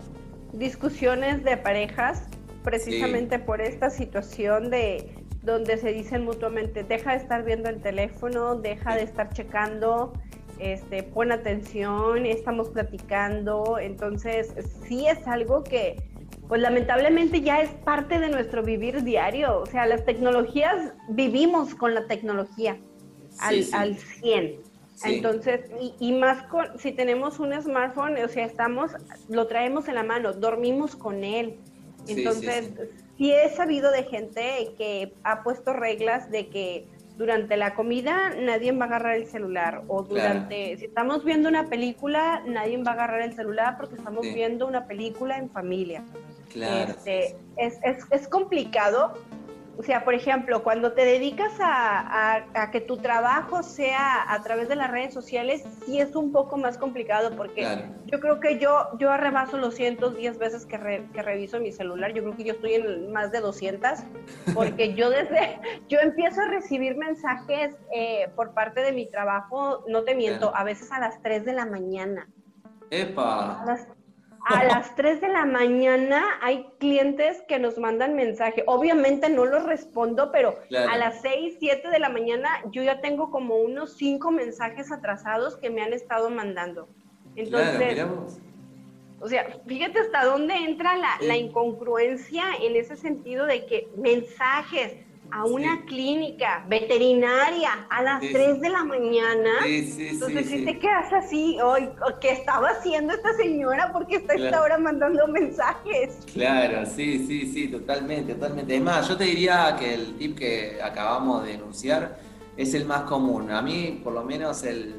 discusiones 0.53 1.45
de 1.45 1.57
parejas 1.57 2.25
precisamente 2.65 3.39
por 3.39 3.61
esta 3.61 3.89
situación 3.89 4.71
de 4.71 5.15
donde 5.43 5.79
se 5.79 5.93
dicen 5.93 6.25
mutuamente, 6.25 6.83
deja 6.83 7.13
de 7.13 7.19
estar 7.19 7.45
viendo 7.45 7.71
el 7.71 7.81
teléfono, 7.81 8.57
deja 8.57 8.97
de 8.97 9.05
estar 9.05 9.33
checando, 9.33 10.13
este, 10.59 11.03
pon 11.03 11.33
atención, 11.33 12.27
estamos 12.27 12.71
platicando, 12.71 13.79
entonces 13.79 14.53
sí 14.87 15.07
es 15.07 15.27
algo 15.27 15.65
que 15.65 15.97
pues 16.49 16.63
lamentablemente 16.63 17.43
ya 17.43 17.61
es 17.61 17.71
parte 17.71 18.19
de 18.19 18.31
nuestro 18.31 18.63
vivir 18.63 19.03
diario, 19.03 19.61
o 19.61 19.67
sea, 19.67 19.87
las 19.87 20.05
tecnologías, 20.07 20.95
vivimos 21.11 21.75
con 21.75 21.95
la 21.95 22.07
tecnología 22.07 22.79
al, 23.41 23.65
al 23.73 23.97
100. 23.97 24.69
Entonces, 25.05 25.71
y, 26.01 26.13
más 26.13 26.43
con, 26.45 26.79
si 26.79 26.93
tenemos 26.93 27.39
un 27.39 27.53
smartphone, 27.61 28.17
o 28.25 28.29
sea, 28.29 28.45
estamos, 28.45 28.93
lo 29.29 29.47
traemos 29.47 29.87
en 29.89 29.95
la 29.95 30.03
mano, 30.03 30.33
dormimos 30.33 30.97
con 30.97 31.23
él. 31.23 31.59
Entonces, 32.09 32.73
sí 33.17 33.33
he 33.33 33.49
sabido 33.51 33.93
de 33.93 34.05
gente 34.05 34.75
que 34.77 35.15
ha 35.23 35.43
puesto 35.45 35.73
reglas 35.73 36.31
de 36.31 36.49
que 36.49 36.89
durante 37.19 37.57
la 37.57 37.75
comida 37.75 38.31
nadie 38.31 38.71
va 38.71 38.85
a 38.85 38.89
agarrar 38.89 39.17
el 39.17 39.27
celular 39.27 39.83
o 39.89 40.05
durante, 40.05 40.77
si 40.79 40.85
estamos 40.85 41.25
viendo 41.25 41.49
una 41.49 41.67
película, 41.67 42.43
nadie 42.47 42.81
va 42.81 42.93
a 42.93 42.95
agarrar 42.95 43.23
el 43.23 43.35
celular 43.35 43.77
porque 43.77 43.97
estamos 43.97 44.23
viendo 44.23 44.69
una 44.69 44.87
película 44.87 45.37
en 45.37 45.51
familia. 45.51 46.05
Claro. 46.49 46.93
Este, 46.93 47.37
es, 47.57 47.79
es, 47.83 48.05
es, 48.11 48.29
complicado 48.29 49.15
O 49.79 49.83
sea, 49.85 50.05
por 50.05 50.13
ejemplo, 50.13 50.65
cuando 50.65 50.93
te 50.93 51.05
dedicas 51.05 51.53
a, 51.61 52.69
que 52.73 52.81
tu 52.81 52.97
trabajo 52.97 53.63
sea 53.63 54.33
a 54.33 54.43
través 54.43 54.69
de 54.69 54.75
las 54.75 54.91
redes 54.91 55.15
sociales, 55.15 55.63
sí 55.87 56.01
es 56.01 56.17
un 56.17 56.33
poco 56.33 56.57
más 56.57 56.77
complicado 56.77 57.37
porque 57.37 57.65
yo 58.07 58.19
creo 58.19 58.41
que 58.41 58.59
yo, 58.59 58.89
yo 58.99 59.13
arrebaso 59.13 59.57
los 59.57 59.77
110 59.77 60.37
veces 60.39 60.67
que, 60.67 61.07
que 61.15 61.23
reviso 61.23 61.61
mi 61.61 61.71
celular. 61.71 62.13
Yo 62.13 62.25
creo 62.25 62.37
que 62.37 62.43
yo 62.43 62.55
estoy 62.55 62.75
en 62.75 63.13
más 63.13 63.31
de 63.31 63.39
200 63.39 64.01
porque 64.53 64.95
yo 64.95 65.11
desde, 65.11 65.61
yo 65.89 66.01
empiezo 66.01 66.41
a 66.41 66.49
recibir 66.49 66.97
mensajes 66.97 67.77
eh, 67.95 68.29
por 68.35 68.55
parte 68.55 68.81
de 68.81 68.91
mi 68.91 69.09
trabajo, 69.09 69.85
no 69.87 70.03
te 70.03 70.17
miento, 70.17 70.53
a 70.57 70.65
veces 70.65 70.91
a 70.91 70.99
las 70.99 71.23
3 71.23 71.45
de 71.45 71.53
la 71.53 71.67
mañana. 71.67 72.29
¡Epa! 72.91 73.63
A 73.63 73.65
las 73.65 73.87
3 74.97 75.21
de 75.21 75.29
la 75.29 75.45
mañana 75.45 76.25
hay 76.43 76.67
clientes 76.79 77.43
que 77.49 77.59
nos 77.59 77.79
mandan 77.79 78.15
mensaje. 78.15 78.65
Obviamente 78.67 79.29
no 79.29 79.45
los 79.45 79.65
respondo, 79.65 80.31
pero 80.33 80.59
a 80.89 80.97
las 80.97 81.21
6, 81.23 81.57
7 81.59 81.89
de 81.89 81.99
la 81.99 82.09
mañana 82.09 82.49
yo 82.71 82.83
ya 82.83 83.01
tengo 83.01 83.31
como 83.31 83.57
unos 83.57 83.97
5 83.97 84.31
mensajes 84.31 84.91
atrasados 84.91 85.57
que 85.57 85.71
me 85.71 85.83
han 85.83 85.93
estado 85.93 86.31
mandando. 86.31 86.89
Entonces, 87.37 88.05
o 89.21 89.29
sea, 89.29 89.61
fíjate 89.67 89.99
hasta 89.99 90.25
dónde 90.25 90.55
entra 90.55 90.97
la, 90.97 91.19
la 91.21 91.37
incongruencia 91.37 92.45
en 92.63 92.77
ese 92.77 92.97
sentido 92.97 93.47
de 93.47 93.67
que 93.67 93.89
mensajes, 93.97 94.97
a 95.31 95.45
una 95.45 95.85
clínica 95.85 96.65
veterinaria 96.69 97.87
a 97.91 98.03
las 98.03 98.21
3 98.21 98.61
de 98.61 98.69
la 98.69 98.85
mañana. 98.85 99.51
Entonces, 99.65 100.47
si 100.49 100.65
te 100.65 100.79
quedas 100.79 101.13
así, 101.13 101.59
hoy, 101.63 101.89
¿qué 102.21 102.33
estaba 102.33 102.69
haciendo 102.71 103.13
esta 103.13 103.35
señora? 103.35 103.93
Porque 103.93 104.17
está 104.17 104.35
esta 104.35 104.63
hora 104.63 104.79
mandando 104.79 105.27
mensajes. 105.29 106.19
Claro, 106.33 106.87
sí, 106.87 107.27
sí, 107.27 107.53
sí, 107.53 107.69
totalmente, 107.69 108.35
totalmente. 108.35 108.77
Es 108.77 108.83
más, 108.83 109.09
yo 109.09 109.17
te 109.17 109.25
diría 109.25 109.77
que 109.79 109.95
el 109.95 110.17
tip 110.17 110.39
que 110.39 110.79
acabamos 110.83 111.45
de 111.45 111.53
denunciar 111.53 112.19
es 112.57 112.75
el 112.75 112.87
más 112.87 113.03
común. 113.03 113.51
A 113.51 113.63
mí, 113.63 114.01
por 114.03 114.13
lo 114.13 114.25
menos, 114.25 114.63
el, 114.65 114.97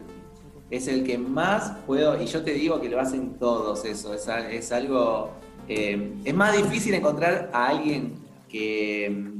es 0.70 0.88
el 0.88 1.04
que 1.04 1.18
más 1.18 1.78
puedo, 1.88 2.22
y 2.22 2.26
yo 2.28 2.44
te 2.44 2.54
digo 2.54 2.80
que 2.80 2.90
lo 2.90 3.00
hacen 3.00 3.38
todos 3.40 3.84
eso, 3.86 4.14
es, 4.14 4.28
es 4.28 4.72
algo, 4.72 5.32
eh, 5.68 6.14
es 6.24 6.34
más 6.34 6.56
difícil 6.56 6.94
encontrar 6.94 7.50
a 7.54 7.68
alguien 7.68 8.14
que 8.48 9.39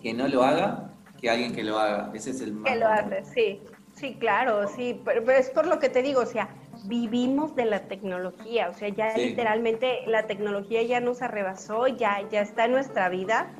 que 0.00 0.14
no 0.14 0.28
lo 0.28 0.42
haga 0.42 0.90
que 1.20 1.30
alguien 1.30 1.54
que 1.54 1.62
lo 1.62 1.78
haga. 1.78 2.10
Ese 2.14 2.30
es 2.30 2.40
el 2.40 2.54
más. 2.54 2.72
Que 2.72 2.78
lo 2.78 2.88
hace, 2.88 3.24
sí. 3.34 3.60
Sí, 3.94 4.14
claro, 4.14 4.66
sí. 4.68 5.00
Pero, 5.04 5.30
es 5.30 5.50
por 5.50 5.66
lo 5.66 5.78
que 5.78 5.88
te 5.88 6.02
digo, 6.02 6.22
o 6.22 6.26
sea, 6.26 6.48
vivimos 6.84 7.54
de 7.54 7.66
la 7.66 7.80
tecnología. 7.80 8.70
O 8.70 8.74
sea, 8.74 8.88
ya 8.88 9.16
literalmente 9.16 10.00
la 10.06 10.26
tecnología 10.26 10.82
ya 10.82 11.00
nos 11.00 11.20
arrebasó, 11.20 11.86
ya, 11.86 12.26
ya 12.30 12.40
está 12.40 12.64
en 12.64 12.72
nuestra 12.72 13.08
vida. 13.08 13.52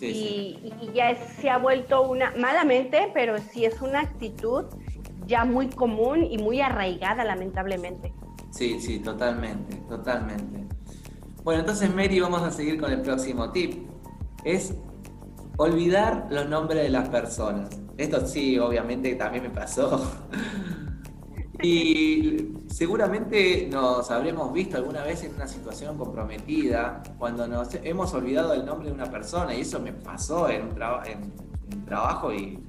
y, 0.00 0.72
ya 0.94 1.16
se 1.16 1.50
ha 1.50 1.58
vuelto 1.58 2.02
una, 2.02 2.32
malamente, 2.36 3.10
pero 3.12 3.38
sí 3.38 3.64
es 3.64 3.80
una 3.82 4.00
actitud 4.00 4.66
ya 5.26 5.44
muy 5.44 5.68
común 5.68 6.24
y 6.24 6.38
muy 6.38 6.60
arraigada, 6.60 7.24
lamentablemente. 7.24 8.12
Sí, 8.50 8.80
sí, 8.80 9.00
totalmente, 9.00 9.76
totalmente. 9.88 10.66
Bueno, 11.42 11.60
entonces 11.60 11.92
Mary, 11.94 12.20
vamos 12.20 12.42
a 12.42 12.50
seguir 12.50 12.80
con 12.80 12.92
el 12.92 13.02
próximo 13.02 13.50
tip. 13.50 13.88
Es 14.44 14.74
Olvidar 15.60 16.28
los 16.30 16.48
nombres 16.48 16.84
de 16.84 16.88
las 16.88 17.08
personas. 17.08 17.68
Esto 17.96 18.24
sí, 18.24 18.56
obviamente 18.60 19.12
también 19.16 19.42
me 19.42 19.50
pasó. 19.50 20.00
y 21.62 22.54
seguramente 22.68 23.68
nos 23.68 24.08
habremos 24.12 24.52
visto 24.52 24.76
alguna 24.76 25.02
vez 25.02 25.24
en 25.24 25.34
una 25.34 25.48
situación 25.48 25.98
comprometida 25.98 27.02
cuando 27.18 27.48
nos 27.48 27.74
hemos 27.74 28.14
olvidado 28.14 28.54
el 28.54 28.64
nombre 28.64 28.86
de 28.86 28.94
una 28.94 29.10
persona 29.10 29.52
y 29.52 29.62
eso 29.62 29.80
me 29.80 29.92
pasó 29.92 30.48
en 30.48 30.62
un, 30.62 31.84
trabajo 31.84 32.32
y, 32.32 32.62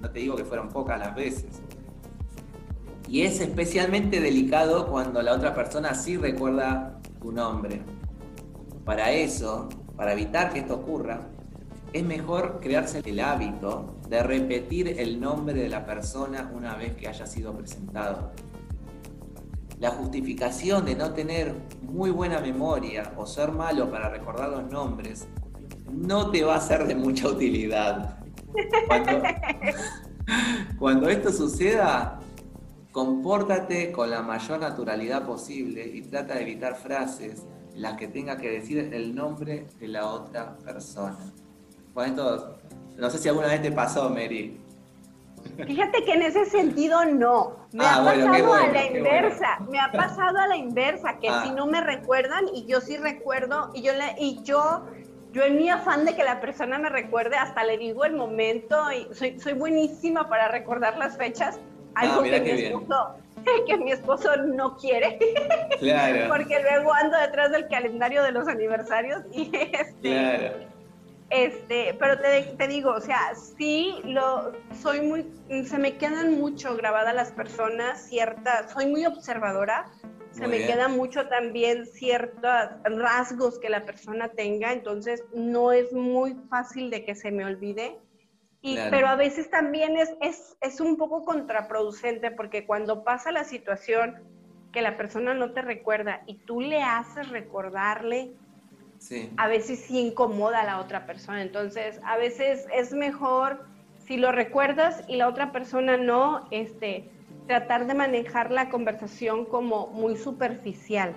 no, 0.00 0.10
te 0.10 0.20
digo 0.20 0.34
que 0.34 0.46
fueron 0.46 0.70
pocas 0.70 0.98
las 0.98 1.14
veces. 1.14 1.60
Y 3.06 3.20
es 3.20 3.38
especialmente 3.38 4.18
delicado 4.20 4.86
cuando 4.86 5.20
la 5.20 5.34
otra 5.34 5.54
persona 5.54 5.94
sí 5.94 6.16
recuerda 6.16 7.00
tu 7.20 7.32
nombre. 7.32 7.82
Para 8.86 9.12
eso, 9.12 9.68
para 9.94 10.14
evitar 10.14 10.54
que 10.54 10.60
esto 10.60 10.76
ocurra, 10.76 11.33
es 11.94 12.04
mejor 12.04 12.58
crearse 12.60 13.00
el 13.04 13.20
hábito 13.20 13.94
de 14.08 14.20
repetir 14.24 14.98
el 14.98 15.20
nombre 15.20 15.54
de 15.54 15.68
la 15.68 15.86
persona 15.86 16.50
una 16.52 16.74
vez 16.74 16.96
que 16.96 17.06
haya 17.06 17.24
sido 17.24 17.56
presentado. 17.56 18.32
La 19.78 19.90
justificación 19.90 20.84
de 20.86 20.96
no 20.96 21.12
tener 21.12 21.54
muy 21.82 22.10
buena 22.10 22.40
memoria 22.40 23.12
o 23.16 23.26
ser 23.26 23.52
malo 23.52 23.92
para 23.92 24.08
recordar 24.08 24.50
los 24.50 24.68
nombres 24.72 25.28
no 25.88 26.32
te 26.32 26.42
va 26.42 26.56
a 26.56 26.60
ser 26.60 26.84
de 26.88 26.96
mucha 26.96 27.28
utilidad. 27.28 28.18
Cuando, 30.76 31.08
esto 31.08 31.30
suceda, 31.30 32.18
compórtate 32.90 33.92
con 33.92 34.10
la 34.10 34.20
mayor 34.20 34.58
naturalidad 34.58 35.24
posible 35.24 35.86
y 35.86 36.02
trata 36.02 36.34
de 36.34 36.42
evitar 36.42 36.74
frases 36.74 37.46
en 37.72 37.82
las 37.82 37.96
que 37.96 38.08
tenga 38.08 38.36
que 38.36 38.50
decir 38.50 38.78
el 38.78 39.14
nombre 39.14 39.68
de 39.78 39.86
la 39.86 40.08
otra 40.08 40.58
persona. 40.58 41.32
Bueno, 41.94 42.56
no 42.96 43.10
sé 43.10 43.18
si 43.18 43.28
alguna 43.28 43.48
vez 43.48 43.62
te 43.62 43.70
pasó, 43.70 44.10
Mary. 44.10 44.60
Fíjate 45.64 46.04
que 46.04 46.12
en 46.12 46.22
ese 46.22 46.44
sentido 46.46 47.04
no. 47.04 47.56
Me 47.72 47.84
ah, 47.84 47.96
ha 47.96 48.04
pasado 48.04 48.54
a 48.54 48.66
la 48.66 48.84
inversa. 48.86 49.58
Me 49.70 49.78
ha 49.78 49.92
pasado 49.92 50.38
a 50.38 50.48
la 50.48 50.56
inversa, 50.56 51.18
que 51.20 51.28
ah. 51.28 51.42
si 51.44 51.52
no 51.52 51.66
me 51.66 51.80
recuerdan 51.80 52.46
y 52.52 52.66
yo 52.66 52.80
sí 52.80 52.96
recuerdo 52.96 53.70
y 53.74 53.82
yo 53.82 53.92
le, 53.92 54.14
y 54.18 54.42
yo 54.42 54.84
yo 55.32 55.42
en 55.42 55.56
mi 55.56 55.68
afán 55.68 56.04
de 56.04 56.14
que 56.14 56.22
la 56.22 56.40
persona 56.40 56.78
me 56.78 56.88
recuerde, 56.88 57.36
hasta 57.36 57.64
le 57.64 57.76
digo 57.76 58.04
el 58.04 58.14
momento 58.14 58.76
y 58.92 59.12
soy, 59.12 59.38
soy 59.40 59.52
buenísima 59.54 60.28
para 60.28 60.48
recordar 60.48 60.96
las 60.96 61.16
fechas, 61.16 61.58
algo 61.96 62.20
ah, 62.20 62.24
que, 62.24 62.40
mi 62.40 62.50
esposo, 62.50 63.16
que 63.66 63.76
mi 63.78 63.92
esposo 63.92 64.36
no 64.36 64.76
quiere. 64.76 65.18
Claro. 65.80 66.28
Porque 66.28 66.60
luego 66.62 66.92
ando 66.94 67.18
detrás 67.18 67.50
del 67.50 67.66
calendario 67.68 68.22
de 68.22 68.30
los 68.30 68.46
aniversarios 68.46 69.22
y 69.32 69.50
este, 69.56 70.00
claro 70.00 70.73
este, 71.30 71.96
pero 71.98 72.18
te, 72.20 72.42
te, 72.56 72.68
digo, 72.68 72.92
o 72.92 73.00
sea, 73.00 73.34
sí, 73.34 73.94
lo, 74.04 74.52
soy 74.80 75.00
muy, 75.00 75.26
se 75.64 75.78
me 75.78 75.96
quedan 75.96 76.38
mucho 76.38 76.76
grabadas 76.76 77.14
las 77.14 77.32
personas, 77.32 78.08
ciertas, 78.08 78.72
soy 78.72 78.86
muy 78.86 79.06
observadora, 79.06 79.86
se 80.32 80.48
me 80.48 80.66
quedan 80.66 80.96
mucho 80.96 81.28
también 81.28 81.86
ciertos 81.86 82.70
rasgos 82.84 83.60
que 83.60 83.68
la 83.68 83.84
persona 83.84 84.28
tenga, 84.28 84.72
entonces 84.72 85.22
no 85.32 85.70
es 85.70 85.92
muy 85.92 86.34
fácil 86.50 86.90
de 86.90 87.04
que 87.04 87.14
se 87.14 87.30
me 87.30 87.44
olvide. 87.44 87.98
Y, 88.60 88.76
Pero 88.90 89.08
a 89.08 89.14
veces 89.14 89.48
también 89.50 89.96
es, 89.96 90.10
es, 90.20 90.56
es 90.60 90.80
un 90.80 90.96
poco 90.96 91.24
contraproducente 91.24 92.30
porque 92.30 92.66
cuando 92.66 93.04
pasa 93.04 93.30
la 93.30 93.44
situación 93.44 94.24
que 94.72 94.82
la 94.82 94.96
persona 94.96 95.34
no 95.34 95.52
te 95.52 95.62
recuerda 95.62 96.22
y 96.26 96.38
tú 96.38 96.60
le 96.60 96.82
haces 96.82 97.28
recordarle 97.28 98.32
a 99.36 99.48
veces 99.48 99.80
sí 99.80 99.98
incomoda 99.98 100.60
a 100.62 100.64
la 100.64 100.80
otra 100.80 101.06
persona. 101.06 101.42
Entonces, 101.42 102.00
a 102.04 102.16
veces 102.16 102.66
es 102.74 102.92
mejor, 102.92 103.64
si 104.06 104.16
lo 104.16 104.32
recuerdas 104.32 105.04
y 105.08 105.16
la 105.16 105.28
otra 105.28 105.52
persona 105.52 105.96
no, 105.96 106.46
este, 106.50 107.10
tratar 107.46 107.86
de 107.86 107.94
manejar 107.94 108.50
la 108.50 108.70
conversación 108.70 109.44
como 109.44 109.88
muy 109.88 110.16
superficial. 110.16 111.14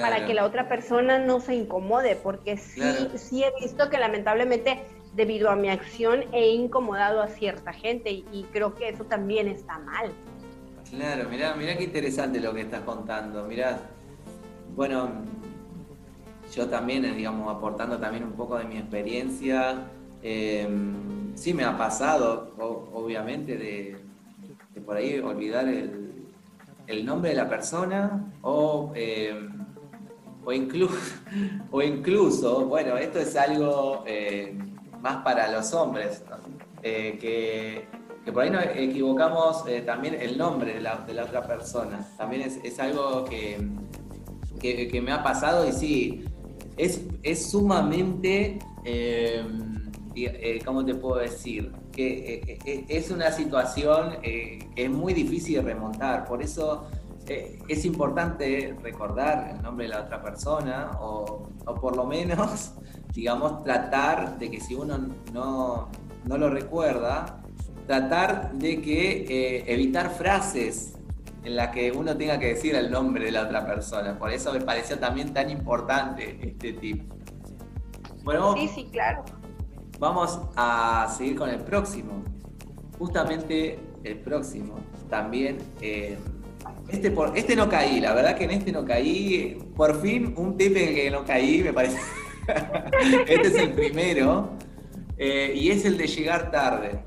Para 0.00 0.26
que 0.26 0.34
la 0.34 0.44
otra 0.44 0.68
persona 0.68 1.18
no 1.18 1.38
se 1.40 1.54
incomode, 1.54 2.16
porque 2.16 2.56
sí, 2.56 2.82
sí 3.14 3.44
he 3.44 3.52
visto 3.60 3.90
que 3.90 3.98
lamentablemente 3.98 4.82
debido 5.14 5.50
a 5.50 5.56
mi 5.56 5.68
acción 5.68 6.24
he 6.32 6.48
incomodado 6.48 7.22
a 7.22 7.28
cierta 7.28 7.72
gente 7.72 8.10
y, 8.10 8.46
creo 8.52 8.74
que 8.74 8.88
eso 8.88 9.04
también 9.04 9.46
está 9.46 9.78
mal. 9.78 10.10
Claro, 10.90 11.28
mira, 11.28 11.54
mira 11.54 11.76
qué 11.76 11.84
interesante 11.84 12.40
lo 12.40 12.52
que 12.54 12.62
estás 12.62 12.80
contando. 12.80 13.44
Mira, 13.44 13.78
bueno, 14.74 15.10
yo 16.54 16.68
también, 16.68 17.04
eh, 17.04 17.12
digamos, 17.14 17.54
aportando 17.54 17.98
también 17.98 18.24
un 18.24 18.32
poco 18.32 18.56
de 18.56 18.64
mi 18.64 18.78
experiencia, 18.78 19.88
em, 20.22 21.34
sí 21.34 21.52
me 21.52 21.64
ha 21.64 21.76
pasado, 21.76 22.54
obviamente, 22.58 23.56
de, 23.56 23.96
por 24.84 24.96
ahí 24.96 25.18
olvidar 25.18 25.68
el, 25.68 27.04
nombre 27.04 27.30
de 27.30 27.36
la 27.36 27.48
persona 27.48 28.32
o, 28.42 28.92
em, 28.94 29.50
o, 30.44 30.52
incluso, 30.52 30.94
o 31.70 31.82
incluso, 31.82 32.66
bueno, 32.66 32.96
esto 32.96 33.18
es 33.18 33.34
algo 33.36 34.04
em, 34.06 34.76
más 35.00 35.24
para 35.24 35.50
los 35.50 35.72
hombres, 35.74 36.22
eh, 36.82 37.18
que, 37.20 38.32
por 38.32 38.42
ahí 38.42 38.50
nos 38.50 38.64
equivocamos 38.74 39.64
eh, 39.68 39.82
también 39.82 40.14
el 40.14 40.38
nombre 40.38 40.74
de 40.74 40.80
la, 40.80 40.96
de 40.96 41.12
la, 41.12 41.24
otra 41.24 41.46
persona. 41.46 42.06
También 42.16 42.42
es, 42.42 42.78
algo 42.80 43.24
que, 43.24 43.58
que, 44.60 45.00
me 45.02 45.12
ha 45.12 45.22
pasado 45.22 45.68
y 45.68 45.72
sí, 45.72 46.24
es, 46.76 47.50
sumamente, 47.50 48.58
em, 48.84 49.90
eh, 50.14 50.60
¿cómo 50.64 50.84
te 50.84 50.94
puedo 50.94 51.16
decir? 51.16 51.72
Que 51.92 52.34
eh, 52.34 52.58
eh, 52.64 52.84
es 52.88 53.10
una 53.10 53.30
situación 53.30 54.20
que 54.22 54.58
es 54.74 54.90
muy 54.90 55.14
difícil 55.14 55.56
de 55.56 55.62
remontar, 55.62 56.24
por 56.24 56.42
eso 56.42 56.86
es 57.26 57.84
importante 57.86 58.76
recordar 58.82 59.54
el 59.56 59.62
nombre 59.62 59.86
de 59.86 59.94
la 59.94 60.02
otra 60.02 60.22
persona 60.22 60.90
o, 61.00 61.48
por 61.80 61.96
lo 61.96 62.04
menos 62.04 62.74
digamos, 63.14 63.62
tratar 63.64 64.38
de 64.38 64.50
que 64.50 64.60
si 64.60 64.74
uno 64.74 64.98
no, 65.32 65.88
no 66.24 66.38
lo 66.38 66.50
recuerda, 66.50 67.40
tratar 67.86 68.52
de 68.54 68.80
que 68.80 69.26
eh, 69.28 69.64
evitar 69.66 70.10
frases 70.10 70.94
en 71.44 71.56
las 71.56 71.68
que 71.68 71.92
uno 71.92 72.16
tenga 72.16 72.38
que 72.38 72.48
decir 72.48 72.74
el 72.74 72.90
nombre 72.90 73.26
de 73.26 73.32
la 73.32 73.42
otra 73.42 73.66
persona. 73.66 74.18
Por 74.18 74.30
eso 74.30 74.52
me 74.52 74.60
pareció 74.60 74.98
también 74.98 75.32
tan 75.32 75.50
importante 75.50 76.38
este 76.42 76.72
tip. 76.72 77.02
Bueno, 78.22 78.54
sí, 78.54 78.68
sí, 78.74 78.88
claro. 78.90 79.24
Vamos 79.98 80.40
a 80.56 81.12
seguir 81.16 81.36
con 81.36 81.50
el 81.50 81.60
próximo. 81.60 82.24
Justamente 82.98 83.78
el 84.02 84.18
próximo 84.18 84.76
también. 85.10 85.58
Eh, 85.80 86.18
este, 86.88 87.10
por, 87.10 87.36
este 87.36 87.56
no 87.56 87.68
caí, 87.68 88.00
la 88.00 88.14
verdad 88.14 88.36
que 88.36 88.44
en 88.44 88.50
este 88.52 88.72
no 88.72 88.84
caí. 88.84 89.58
Por 89.76 90.00
fin 90.00 90.34
un 90.36 90.56
tip 90.56 90.76
en 90.76 90.94
que 90.94 91.10
no 91.10 91.24
caí, 91.24 91.62
me 91.62 91.72
parece. 91.72 91.98
este 93.28 93.48
es 93.48 93.54
el 93.56 93.72
primero. 93.72 94.50
Eh, 95.18 95.52
y 95.54 95.70
es 95.70 95.84
el 95.84 95.98
de 95.98 96.06
llegar 96.06 96.50
tarde. 96.50 97.04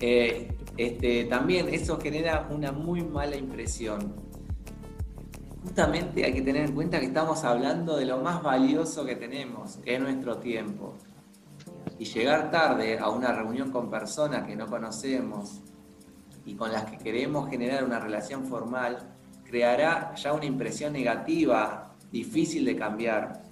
Eh, 0.00 0.53
este, 0.76 1.24
también 1.24 1.68
eso 1.68 1.98
genera 2.00 2.48
una 2.50 2.72
muy 2.72 3.02
mala 3.02 3.36
impresión. 3.36 4.14
Justamente 5.62 6.24
hay 6.24 6.34
que 6.34 6.42
tener 6.42 6.66
en 6.66 6.74
cuenta 6.74 7.00
que 7.00 7.06
estamos 7.06 7.44
hablando 7.44 7.96
de 7.96 8.04
lo 8.04 8.18
más 8.18 8.42
valioso 8.42 9.04
que 9.04 9.16
tenemos, 9.16 9.76
que 9.78 9.94
es 9.94 10.00
nuestro 10.00 10.38
tiempo. 10.38 10.94
Y 11.98 12.04
llegar 12.04 12.50
tarde 12.50 12.98
a 12.98 13.08
una 13.08 13.32
reunión 13.32 13.70
con 13.70 13.88
personas 13.88 14.46
que 14.46 14.56
no 14.56 14.66
conocemos 14.66 15.62
y 16.44 16.54
con 16.54 16.72
las 16.72 16.84
que 16.84 16.98
queremos 16.98 17.48
generar 17.48 17.84
una 17.84 18.00
relación 18.00 18.44
formal, 18.44 18.98
creará 19.44 20.14
ya 20.16 20.32
una 20.32 20.44
impresión 20.44 20.92
negativa, 20.92 21.94
difícil 22.10 22.64
de 22.64 22.76
cambiar. 22.76 23.44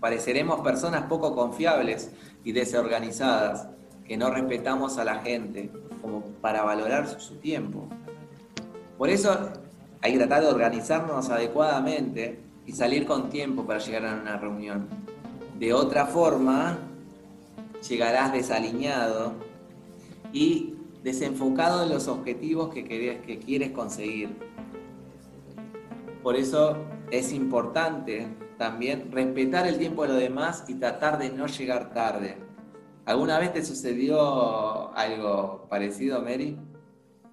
Pareceremos 0.00 0.60
personas 0.60 1.04
poco 1.04 1.34
confiables 1.36 2.10
y 2.42 2.52
desorganizadas, 2.52 3.68
que 4.12 4.18
no 4.18 4.28
respetamos 4.28 4.98
a 4.98 5.04
la 5.04 5.20
gente 5.20 5.70
como 6.02 6.20
para 6.42 6.62
valorar 6.64 7.18
su, 7.18 7.36
tiempo. 7.36 7.88
Por 8.98 9.08
eso 9.08 9.34
hay 10.02 10.12
que 10.12 10.18
tratar 10.18 10.42
de 10.42 10.48
organizarnos 10.48 11.30
adecuadamente 11.30 12.38
y 12.66 12.72
salir 12.72 13.06
con 13.06 13.30
tiempo 13.30 13.64
para 13.64 13.78
llegar 13.78 14.04
a 14.04 14.20
una 14.20 14.36
reunión. 14.36 14.86
De 15.58 15.72
otra 15.72 16.04
forma, 16.04 16.76
llegarás 17.88 18.34
desaliñado 18.34 19.32
y 20.30 20.74
desenfocado 21.02 21.84
en 21.84 21.88
los 21.88 22.06
objetivos 22.06 22.68
que 22.68 23.38
quieres 23.42 23.70
conseguir. 23.70 24.36
Por 26.22 26.36
eso 26.36 26.76
es 27.10 27.32
importante 27.32 28.28
también 28.58 29.10
respetar 29.10 29.66
el 29.66 29.78
tiempo 29.78 30.02
de 30.02 30.08
los 30.08 30.18
demás 30.18 30.64
y 30.68 30.74
tratar 30.74 31.18
de 31.18 31.30
no 31.30 31.46
llegar 31.46 31.94
tarde. 31.94 32.51
¿Alguna 33.04 33.38
vez 33.38 33.52
te 33.52 33.64
sucedió 33.64 34.94
algo 34.96 35.66
parecido, 35.68 36.22
Mary? 36.22 36.56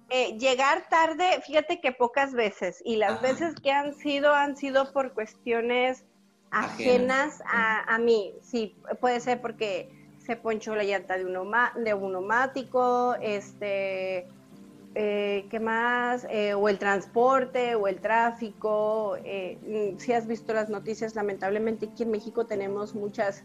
Eh, 0.08 0.36
llegar 0.38 0.88
tarde, 0.88 1.40
fíjate 1.46 1.80
que 1.80 1.92
pocas 1.92 2.32
veces, 2.32 2.82
y 2.84 2.96
las 2.96 3.22
veces 3.22 3.54
que 3.62 3.70
han 3.70 3.94
sido, 3.94 4.34
han 4.34 4.56
sido 4.56 4.92
por 4.92 5.12
cuestiones 5.12 6.04
ajenas, 6.50 7.40
a, 7.46 7.96
mí. 7.98 8.34
Sí, 8.42 8.76
puede 9.00 9.20
ser 9.20 9.40
porque 9.40 9.88
se 10.18 10.34
ponchó 10.34 10.74
la 10.74 10.82
llanta 10.82 11.16
de 11.16 11.24
un, 11.24 11.52
de 11.84 11.94
un 11.94 12.12
neumático, 12.12 13.14
este, 13.22 14.26
eh, 14.96 15.46
¿qué 15.48 15.60
más? 15.60 16.26
Eh, 16.28 16.54
o 16.54 16.68
el 16.68 16.80
transporte, 16.80 17.76
o 17.76 17.86
el 17.86 18.00
tráfico. 18.00 19.16
Mm, 19.16 19.96
si 19.98 20.12
has 20.12 20.26
visto 20.26 20.52
las 20.52 20.68
noticias, 20.68 21.14
lamentablemente 21.14 21.86
aquí 21.86 22.02
en 22.02 22.10
México 22.10 22.46
tenemos 22.46 22.96
muchas 22.96 23.44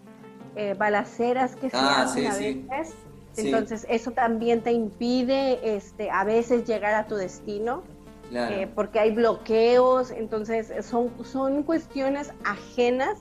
eh, 0.55 0.73
balaceras 0.77 1.55
que 1.55 1.69
se 1.69 1.77
ah, 1.77 2.03
hacen 2.03 2.27
a 2.27 2.35
veces. 2.35 2.95
Entonces, 3.37 3.85
eso 3.89 4.11
también 4.11 4.61
te 4.61 4.71
impide 4.71 5.75
este, 5.75 6.09
a 6.09 6.23
veces 6.23 6.65
llegar 6.65 6.93
a 6.93 7.07
tu 7.07 7.15
destino. 7.15 7.83
Eh, 8.31 8.67
porque 8.73 8.99
hay 8.99 9.11
bloqueos, 9.11 10.11
entonces 10.11 10.73
son, 10.83 11.11
son 11.23 11.63
cuestiones 11.63 12.33
ajenas 12.43 13.19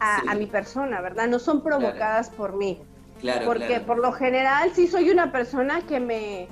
a, 0.00 0.34
mi 0.34 0.46
persona, 0.46 1.00
¿verdad? 1.00 1.28
No 1.28 1.38
son 1.38 1.62
provocadas 1.62 2.30
por 2.30 2.54
mí. 2.54 2.82
Claro, 3.20 3.46
porque 3.46 3.80
por 3.80 3.98
lo 3.98 4.12
general 4.12 4.70
sí 4.74 4.86
soy 4.86 5.08
una 5.08 5.32
persona 5.32 5.82
que 5.86 6.00
me, 6.00 6.48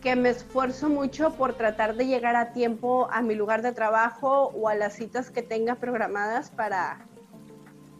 que 0.00 0.16
me 0.16 0.30
esfuerzo 0.30 0.88
mucho 0.88 1.34
por 1.34 1.54
tratar 1.54 1.96
de 1.96 2.06
llegar 2.06 2.36
a 2.36 2.52
tiempo 2.52 3.08
a 3.10 3.20
mi 3.20 3.34
lugar 3.34 3.62
de 3.62 3.72
trabajo 3.72 4.52
o 4.54 4.68
a 4.68 4.74
las 4.74 4.94
citas 4.94 5.30
que 5.30 5.42
tenga 5.42 5.74
programadas 5.74 6.50
para, 6.50 7.06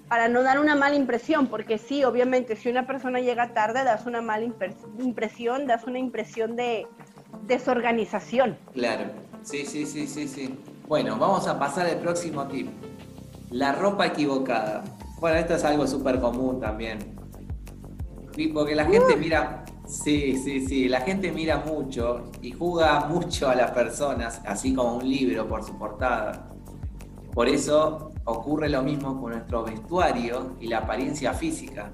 para 0.09 0.29
no 0.29 0.43
dar 0.43 0.59
una 0.59 0.75
mala 0.75 0.97
impresión, 0.97 1.49
porque 1.49 1.79
sí, 1.79 2.03
obviamente, 2.05 2.57
si 2.57 2.69
una 2.69 2.87
persona 2.87 3.21
llega 3.21 3.53
tarde, 3.53 3.85
das 3.85 4.07
una 4.07 4.23
mala 4.23 4.47
impresión, 4.99 5.67
das 5.67 5.85
una 5.85 5.99
impresión 5.99 6.57
de 6.57 6.87
desorganización. 7.47 8.57
Claro, 8.73 9.05
sí, 9.43 9.67
sí, 9.67 9.85
sí, 9.87 10.07
sí, 10.07 10.27
sí. 10.27 10.59
Bueno, 10.87 11.19
vamos 11.19 11.47
a 11.47 11.59
pasar 11.59 11.87
al 11.87 11.99
próximo 11.99 12.47
tip. 12.49 12.71
La 13.51 13.73
ropa 13.73 14.07
equivocada. 14.07 14.83
Bueno, 15.21 15.37
esto 15.37 15.55
es 15.55 15.65
algo 15.65 15.87
súper 15.87 16.21
común 16.21 16.61
también. 16.61 17.17
Porque 18.55 18.75
la 18.75 18.85
gente 18.85 19.15
uh. 19.15 19.19
mira, 19.19 19.65
sí, 19.87 20.39
sí, 20.43 20.67
sí, 20.67 20.89
la 20.89 21.01
gente 21.01 21.33
mira 21.33 21.59
mucho 21.59 22.31
y 22.41 22.53
juzga 22.53 23.01
mucho 23.01 23.49
a 23.49 23.55
las 23.55 23.73
personas, 23.73 24.41
así 24.47 24.73
como 24.73 24.97
un 24.97 25.09
libro 25.09 25.47
por 25.47 25.65
su 25.65 25.77
portada. 25.77 26.49
Por 27.35 27.49
eso 27.49 28.08
ocurre 28.29 28.69
lo 28.69 28.83
mismo 28.83 29.19
con 29.21 29.33
nuestro 29.33 29.65
vestuario 29.65 30.57
y 30.61 30.69
la 30.69 30.79
apariencia 30.79 31.33
física. 31.33 31.91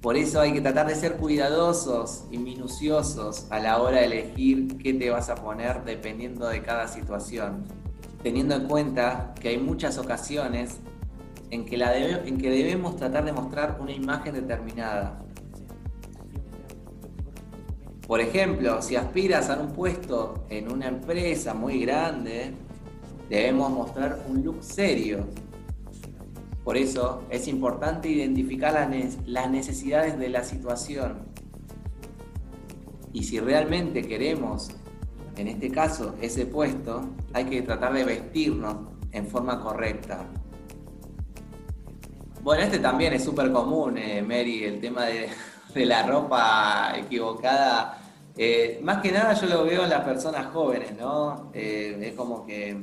Por 0.00 0.16
eso 0.16 0.40
hay 0.40 0.52
que 0.54 0.60
tratar 0.62 0.86
de 0.86 0.94
ser 0.94 1.16
cuidadosos 1.16 2.24
y 2.30 2.38
minuciosos 2.38 3.46
a 3.50 3.58
la 3.58 3.80
hora 3.80 3.98
de 3.98 4.06
elegir 4.06 4.78
qué 4.78 4.94
te 4.94 5.10
vas 5.10 5.28
a 5.28 5.34
poner 5.34 5.84
dependiendo 5.84 6.48
de 6.48 6.62
cada 6.62 6.88
situación, 6.88 7.64
teniendo 8.22 8.54
en 8.54 8.66
cuenta 8.66 9.34
que 9.38 9.48
hay 9.48 9.58
muchas 9.58 9.98
ocasiones 9.98 10.80
en 11.50 11.66
que, 11.66 11.76
la 11.76 11.96
en 11.96 12.38
que 12.38 12.50
debemos 12.50 12.96
tratar 12.96 13.24
de 13.24 13.32
mostrar 13.32 13.78
una 13.80 13.92
imagen 13.92 14.34
determinada. 14.34 15.20
Por 18.06 18.20
ejemplo, 18.20 18.80
si 18.82 18.96
aspiras 18.96 19.48
a 19.50 19.58
un 19.58 19.72
puesto 19.72 20.44
en 20.48 20.70
una 20.70 20.88
empresa 20.88 21.54
muy 21.54 21.80
grande, 21.80 22.52
debemos 23.28 23.70
mostrar 23.70 24.24
un 24.28 24.44
look 24.44 24.62
serio. 24.62 25.26
Por 26.64 26.76
eso 26.76 27.24
es 27.28 27.46
importante 27.46 28.08
identificar 28.08 28.90
las 29.26 29.50
necesidades 29.50 30.18
de 30.18 30.28
la 30.30 30.42
situación. 30.42 31.18
Y 33.12 33.22
si 33.24 33.38
realmente 33.38 34.02
queremos, 34.02 34.70
en 35.36 35.48
este 35.48 35.70
caso, 35.70 36.14
ese 36.20 36.46
puesto, 36.46 37.02
hay 37.32 37.44
que 37.44 37.62
tratar 37.62 37.92
de 37.92 38.04
vestirnos 38.04 38.76
en 39.12 39.26
forma 39.26 39.60
correcta. 39.60 40.26
Bueno, 42.42 42.62
este 42.62 42.78
también 42.78 43.12
es 43.12 43.24
súper 43.24 43.52
común, 43.52 43.96
eh, 43.96 44.20
Mary, 44.22 44.64
el 44.64 44.80
tema 44.80 45.04
de, 45.06 45.28
la 45.74 46.06
ropa 46.06 46.92
equivocada. 46.96 47.98
Eh, 48.36 48.80
más 48.82 49.00
que 49.00 49.12
nada 49.12 49.34
yo 49.34 49.46
lo 49.46 49.64
veo 49.64 49.84
en 49.84 49.90
las 49.90 50.04
personas 50.04 50.46
jóvenes, 50.46 50.96
¿no? 50.98 51.50
Eh, 51.54 51.98
es 52.02 52.14
como 52.14 52.44
que 52.44 52.76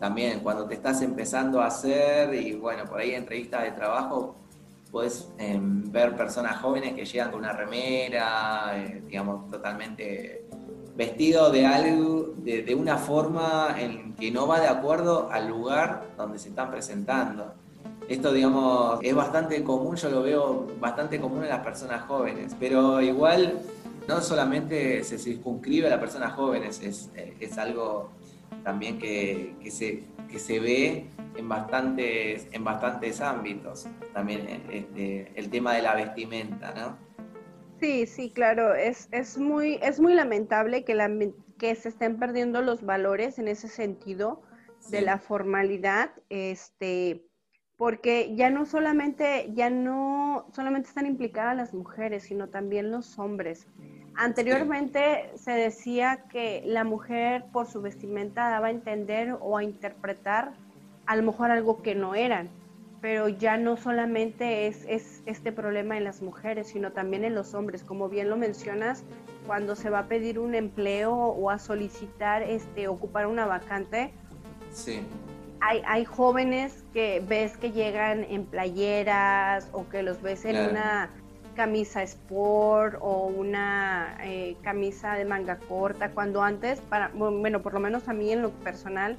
también 0.00 0.40
cuando 0.40 0.66
te 0.66 0.74
estás 0.74 1.02
empezando 1.02 1.60
a 1.60 1.66
hacer 1.66 2.34
y 2.34 2.54
bueno, 2.54 2.86
por 2.86 2.98
ahí 3.00 3.12
entrevistas 3.12 3.64
de 3.64 3.72
trabajo 3.72 4.34
puedes 4.90 5.28
em, 5.38 5.92
ver 5.92 6.16
personas 6.16 6.56
jóvenes 6.56 6.94
que 6.94 7.04
llegan 7.04 7.30
con 7.30 7.40
una 7.40 7.52
remera, 7.52 8.72
eh, 8.76 9.02
digamos, 9.06 9.50
totalmente 9.50 10.46
vestido 10.96 11.50
de 11.50 11.66
algo, 11.66 12.34
de, 12.38 12.74
una 12.74 12.96
forma 12.96 13.76
en 13.78 14.14
que 14.14 14.30
no 14.32 14.46
va 14.46 14.58
de 14.58 14.68
acuerdo 14.68 15.30
al 15.30 15.48
lugar 15.48 16.08
donde 16.16 16.38
se 16.38 16.48
están 16.48 16.70
presentando. 16.70 17.54
Esto, 18.08 18.32
digamos, 18.32 18.98
es 19.02 19.14
bastante 19.14 19.62
común, 19.62 19.96
yo 19.96 20.10
lo 20.10 20.22
veo 20.22 20.66
bastante 20.80 21.20
común 21.20 21.44
en 21.44 21.50
las 21.50 21.60
personas 21.60 22.02
jóvenes, 22.06 22.56
pero 22.58 23.00
igual 23.00 23.60
no 24.08 24.20
solamente 24.20 25.04
se 25.04 25.18
circunscribe 25.18 25.86
a 25.86 25.90
las 25.90 26.00
personas 26.00 26.32
jóvenes, 26.32 26.80
es, 26.82 27.10
es 27.14 27.58
algo 27.58 28.10
también 28.64 28.98
que, 28.98 29.54
se, 29.70 30.04
se 30.38 30.60
ve 30.60 31.06
en 31.36 31.48
bastantes, 31.48 32.48
en 32.52 32.64
bastantes 32.64 33.20
ámbitos, 33.20 33.88
también 34.12 34.46
este, 34.70 35.32
el 35.34 35.50
tema 35.50 35.74
de 35.74 35.82
la 35.82 35.94
vestimenta, 35.94 36.72
¿no? 36.74 36.96
Sí, 37.80 38.06
sí, 38.06 38.30
claro, 38.30 38.74
es, 38.74 39.08
es, 39.10 39.38
muy, 39.38 39.78
es 39.82 40.00
muy 40.00 40.14
lamentable 40.14 40.84
que, 40.84 40.94
la, 40.94 41.10
que 41.58 41.74
se 41.74 41.88
estén 41.88 42.18
perdiendo 42.18 42.60
los 42.60 42.82
valores 42.82 43.38
en 43.38 43.48
ese 43.48 43.68
sentido 43.68 44.42
de 44.90 45.02
la 45.02 45.18
formalidad, 45.18 46.10
este, 46.28 47.24
porque 47.76 48.34
ya 48.36 48.50
no 48.50 48.66
solamente, 48.66 49.50
ya 49.54 49.70
no 49.70 50.46
solamente 50.52 50.88
están 50.88 51.06
implicadas 51.06 51.56
las 51.56 51.72
mujeres, 51.72 52.24
sino 52.24 52.48
también 52.48 52.90
los 52.90 53.18
hombres. 53.18 53.66
Anteriormente 54.16 55.30
se 55.36 55.52
decía 55.52 56.24
que 56.30 56.62
la 56.66 56.84
mujer 56.84 57.44
por 57.52 57.66
su 57.66 57.80
vestimenta 57.80 58.50
daba 58.50 58.66
a 58.68 58.70
entender 58.70 59.36
o 59.40 59.56
a 59.56 59.64
interpretar 59.64 60.52
a 61.06 61.16
lo 61.16 61.22
mejor 61.22 61.50
algo 61.50 61.82
que 61.82 61.94
no 61.94 62.14
eran. 62.14 62.48
pero 63.00 63.28
ya 63.28 63.56
no 63.56 63.78
solamente 63.78 64.66
es, 64.66 64.84
es, 64.86 65.22
este 65.24 65.52
problema 65.52 65.96
en 65.96 66.04
las 66.04 66.20
mujeres, 66.20 66.66
sino 66.66 66.92
también 66.92 67.24
en 67.24 67.34
los 67.34 67.54
hombres. 67.54 67.82
Como 67.82 68.10
bien 68.10 68.28
lo 68.28 68.36
mencionas, 68.36 69.04
cuando 69.46 69.74
se 69.74 69.88
va 69.88 70.00
a 70.00 70.06
pedir 70.06 70.38
un 70.38 70.54
empleo 70.54 71.14
o 71.14 71.48
a 71.48 71.58
solicitar 71.58 72.42
este, 72.42 72.88
ocupar 72.88 73.26
una 73.26 73.46
vacante, 73.46 74.12
sí. 74.70 75.00
hay, 75.62 75.80
hay 75.86 76.04
jóvenes 76.04 76.84
que 76.92 77.24
ves 77.26 77.56
que 77.56 77.72
llegan 77.72 78.24
en 78.24 78.44
playeras 78.44 79.68
o 79.72 79.88
que 79.88 80.02
los 80.02 80.20
ves 80.20 80.44
en 80.44 80.70
una 80.70 81.08
camisa 81.54 82.02
sport 82.02 82.96
o 83.00 83.26
una 83.26 84.16
eh, 84.22 84.56
camisa 84.62 85.14
de 85.14 85.24
manga 85.24 85.58
corta, 85.58 86.10
cuando 86.10 86.42
antes, 86.42 86.80
para, 86.80 87.08
bueno, 87.08 87.62
por 87.62 87.74
lo 87.74 87.80
menos 87.80 88.08
a 88.08 88.12
mí 88.12 88.32
en 88.32 88.42
lo 88.42 88.50
personal, 88.50 89.16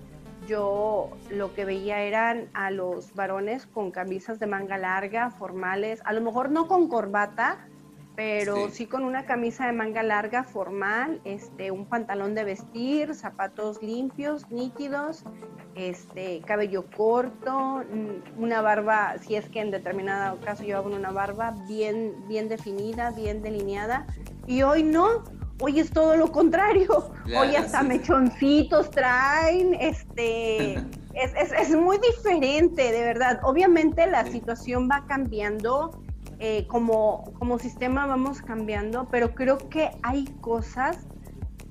yo 0.48 1.12
lo 1.30 1.54
que 1.54 1.66
veía 1.66 2.02
eran 2.02 2.50
a 2.54 2.72
los 2.72 3.14
varones 3.14 3.68
con 3.68 3.92
camisas 3.92 4.40
de 4.40 4.48
manga 4.48 4.78
larga, 4.78 5.30
formales, 5.30 6.02
a 6.04 6.14
lo 6.14 6.22
mejor 6.22 6.52
no 6.52 6.68
con 6.68 6.88
corbata, 6.88 7.68
pero 8.16 8.70
sí. 8.70 8.88
con 8.88 9.04
una 9.04 9.26
camisa 9.26 9.66
de 9.66 9.74
manga 9.74 10.04
larga 10.04 10.44
formal, 10.44 11.22
este, 11.24 11.72
un 11.72 11.86
pantalón 11.86 12.36
de 12.36 12.44
vestir, 12.44 13.16
zapatos 13.16 13.82
limpios, 13.82 14.50
nítidos, 14.52 15.24
este, 15.76 16.42
cabello 16.42 16.86
corto, 16.96 17.84
mm, 17.84 18.42
una 18.42 18.62
barba, 18.62 19.16
si 19.20 19.36
es 19.36 19.48
que 19.50 19.62
en 19.62 19.72
determinado 19.72 20.40
caso 20.42 20.64
llevaban 20.64 20.94
una 20.94 21.12
barba 21.12 21.56
bien, 21.68 22.28
bien 22.28 22.50
definida, 22.50 23.12
bien 23.12 23.42
delineada, 23.42 24.06
y 24.46 24.64
hoy 24.64 24.84
no, 24.84 25.24
hoy 25.62 25.80
es 25.80 25.92
todo 25.92 26.16
lo 26.18 26.32
contrario. 26.32 27.14
hoy 27.26 27.56
hasta 27.56 27.84
mechoncitos 27.84 28.90
traen, 28.92 29.76
este, 29.76 30.74
es, 31.14 31.52
es, 31.52 31.76
muy 31.76 31.98
diferente, 31.98 32.92
de 32.92 33.04
verdad. 33.04 33.40
Obviamente 33.44 34.06
la 34.08 34.26
situación 34.26 34.90
va 34.92 35.06
cambiando, 35.08 36.01
eh, 36.44 36.66
como, 36.68 37.32
como 37.40 37.60
sistema 37.60 38.06
vamos 38.08 38.42
cambiando, 38.42 39.08
pero 39.10 39.34
creo 39.36 39.70
que 39.70 39.92
hay 40.04 40.26
cosas 40.42 41.08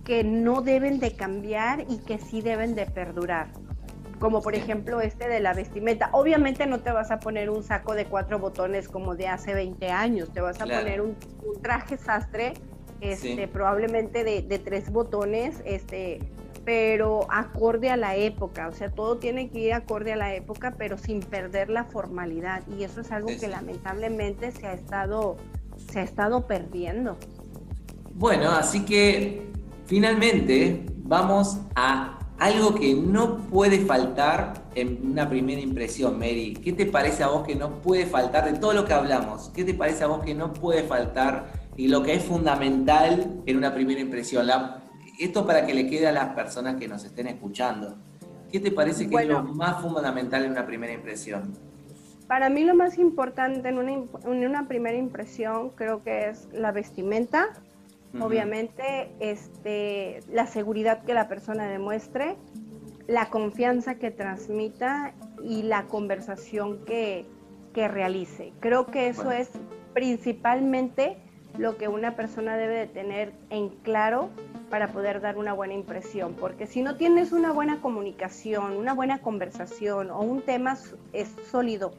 que 0.04 0.24
no 0.24 0.62
deben 0.62 1.00
de 1.00 1.16
cambiar 1.16 1.84
y 1.88 1.98
que 1.98 2.18
sí 2.18 2.40
deben 2.40 2.74
de 2.74 2.86
perdurar. 2.86 3.48
Como 4.18 4.42
por 4.42 4.54
ejemplo 4.54 5.00
este 5.00 5.28
de 5.28 5.40
la 5.40 5.54
vestimenta. 5.54 6.10
Obviamente 6.12 6.66
no 6.66 6.80
te 6.80 6.92
vas 6.92 7.10
a 7.10 7.18
poner 7.18 7.50
un 7.50 7.62
saco 7.62 7.94
de 7.94 8.04
cuatro 8.04 8.38
botones 8.38 8.88
como 8.88 9.14
de 9.16 9.28
hace 9.28 9.54
20 9.54 9.88
años, 9.88 10.32
te 10.32 10.40
vas 10.40 10.60
a 10.60 10.64
poner 10.64 11.00
un, 11.00 11.16
un 11.44 11.60
traje 11.60 11.96
sastre 11.96 12.54
este, 13.00 13.48
probablemente 13.48 14.24
de, 14.24 14.58
tres 14.58 14.90
botones, 14.90 15.62
este, 15.64 16.20
pero 16.70 17.26
acorde 17.32 17.90
a 17.90 17.96
la 17.96 18.14
época, 18.14 18.68
o 18.68 18.72
sea, 18.72 18.90
todo 18.90 19.18
tiene 19.18 19.50
que 19.50 19.58
ir 19.58 19.72
acorde 19.72 20.12
a 20.12 20.16
la 20.16 20.36
época, 20.36 20.76
pero 20.78 20.98
sin 20.98 21.18
perder 21.18 21.68
la 21.68 21.82
formalidad, 21.82 22.62
y 22.78 22.84
eso 22.84 23.00
es 23.00 23.10
algo 23.10 23.28
que 23.40 23.48
lamentablemente 23.48 24.52
se 24.52 24.68
ha 24.68 24.74
estado, 24.74 25.36
se 25.90 25.98
ha 25.98 26.04
estado 26.04 26.46
perdiendo. 26.46 27.18
Bueno, 28.14 28.52
así 28.52 28.84
que 28.84 29.50
finalmente 29.86 30.86
vamos 30.98 31.58
a 31.74 32.20
algo 32.38 32.76
que 32.76 32.94
no 32.94 33.38
puede 33.38 33.80
faltar 33.80 34.62
en 34.76 35.10
una 35.10 35.28
primera 35.28 35.60
impresión, 35.60 36.20
Mary. 36.20 36.56
¿Qué 36.62 36.72
te 36.72 36.86
parece 36.86 37.24
a 37.24 37.30
vos 37.30 37.44
que 37.44 37.56
no 37.56 37.82
puede 37.82 38.06
faltar 38.06 38.44
de 38.44 38.56
todo 38.56 38.74
lo 38.74 38.84
que 38.84 38.92
hablamos? 38.92 39.50
¿Qué 39.52 39.64
te 39.64 39.74
parece 39.74 40.04
a 40.04 40.06
vos 40.06 40.22
que 40.22 40.34
no 40.36 40.52
puede 40.52 40.84
faltar 40.84 41.50
y 41.80 41.88
lo 41.88 42.02
que 42.02 42.12
es 42.12 42.22
fundamental 42.22 43.40
en 43.46 43.56
una 43.56 43.72
primera 43.72 44.00
impresión. 44.00 44.46
Esto 45.24 45.46
para 45.46 45.66
que 45.66 45.74
le 45.74 45.86
quede 45.88 46.06
a 46.06 46.12
las 46.12 46.34
personas 46.34 46.76
que 46.76 46.88
nos 46.88 47.04
estén 47.04 47.26
escuchando. 47.26 47.96
¿Qué 48.50 48.58
te 48.58 48.72
parece 48.72 49.08
que 49.08 49.16
es 49.16 49.28
lo 49.28 49.42
más 49.42 49.80
fundamental 49.80 50.44
en 50.44 50.52
una 50.52 50.66
primera 50.66 50.92
impresión? 50.92 51.54
Para 52.26 52.48
mí 52.48 52.64
lo 52.64 52.74
más 52.74 52.98
importante 52.98 53.68
en 53.68 53.78
una, 53.78 53.92
en 53.92 54.46
una 54.46 54.66
primera 54.66 54.96
impresión 54.96 55.70
creo 55.70 56.02
que 56.02 56.28
es 56.28 56.48
la 56.52 56.72
vestimenta, 56.72 57.48
obviamente 58.20 59.12
este, 59.20 60.20
la 60.32 60.46
seguridad 60.46 61.04
que 61.04 61.14
la 61.14 61.28
persona 61.28 61.66
demuestre, 61.66 62.36
la 63.06 63.30
confianza 63.30 63.96
que 63.96 64.10
transmita 64.10 65.12
y 65.42 65.62
la 65.62 65.86
conversación 65.86 66.84
que, 66.84 67.26
que 67.72 67.88
realice. 67.88 68.52
Creo 68.60 68.86
que 68.86 69.08
eso 69.08 69.30
es 69.30 69.50
principalmente 69.92 71.16
lo 71.58 71.76
que 71.76 71.88
una 71.88 72.16
persona 72.16 72.56
debe 72.56 72.74
de 72.74 72.86
tener 72.86 73.32
en 73.50 73.68
claro 73.68 74.30
para 74.70 74.92
poder 74.92 75.20
dar 75.20 75.36
una 75.36 75.52
buena 75.52 75.74
impresión, 75.74 76.34
porque 76.34 76.66
si 76.66 76.80
no 76.80 76.96
tienes 76.96 77.32
una 77.32 77.52
buena 77.52 77.80
comunicación, 77.80 78.76
una 78.76 78.94
buena 78.94 79.20
conversación 79.20 80.10
o 80.10 80.20
un 80.20 80.42
tema 80.42 80.78
es 81.12 81.28
sólido 81.50 81.92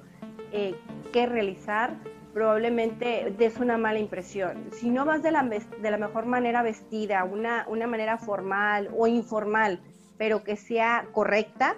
eh, 0.54 0.76
que 1.12 1.26
realizar, 1.26 1.98
probablemente 2.34 3.36
des 3.38 3.58
una 3.58 3.78
mala 3.78 4.00
impresión. 4.00 4.70
Si 4.72 4.90
no 4.90 5.04
vas 5.04 5.22
de 5.22 5.32
la, 5.32 5.44
de 5.44 5.92
la 5.92 5.98
mejor 5.98 6.26
manera 6.26 6.64
vestida, 6.64 7.26
una, 7.26 7.66
una 7.68 7.88
manera 7.88 8.18
formal 8.18 8.90
o 8.98 9.06
informal, 9.06 9.82
pero 10.18 10.44
que 10.44 10.56
sea 10.56 11.08
correcta, 11.12 11.76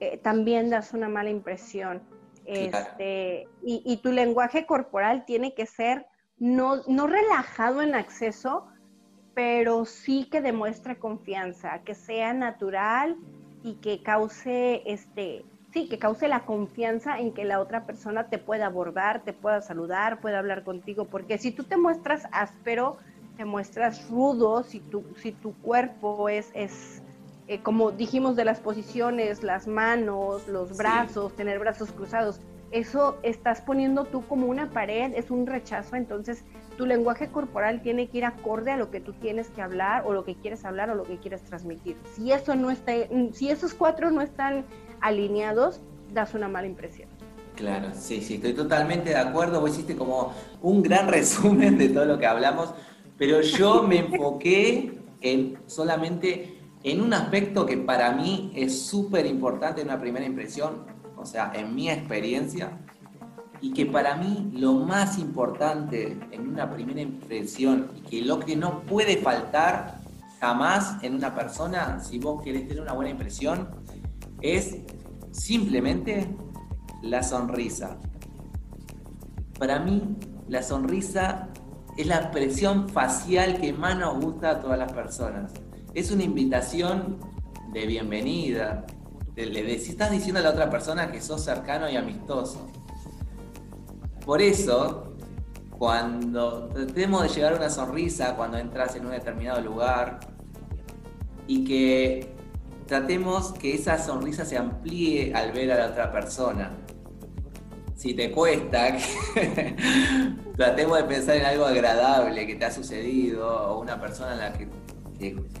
eh, 0.00 0.18
también 0.18 0.68
das 0.68 0.92
una 0.92 1.08
mala 1.08 1.30
impresión. 1.30 2.02
Este, 2.44 3.48
y, 3.62 3.80
y 3.86 3.96
tu 4.02 4.12
lenguaje 4.12 4.66
corporal 4.66 5.24
tiene 5.24 5.54
que 5.54 5.64
ser 5.64 6.06
no, 6.36 6.82
no 6.86 7.06
relajado 7.06 7.80
en 7.80 7.94
acceso, 7.94 8.66
pero 9.34 9.84
sí 9.84 10.28
que 10.30 10.40
demuestre 10.40 10.98
confianza, 10.98 11.80
que 11.80 11.94
sea 11.94 12.32
natural 12.32 13.16
y 13.62 13.74
que 13.76 14.02
cause 14.02 14.82
este, 14.86 15.44
sí, 15.72 15.88
que 15.88 15.98
cause 15.98 16.28
la 16.28 16.44
confianza 16.44 17.18
en 17.18 17.32
que 17.32 17.44
la 17.44 17.60
otra 17.60 17.84
persona 17.84 18.28
te 18.28 18.38
pueda 18.38 18.66
abordar, 18.66 19.24
te 19.24 19.32
pueda 19.32 19.60
saludar, 19.60 20.20
pueda 20.20 20.38
hablar 20.38 20.62
contigo, 20.62 21.06
porque 21.06 21.38
si 21.38 21.50
tú 21.50 21.64
te 21.64 21.76
muestras 21.76 22.28
áspero, 22.30 22.98
te 23.36 23.44
muestras 23.44 24.08
rudo, 24.08 24.62
si 24.62 24.78
tu, 24.78 25.04
si 25.16 25.32
tu 25.32 25.52
cuerpo 25.54 26.28
es, 26.28 26.50
es 26.54 27.02
eh, 27.48 27.60
como 27.60 27.90
dijimos 27.90 28.36
de 28.36 28.44
las 28.44 28.60
posiciones, 28.60 29.42
las 29.42 29.66
manos, 29.66 30.46
los 30.46 30.76
brazos, 30.76 31.34
tener 31.34 31.58
brazos 31.58 31.90
cruzados, 31.90 32.40
eso 32.70 33.18
estás 33.22 33.60
poniendo 33.60 34.04
tú 34.04 34.26
como 34.26 34.46
una 34.46 34.70
pared, 34.70 35.12
es 35.14 35.30
un 35.30 35.46
rechazo, 35.46 35.96
entonces 35.96 36.44
tu 36.76 36.86
lenguaje 36.86 37.28
corporal 37.28 37.82
tiene 37.82 38.08
que 38.08 38.18
ir 38.18 38.24
acorde 38.24 38.70
a 38.70 38.76
lo 38.76 38.90
que 38.90 39.00
tú 39.00 39.12
tienes 39.12 39.48
que 39.48 39.62
hablar 39.62 40.04
o 40.06 40.12
lo 40.12 40.24
que 40.24 40.34
quieres 40.34 40.64
hablar 40.64 40.90
o 40.90 40.94
lo 40.94 41.04
que 41.04 41.18
quieres 41.18 41.42
transmitir. 41.42 41.96
Si 42.14 42.32
eso 42.32 42.54
no 42.54 42.70
está, 42.70 42.92
si 43.32 43.50
esos 43.50 43.74
cuatro 43.74 44.10
no 44.10 44.20
están 44.20 44.64
alineados, 45.00 45.80
das 46.12 46.34
una 46.34 46.48
mala 46.48 46.66
impresión. 46.66 47.08
Claro, 47.56 47.90
sí, 47.94 48.20
sí, 48.20 48.34
estoy 48.34 48.52
totalmente 48.52 49.10
de 49.10 49.16
acuerdo. 49.16 49.60
Vos 49.60 49.70
hiciste 49.70 49.96
como 49.96 50.32
un 50.62 50.82
gran 50.82 51.08
resumen 51.18 51.78
de 51.78 51.88
todo 51.88 52.04
lo 52.04 52.18
que 52.18 52.26
hablamos, 52.26 52.74
pero 53.16 53.40
yo 53.40 53.82
me 53.84 53.98
enfoqué 53.98 54.98
en 55.20 55.58
solamente 55.66 56.58
en 56.82 57.00
un 57.00 57.14
aspecto 57.14 57.64
que 57.64 57.76
para 57.78 58.12
mí 58.12 58.52
es 58.54 58.82
súper 58.82 59.24
importante 59.26 59.80
en 59.80 59.88
una 59.88 60.00
primera 60.00 60.26
impresión, 60.26 60.84
o 61.16 61.24
sea, 61.24 61.52
en 61.54 61.74
mi 61.74 61.88
experiencia, 61.88 62.78
y 63.64 63.72
que 63.72 63.86
para 63.86 64.16
mí 64.16 64.50
lo 64.52 64.74
más 64.74 65.16
importante 65.16 66.18
en 66.32 66.48
una 66.48 66.70
primera 66.70 67.00
impresión 67.00 67.92
y 67.96 68.00
que 68.02 68.20
lo 68.20 68.38
que 68.38 68.56
no 68.56 68.82
puede 68.82 69.16
faltar 69.16 70.00
jamás 70.38 71.02
en 71.02 71.14
una 71.14 71.34
persona, 71.34 71.98
si 71.98 72.18
vos 72.18 72.42
querés 72.42 72.68
tener 72.68 72.82
una 72.82 72.92
buena 72.92 73.12
impresión, 73.12 73.70
es 74.42 74.76
simplemente 75.30 76.28
la 77.00 77.22
sonrisa. 77.22 77.96
Para 79.58 79.78
mí, 79.78 80.14
la 80.46 80.62
sonrisa 80.62 81.48
es 81.96 82.06
la 82.06 82.16
expresión 82.16 82.90
facial 82.90 83.62
que 83.62 83.72
más 83.72 83.96
nos 83.98 84.22
gusta 84.22 84.50
a 84.50 84.60
todas 84.60 84.78
las 84.78 84.92
personas. 84.92 85.54
Es 85.94 86.10
una 86.10 86.24
invitación 86.24 87.18
de 87.72 87.86
bienvenida, 87.86 88.84
le, 89.36 89.78
si 89.78 89.92
estás 89.92 90.10
diciendo 90.10 90.40
a 90.40 90.42
la 90.42 90.50
otra 90.50 90.68
persona 90.68 91.10
que 91.10 91.22
sos 91.22 91.42
cercano 91.42 91.88
y 91.88 91.96
amistoso. 91.96 92.68
Por 94.24 94.40
eso, 94.40 95.14
cuando 95.70 96.68
tratemos 96.68 97.22
de 97.22 97.28
llegar 97.28 97.54
a 97.54 97.56
una 97.56 97.70
sonrisa 97.70 98.36
cuando 98.36 98.58
entras 98.58 98.96
en 98.96 99.06
un 99.06 99.12
determinado 99.12 99.60
lugar 99.60 100.20
y 101.46 101.64
que 101.64 102.34
tratemos 102.86 103.52
que 103.52 103.74
esa 103.74 103.98
sonrisa 103.98 104.44
se 104.44 104.56
amplíe 104.56 105.34
al 105.34 105.52
ver 105.52 105.72
a 105.72 105.78
la 105.78 105.86
otra 105.88 106.12
persona. 106.12 106.76
Si 107.96 108.14
te 108.14 108.30
cuesta, 108.30 108.96
tratemos 110.56 110.98
de 110.98 111.04
pensar 111.04 111.36
en 111.36 111.44
algo 111.44 111.64
agradable 111.64 112.46
que 112.46 112.56
te 112.56 112.64
ha 112.64 112.70
sucedido 112.70 113.48
o 113.48 113.80
una 113.80 114.00
persona 114.00 114.32
en 114.32 114.38
la 114.38 114.52
que, 114.52 114.68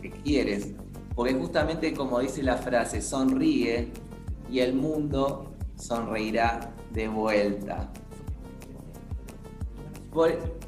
que 0.00 0.10
quieres 0.10 0.74
porque 1.14 1.34
justamente 1.34 1.94
como 1.94 2.18
dice 2.20 2.42
la 2.42 2.56
frase, 2.56 3.00
sonríe 3.00 3.92
y 4.50 4.60
el 4.60 4.74
mundo 4.74 5.52
sonreirá 5.76 6.74
de 6.92 7.08
vuelta. 7.08 7.92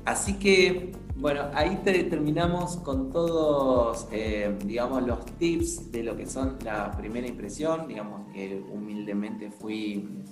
Así 0.04 0.34
que, 0.34 0.92
bueno, 1.16 1.50
ahí 1.54 1.80
terminamos 1.84 2.76
con 2.78 3.10
todos, 3.10 4.08
eh, 4.12 4.56
digamos, 4.64 5.06
los 5.06 5.24
tips 5.38 5.90
de 5.92 6.02
lo 6.02 6.16
que 6.16 6.26
son 6.26 6.58
la 6.64 6.90
primera 6.92 7.26
impresión, 7.26 7.88
digamos 7.88 8.32
que 8.32 8.62
humildemente 8.72 9.50
fui 9.50 10.24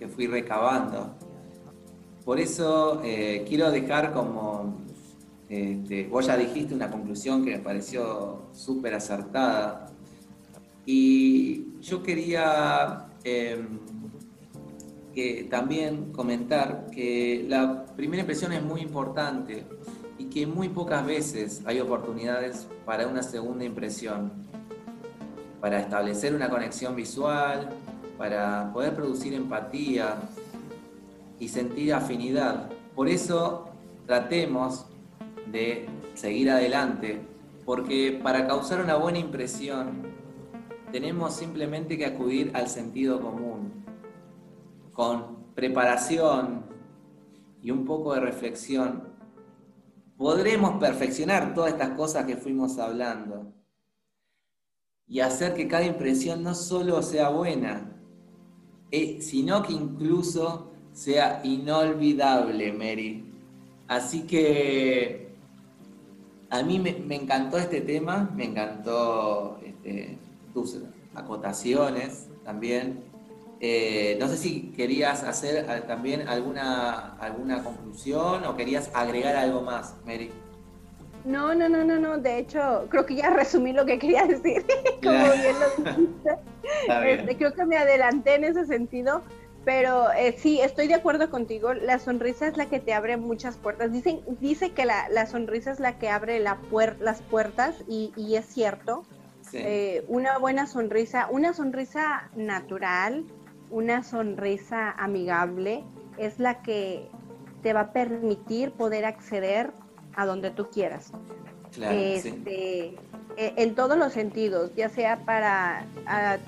que 0.00 0.08
fui 0.08 0.26
recabando. 0.26 1.14
Por 2.24 2.40
eso 2.40 3.02
eh, 3.04 3.44
quiero 3.46 3.70
dejar 3.70 4.12
como, 4.12 4.78
este, 5.48 6.08
vos 6.08 6.26
ya 6.26 6.36
dijiste 6.38 6.74
una 6.74 6.90
conclusión 6.90 7.44
que 7.44 7.52
me 7.52 7.58
pareció 7.58 8.46
súper 8.52 8.94
acertada. 8.94 9.86
Y 10.86 11.78
yo 11.80 12.02
quería 12.02 13.08
em, 13.24 13.78
que 15.14 15.46
también 15.50 16.12
comentar 16.12 16.86
que 16.90 17.44
la 17.48 17.86
primera 17.96 18.20
impresión 18.20 18.52
es 18.52 18.62
muy 18.62 18.80
importante 18.80 19.64
y 20.18 20.26
que 20.26 20.46
muy 20.46 20.68
pocas 20.68 21.04
veces 21.04 21.62
hay 21.64 21.80
oportunidades 21.80 22.68
para 22.84 23.06
una 23.06 23.22
segunda 23.22 23.64
impresión, 23.64 24.32
para 25.60 25.80
establecer 25.80 26.34
una 26.34 26.48
conexión 26.48 26.94
visual, 26.94 27.70
para 28.16 28.70
poder 28.72 28.94
producir 28.94 29.34
empatía 29.34 30.16
y 31.38 31.48
sentir 31.48 31.94
afinidad. 31.94 32.68
Por 32.94 33.08
eso 33.08 33.70
tratemos 34.06 34.86
de 35.50 35.88
seguir 36.14 36.50
adelante, 36.50 37.20
porque 37.64 38.20
para 38.22 38.46
causar 38.46 38.82
una 38.82 38.96
buena 38.96 39.18
impresión 39.18 40.02
tenemos 40.92 41.34
simplemente 41.34 41.96
que 41.96 42.06
acudir 42.06 42.50
al 42.54 42.68
sentido 42.68 43.20
común, 43.20 43.79
con 45.00 45.54
preparación 45.54 46.62
y 47.62 47.70
un 47.70 47.86
poco 47.86 48.12
de 48.12 48.20
reflexión 48.20 49.08
podremos 50.18 50.78
perfeccionar 50.78 51.54
todas 51.54 51.72
estas 51.72 51.92
cosas 51.96 52.26
que 52.26 52.36
fuimos 52.36 52.78
hablando 52.78 53.50
y 55.08 55.20
hacer 55.20 55.54
que 55.54 55.66
cada 55.68 55.86
impresión 55.86 56.42
no 56.42 56.54
solo 56.54 57.00
sea 57.00 57.30
buena, 57.30 57.96
eh, 58.90 59.22
sino 59.22 59.62
que 59.62 59.72
incluso 59.72 60.70
sea 60.92 61.40
inolvidable, 61.44 62.70
Mary. 62.70 63.24
Así 63.88 64.26
que 64.26 65.32
a 66.50 66.62
mí 66.62 66.78
me, 66.78 67.14
encantó 67.14 67.56
este 67.56 67.80
tema, 67.80 68.30
me 68.36 68.44
encantó 68.44 69.58
este, 69.64 70.18
tus 70.52 70.76
acotaciones 71.14 72.28
también. 72.44 73.09
Eh, 73.62 74.16
no 74.18 74.26
sé 74.26 74.38
si 74.38 74.72
querías 74.74 75.22
hacer 75.22 75.66
eh, 75.68 75.82
también 75.86 76.26
alguna, 76.26 77.16
alguna 77.18 77.62
conclusión 77.62 78.46
o 78.46 78.56
querías 78.56 78.90
agregar 78.94 79.36
algo 79.36 79.60
más, 79.60 79.96
Mary. 80.06 80.30
No, 81.26 81.54
no, 81.54 81.68
no, 81.68 81.84
no, 81.84 81.98
no. 81.98 82.16
De 82.16 82.38
hecho, 82.38 82.86
creo 82.88 83.04
que 83.04 83.16
ya 83.16 83.28
resumí 83.28 83.74
lo 83.74 83.84
que 83.84 83.98
quería 83.98 84.24
decir. 84.26 84.64
Como 85.02 85.12
bien 85.12 85.56
lo 85.60 85.84
dijiste. 85.84 86.30
Este, 87.04 87.36
creo 87.36 87.52
que 87.52 87.66
me 87.66 87.76
adelanté 87.76 88.36
en 88.36 88.44
ese 88.44 88.64
sentido. 88.64 89.22
Pero 89.62 90.10
eh, 90.12 90.34
sí, 90.38 90.62
estoy 90.62 90.88
de 90.88 90.94
acuerdo 90.94 91.28
contigo. 91.28 91.74
La 91.74 91.98
sonrisa 91.98 92.48
es 92.48 92.56
la 92.56 92.64
que 92.64 92.80
te 92.80 92.94
abre 92.94 93.18
muchas 93.18 93.58
puertas. 93.58 93.92
Dicen, 93.92 94.22
dice 94.40 94.70
que 94.70 94.86
la, 94.86 95.10
la 95.10 95.26
sonrisa 95.26 95.70
es 95.70 95.80
la 95.80 95.98
que 95.98 96.08
abre 96.08 96.40
la 96.40 96.56
las 96.98 97.20
puertas 97.20 97.74
y, 97.86 98.14
y, 98.16 98.36
es 98.36 98.46
cierto. 98.46 99.04
una 100.08 100.38
buena 100.38 100.66
sonrisa, 100.66 101.28
una 101.30 101.52
sonrisa 101.52 102.30
natural, 102.34 103.26
una 103.70 104.02
sonrisa 104.02 104.90
amigable 104.92 105.84
es 106.18 106.38
la 106.38 106.62
que 106.62 107.08
te 107.62 107.72
va 107.72 107.80
a 107.80 107.92
permitir 107.92 108.72
poder 108.72 109.04
acceder 109.04 109.70
a 110.14 110.26
donde 110.26 110.50
tú 110.50 110.68
quieras. 110.70 111.12
este, 111.76 112.96
e, 113.36 113.54
En 113.56 113.74
todos 113.74 113.96
los 113.96 114.12
sentidos, 114.12 114.74
ya 114.74 114.88
sea 114.88 115.24
para 115.24 115.84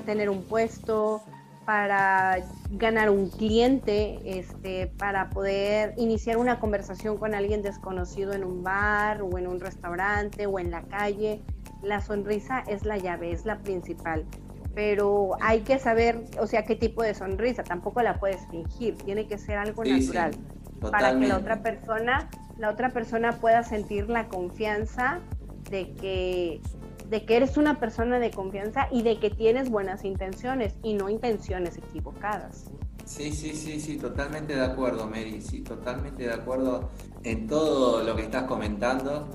tener 0.04 0.30
un 0.30 0.42
puesto, 0.42 1.22
para 1.64 2.38
ganar 2.72 3.08
un 3.10 3.30
cliente, 3.30 4.18
este, 4.24 4.88
para 4.98 5.30
poder 5.30 5.94
iniciar 5.96 6.36
una 6.36 6.58
conversación 6.58 7.18
con 7.18 7.34
alguien 7.34 7.62
desconocido 7.62 8.32
en 8.32 8.42
un 8.42 8.64
bar 8.64 9.22
o 9.22 9.38
en 9.38 9.46
un 9.46 9.60
restaurante 9.60 10.46
o 10.46 10.58
en 10.58 10.70
la 10.70 10.82
calle. 10.82 11.40
La 11.82 12.00
sonrisa 12.00 12.60
es 12.66 12.84
la 12.84 12.98
llave, 12.98 13.32
es 13.32 13.44
la 13.44 13.58
principal 13.58 14.24
pero 14.74 15.36
hay 15.40 15.60
que 15.60 15.78
saber, 15.78 16.24
o 16.38 16.46
sea, 16.46 16.64
qué 16.64 16.76
tipo 16.76 17.02
de 17.02 17.14
sonrisa, 17.14 17.62
tampoco 17.62 18.02
la 18.02 18.18
puedes 18.18 18.46
fingir, 18.50 18.96
tiene 18.96 19.26
que 19.26 19.38
ser 19.38 19.58
algo 19.58 19.84
natural 19.84 20.32
para 20.90 21.18
que 21.18 21.26
la 21.26 21.38
otra 21.38 21.62
persona, 21.62 22.28
la 22.58 22.70
otra 22.70 22.90
persona 22.90 23.32
pueda 23.32 23.62
sentir 23.62 24.08
la 24.08 24.28
confianza 24.28 25.20
de 25.70 25.92
que 25.94 26.60
de 27.08 27.26
que 27.26 27.36
eres 27.36 27.58
una 27.58 27.78
persona 27.78 28.18
de 28.18 28.30
confianza 28.30 28.88
y 28.90 29.02
de 29.02 29.18
que 29.18 29.28
tienes 29.28 29.68
buenas 29.68 30.02
intenciones 30.02 30.76
y 30.82 30.94
no 30.94 31.10
intenciones 31.10 31.76
equivocadas. 31.76 32.70
Sí, 33.04 33.32
sí, 33.32 33.54
sí, 33.54 33.80
sí, 33.80 33.98
totalmente 33.98 34.56
de 34.56 34.64
acuerdo, 34.64 35.06
Mary, 35.06 35.42
sí, 35.42 35.60
totalmente 35.60 36.22
de 36.22 36.32
acuerdo 36.32 36.88
en 37.22 37.46
todo 37.48 38.02
lo 38.02 38.16
que 38.16 38.22
estás 38.22 38.44
comentando. 38.44 39.28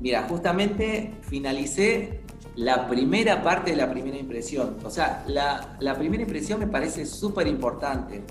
Mira, 0.00 0.26
justamente 0.28 1.12
finalicé 1.22 2.20
la 2.58 2.88
primera 2.88 3.40
parte 3.40 3.70
de 3.70 3.76
la 3.76 3.88
primera 3.88 4.18
impresión. 4.18 4.78
O 4.84 4.90
sea, 4.90 5.24
la, 5.28 5.94
primera 5.96 6.24
impresión 6.24 6.58
me 6.58 6.66
parece 6.66 7.06
súper 7.06 7.46
importante, 7.46 8.24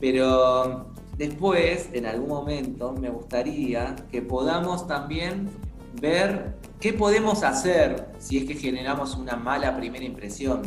pero 0.00 0.94
después, 1.18 1.90
en 1.92 2.06
algún 2.06 2.28
momento, 2.30 2.92
me 2.92 3.10
gustaría 3.10 3.94
que 4.10 4.22
podamos 4.22 4.86
también 4.86 5.50
ver 6.00 6.54
qué 6.80 6.94
podemos 6.94 7.42
hacer 7.42 8.06
si 8.18 8.38
es 8.38 8.44
que 8.46 8.54
generamos 8.54 9.14
una 9.14 9.36
mala 9.36 9.76
primera 9.76 10.06
impresión. 10.06 10.62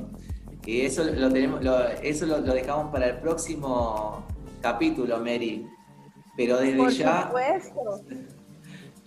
Que 0.62 0.86
eso 0.86 1.04
lo 1.04 1.32
tenemos, 1.32 1.62
eso 2.04 2.28
lo, 2.28 2.42
dejamos 2.42 2.92
para 2.92 3.08
el 3.08 3.18
próximo 3.18 4.24
capítulo, 4.62 5.18
Mary. 5.18 5.68
Pero 6.38 6.60
desde 6.60 6.78
Por 6.78 6.92
ya. 6.92 7.26
Supuesto. 7.26 8.06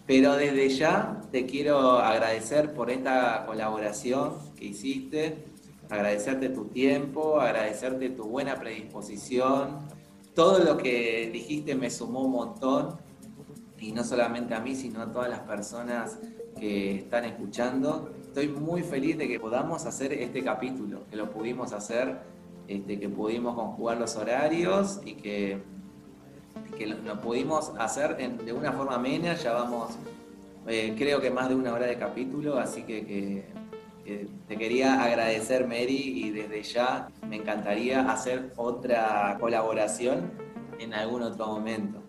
Pero 0.06 0.36
desde 0.36 0.68
ya 0.68 1.20
te 1.32 1.46
quiero 1.46 1.98
agradecer 1.98 2.72
por 2.72 2.90
esta 2.90 3.44
colaboración 3.46 4.34
que 4.56 4.66
hiciste, 4.66 5.46
agradecerte 5.90 6.48
tu 6.48 6.66
tiempo, 6.66 7.40
agradecerte 7.40 8.10
tu 8.10 8.24
buena 8.24 8.54
predisposición. 8.54 9.78
Todo 10.34 10.60
lo 10.60 10.76
que 10.76 11.30
dijiste 11.32 11.74
me 11.74 11.90
sumó 11.90 12.22
un 12.22 12.32
montón, 12.32 13.06
y 13.78 13.92
no 13.92 14.04
solamente 14.04 14.54
a 14.54 14.60
mí, 14.60 14.74
sino 14.74 15.02
a 15.02 15.12
todas 15.12 15.28
las 15.28 15.40
personas 15.40 16.18
que 16.58 16.96
están 16.96 17.24
escuchando. 17.24 18.10
Estoy 18.22 18.48
muy 18.48 18.82
feliz 18.82 19.18
de 19.18 19.28
que 19.28 19.38
podamos 19.38 19.84
hacer 19.86 20.12
este 20.12 20.42
capítulo, 20.42 21.04
que 21.10 21.16
lo 21.16 21.30
pudimos 21.30 21.72
hacer, 21.72 22.18
este, 22.68 22.98
que 22.98 23.08
pudimos 23.08 23.54
conjugar 23.54 23.98
los 23.98 24.16
horarios 24.16 25.00
y 25.04 25.14
que 25.14 25.62
que 26.76 26.86
lo, 26.86 27.20
pudimos 27.20 27.72
hacer 27.78 28.16
de 28.16 28.52
una 28.52 28.72
forma 28.72 28.94
amena, 28.94 29.34
ya 29.34 29.52
vamos, 29.52 29.96
eh, 30.66 30.94
creo 30.98 31.20
que 31.20 31.30
más 31.30 31.48
de 31.48 31.54
una 31.54 31.72
hora 31.72 31.86
de 31.86 31.96
capítulo, 31.96 32.58
así 32.58 32.82
que, 32.82 33.44
te 34.46 34.56
quería 34.56 35.02
agradecer, 35.02 35.66
Mary, 35.66 36.12
y 36.14 36.30
desde 36.30 36.62
ya 36.62 37.08
me 37.28 37.36
encantaría 37.36 38.08
hacer 38.08 38.52
otra 38.56 39.36
colaboración 39.40 40.30
en 40.78 40.94
algún 40.94 41.22
otro 41.22 41.46
momento. 41.46 42.00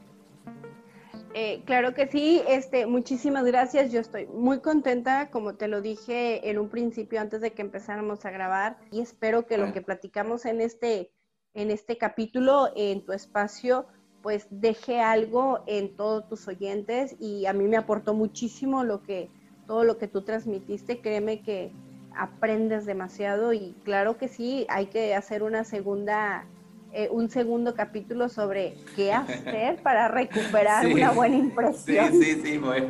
Eh, 1.34 1.62
claro 1.66 1.93
que 1.93 2.08
sí, 2.08 2.41
este, 2.47 2.86
muchísimas 2.86 3.45
gracias. 3.45 3.91
Yo 3.91 3.99
estoy 3.99 4.28
muy 4.28 4.60
contenta, 4.60 5.30
como 5.30 5.55
te 5.55 5.68
lo 5.68 5.82
dije 5.82 6.49
en 6.49 6.58
un 6.58 6.70
principio 6.70 7.20
antes 7.22 7.41
de 7.41 7.51
que 7.53 7.62
empezáramos 7.62 8.26
a 8.26 8.32
grabar, 8.32 8.78
y 8.91 9.01
espero 9.01 9.45
que 9.45 9.58
lo 9.58 9.72
que 9.74 9.82
platicamos 9.82 10.45
en 10.45 10.62
este, 10.62 11.12
en 11.53 11.70
este 11.70 11.97
capítulo, 11.97 12.72
en 12.76 13.05
tu 13.05 13.12
espacio, 13.12 13.88
pues 14.28 14.45
deje 14.49 14.99
algo 14.99 15.63
en 15.67 15.95
todos 15.95 16.28
tus 16.28 16.49
oyentes 16.49 17.15
y 17.17 17.45
a 17.45 17.53
mí 17.53 17.63
me 17.63 17.78
aportó 17.78 18.13
muchísimo 18.13 18.84
lo 18.84 19.01
que 19.01 19.30
todo 19.67 19.86
lo 19.86 19.97
que 19.97 20.09
tú 20.09 20.21
transmitiste, 20.21 20.99
créeme 20.99 21.41
que 21.43 21.71
aprendes 22.13 22.86
demasiado 22.86 23.53
y 23.53 23.73
claro 23.86 24.17
que 24.17 24.28
sí, 24.28 24.65
hay 24.67 24.88
que 24.88 25.15
hacer 25.15 25.43
una 25.43 25.63
segunda 25.63 26.45
eh, 26.91 27.07
un 27.09 27.30
segundo 27.30 27.73
capítulo 27.73 28.28
sobre 28.28 28.75
qué 28.97 29.13
hacer 29.13 29.82
para 29.82 30.09
recuperar 30.09 30.88
una 30.88 31.11
buena 31.11 31.38
impresión. 31.38 32.11
Sí, 32.11 32.21
sí, 32.21 32.41
sí, 32.43 32.59
pues, 32.59 32.84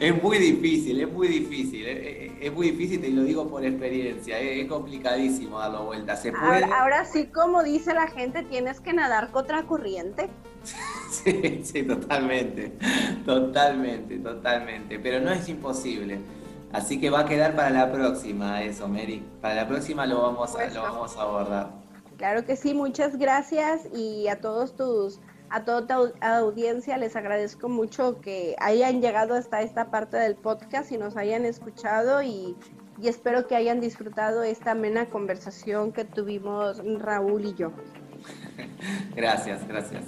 es 0.00 0.20
muy 0.20 0.38
difícil, 0.38 1.00
es 1.00 1.12
muy 1.12 1.28
difícil, 1.28 1.86
es, 1.86 2.52
muy 2.52 2.72
difícil, 2.72 3.00
te 3.00 3.08
lo 3.08 3.22
digo 3.22 3.46
por 3.46 3.64
experiencia, 3.64 4.36
es, 4.40 4.66
complicadísimo 4.66 5.60
darlo 5.60 5.84
vuelta. 5.84 6.16
¿Se 6.16 6.32
puede? 6.32 6.64
Ahora, 6.64 6.80
ahora, 6.80 7.04
sí, 7.04 7.26
como 7.26 7.62
dice 7.62 7.94
la 7.94 8.08
gente, 8.08 8.42
tienes 8.42 8.80
que 8.80 8.92
nadar 8.92 9.30
contra 9.30 9.62
corriente. 9.62 10.28
Sí, 11.12 11.60
sí, 11.62 11.82
totalmente, 11.82 12.72
totalmente, 13.26 14.18
totalmente, 14.18 14.98
pero 14.98 15.20
no 15.20 15.30
es 15.30 15.46
imposible. 15.48 16.18
Así 16.72 16.98
que 16.98 17.10
va 17.10 17.20
a 17.20 17.24
quedar 17.26 17.54
para 17.54 17.68
la 17.70 17.92
próxima 17.92 18.62
eso, 18.62 18.88
Mary. 18.88 19.22
Para 19.42 19.54
la 19.56 19.68
próxima 19.68 20.06
lo 20.06 20.22
vamos, 20.22 20.56
a, 20.56 20.66
lo 20.70 20.82
vamos 20.82 21.16
a 21.16 21.22
abordar. 21.22 21.70
Claro 22.16 22.44
que 22.46 22.56
sí, 22.56 22.72
muchas 22.72 23.18
gracias 23.18 23.82
y 23.92 24.26
a 24.28 24.40
todos 24.40 24.74
tus, 24.74 25.20
a 25.50 25.64
toda 25.64 25.86
tu 25.86 26.12
audiencia 26.22 26.96
les 26.96 27.14
agradezco 27.14 27.68
mucho 27.68 28.20
que 28.20 28.56
hayan 28.58 29.02
llegado 29.02 29.34
hasta 29.34 29.60
esta 29.60 29.90
parte 29.90 30.16
del 30.16 30.34
podcast 30.34 30.90
y 30.92 30.98
nos 30.98 31.16
hayan 31.16 31.44
escuchado 31.44 32.22
y, 32.22 32.56
y 33.00 33.08
espero 33.08 33.46
que 33.46 33.54
hayan 33.54 33.80
disfrutado 33.80 34.42
esta 34.42 34.70
amena 34.70 35.06
conversación 35.06 35.92
que 35.92 36.06
tuvimos 36.06 36.80
Raúl 37.00 37.44
y 37.44 37.54
yo. 37.54 37.72
gracias, 39.14 39.66
gracias. 39.68 40.04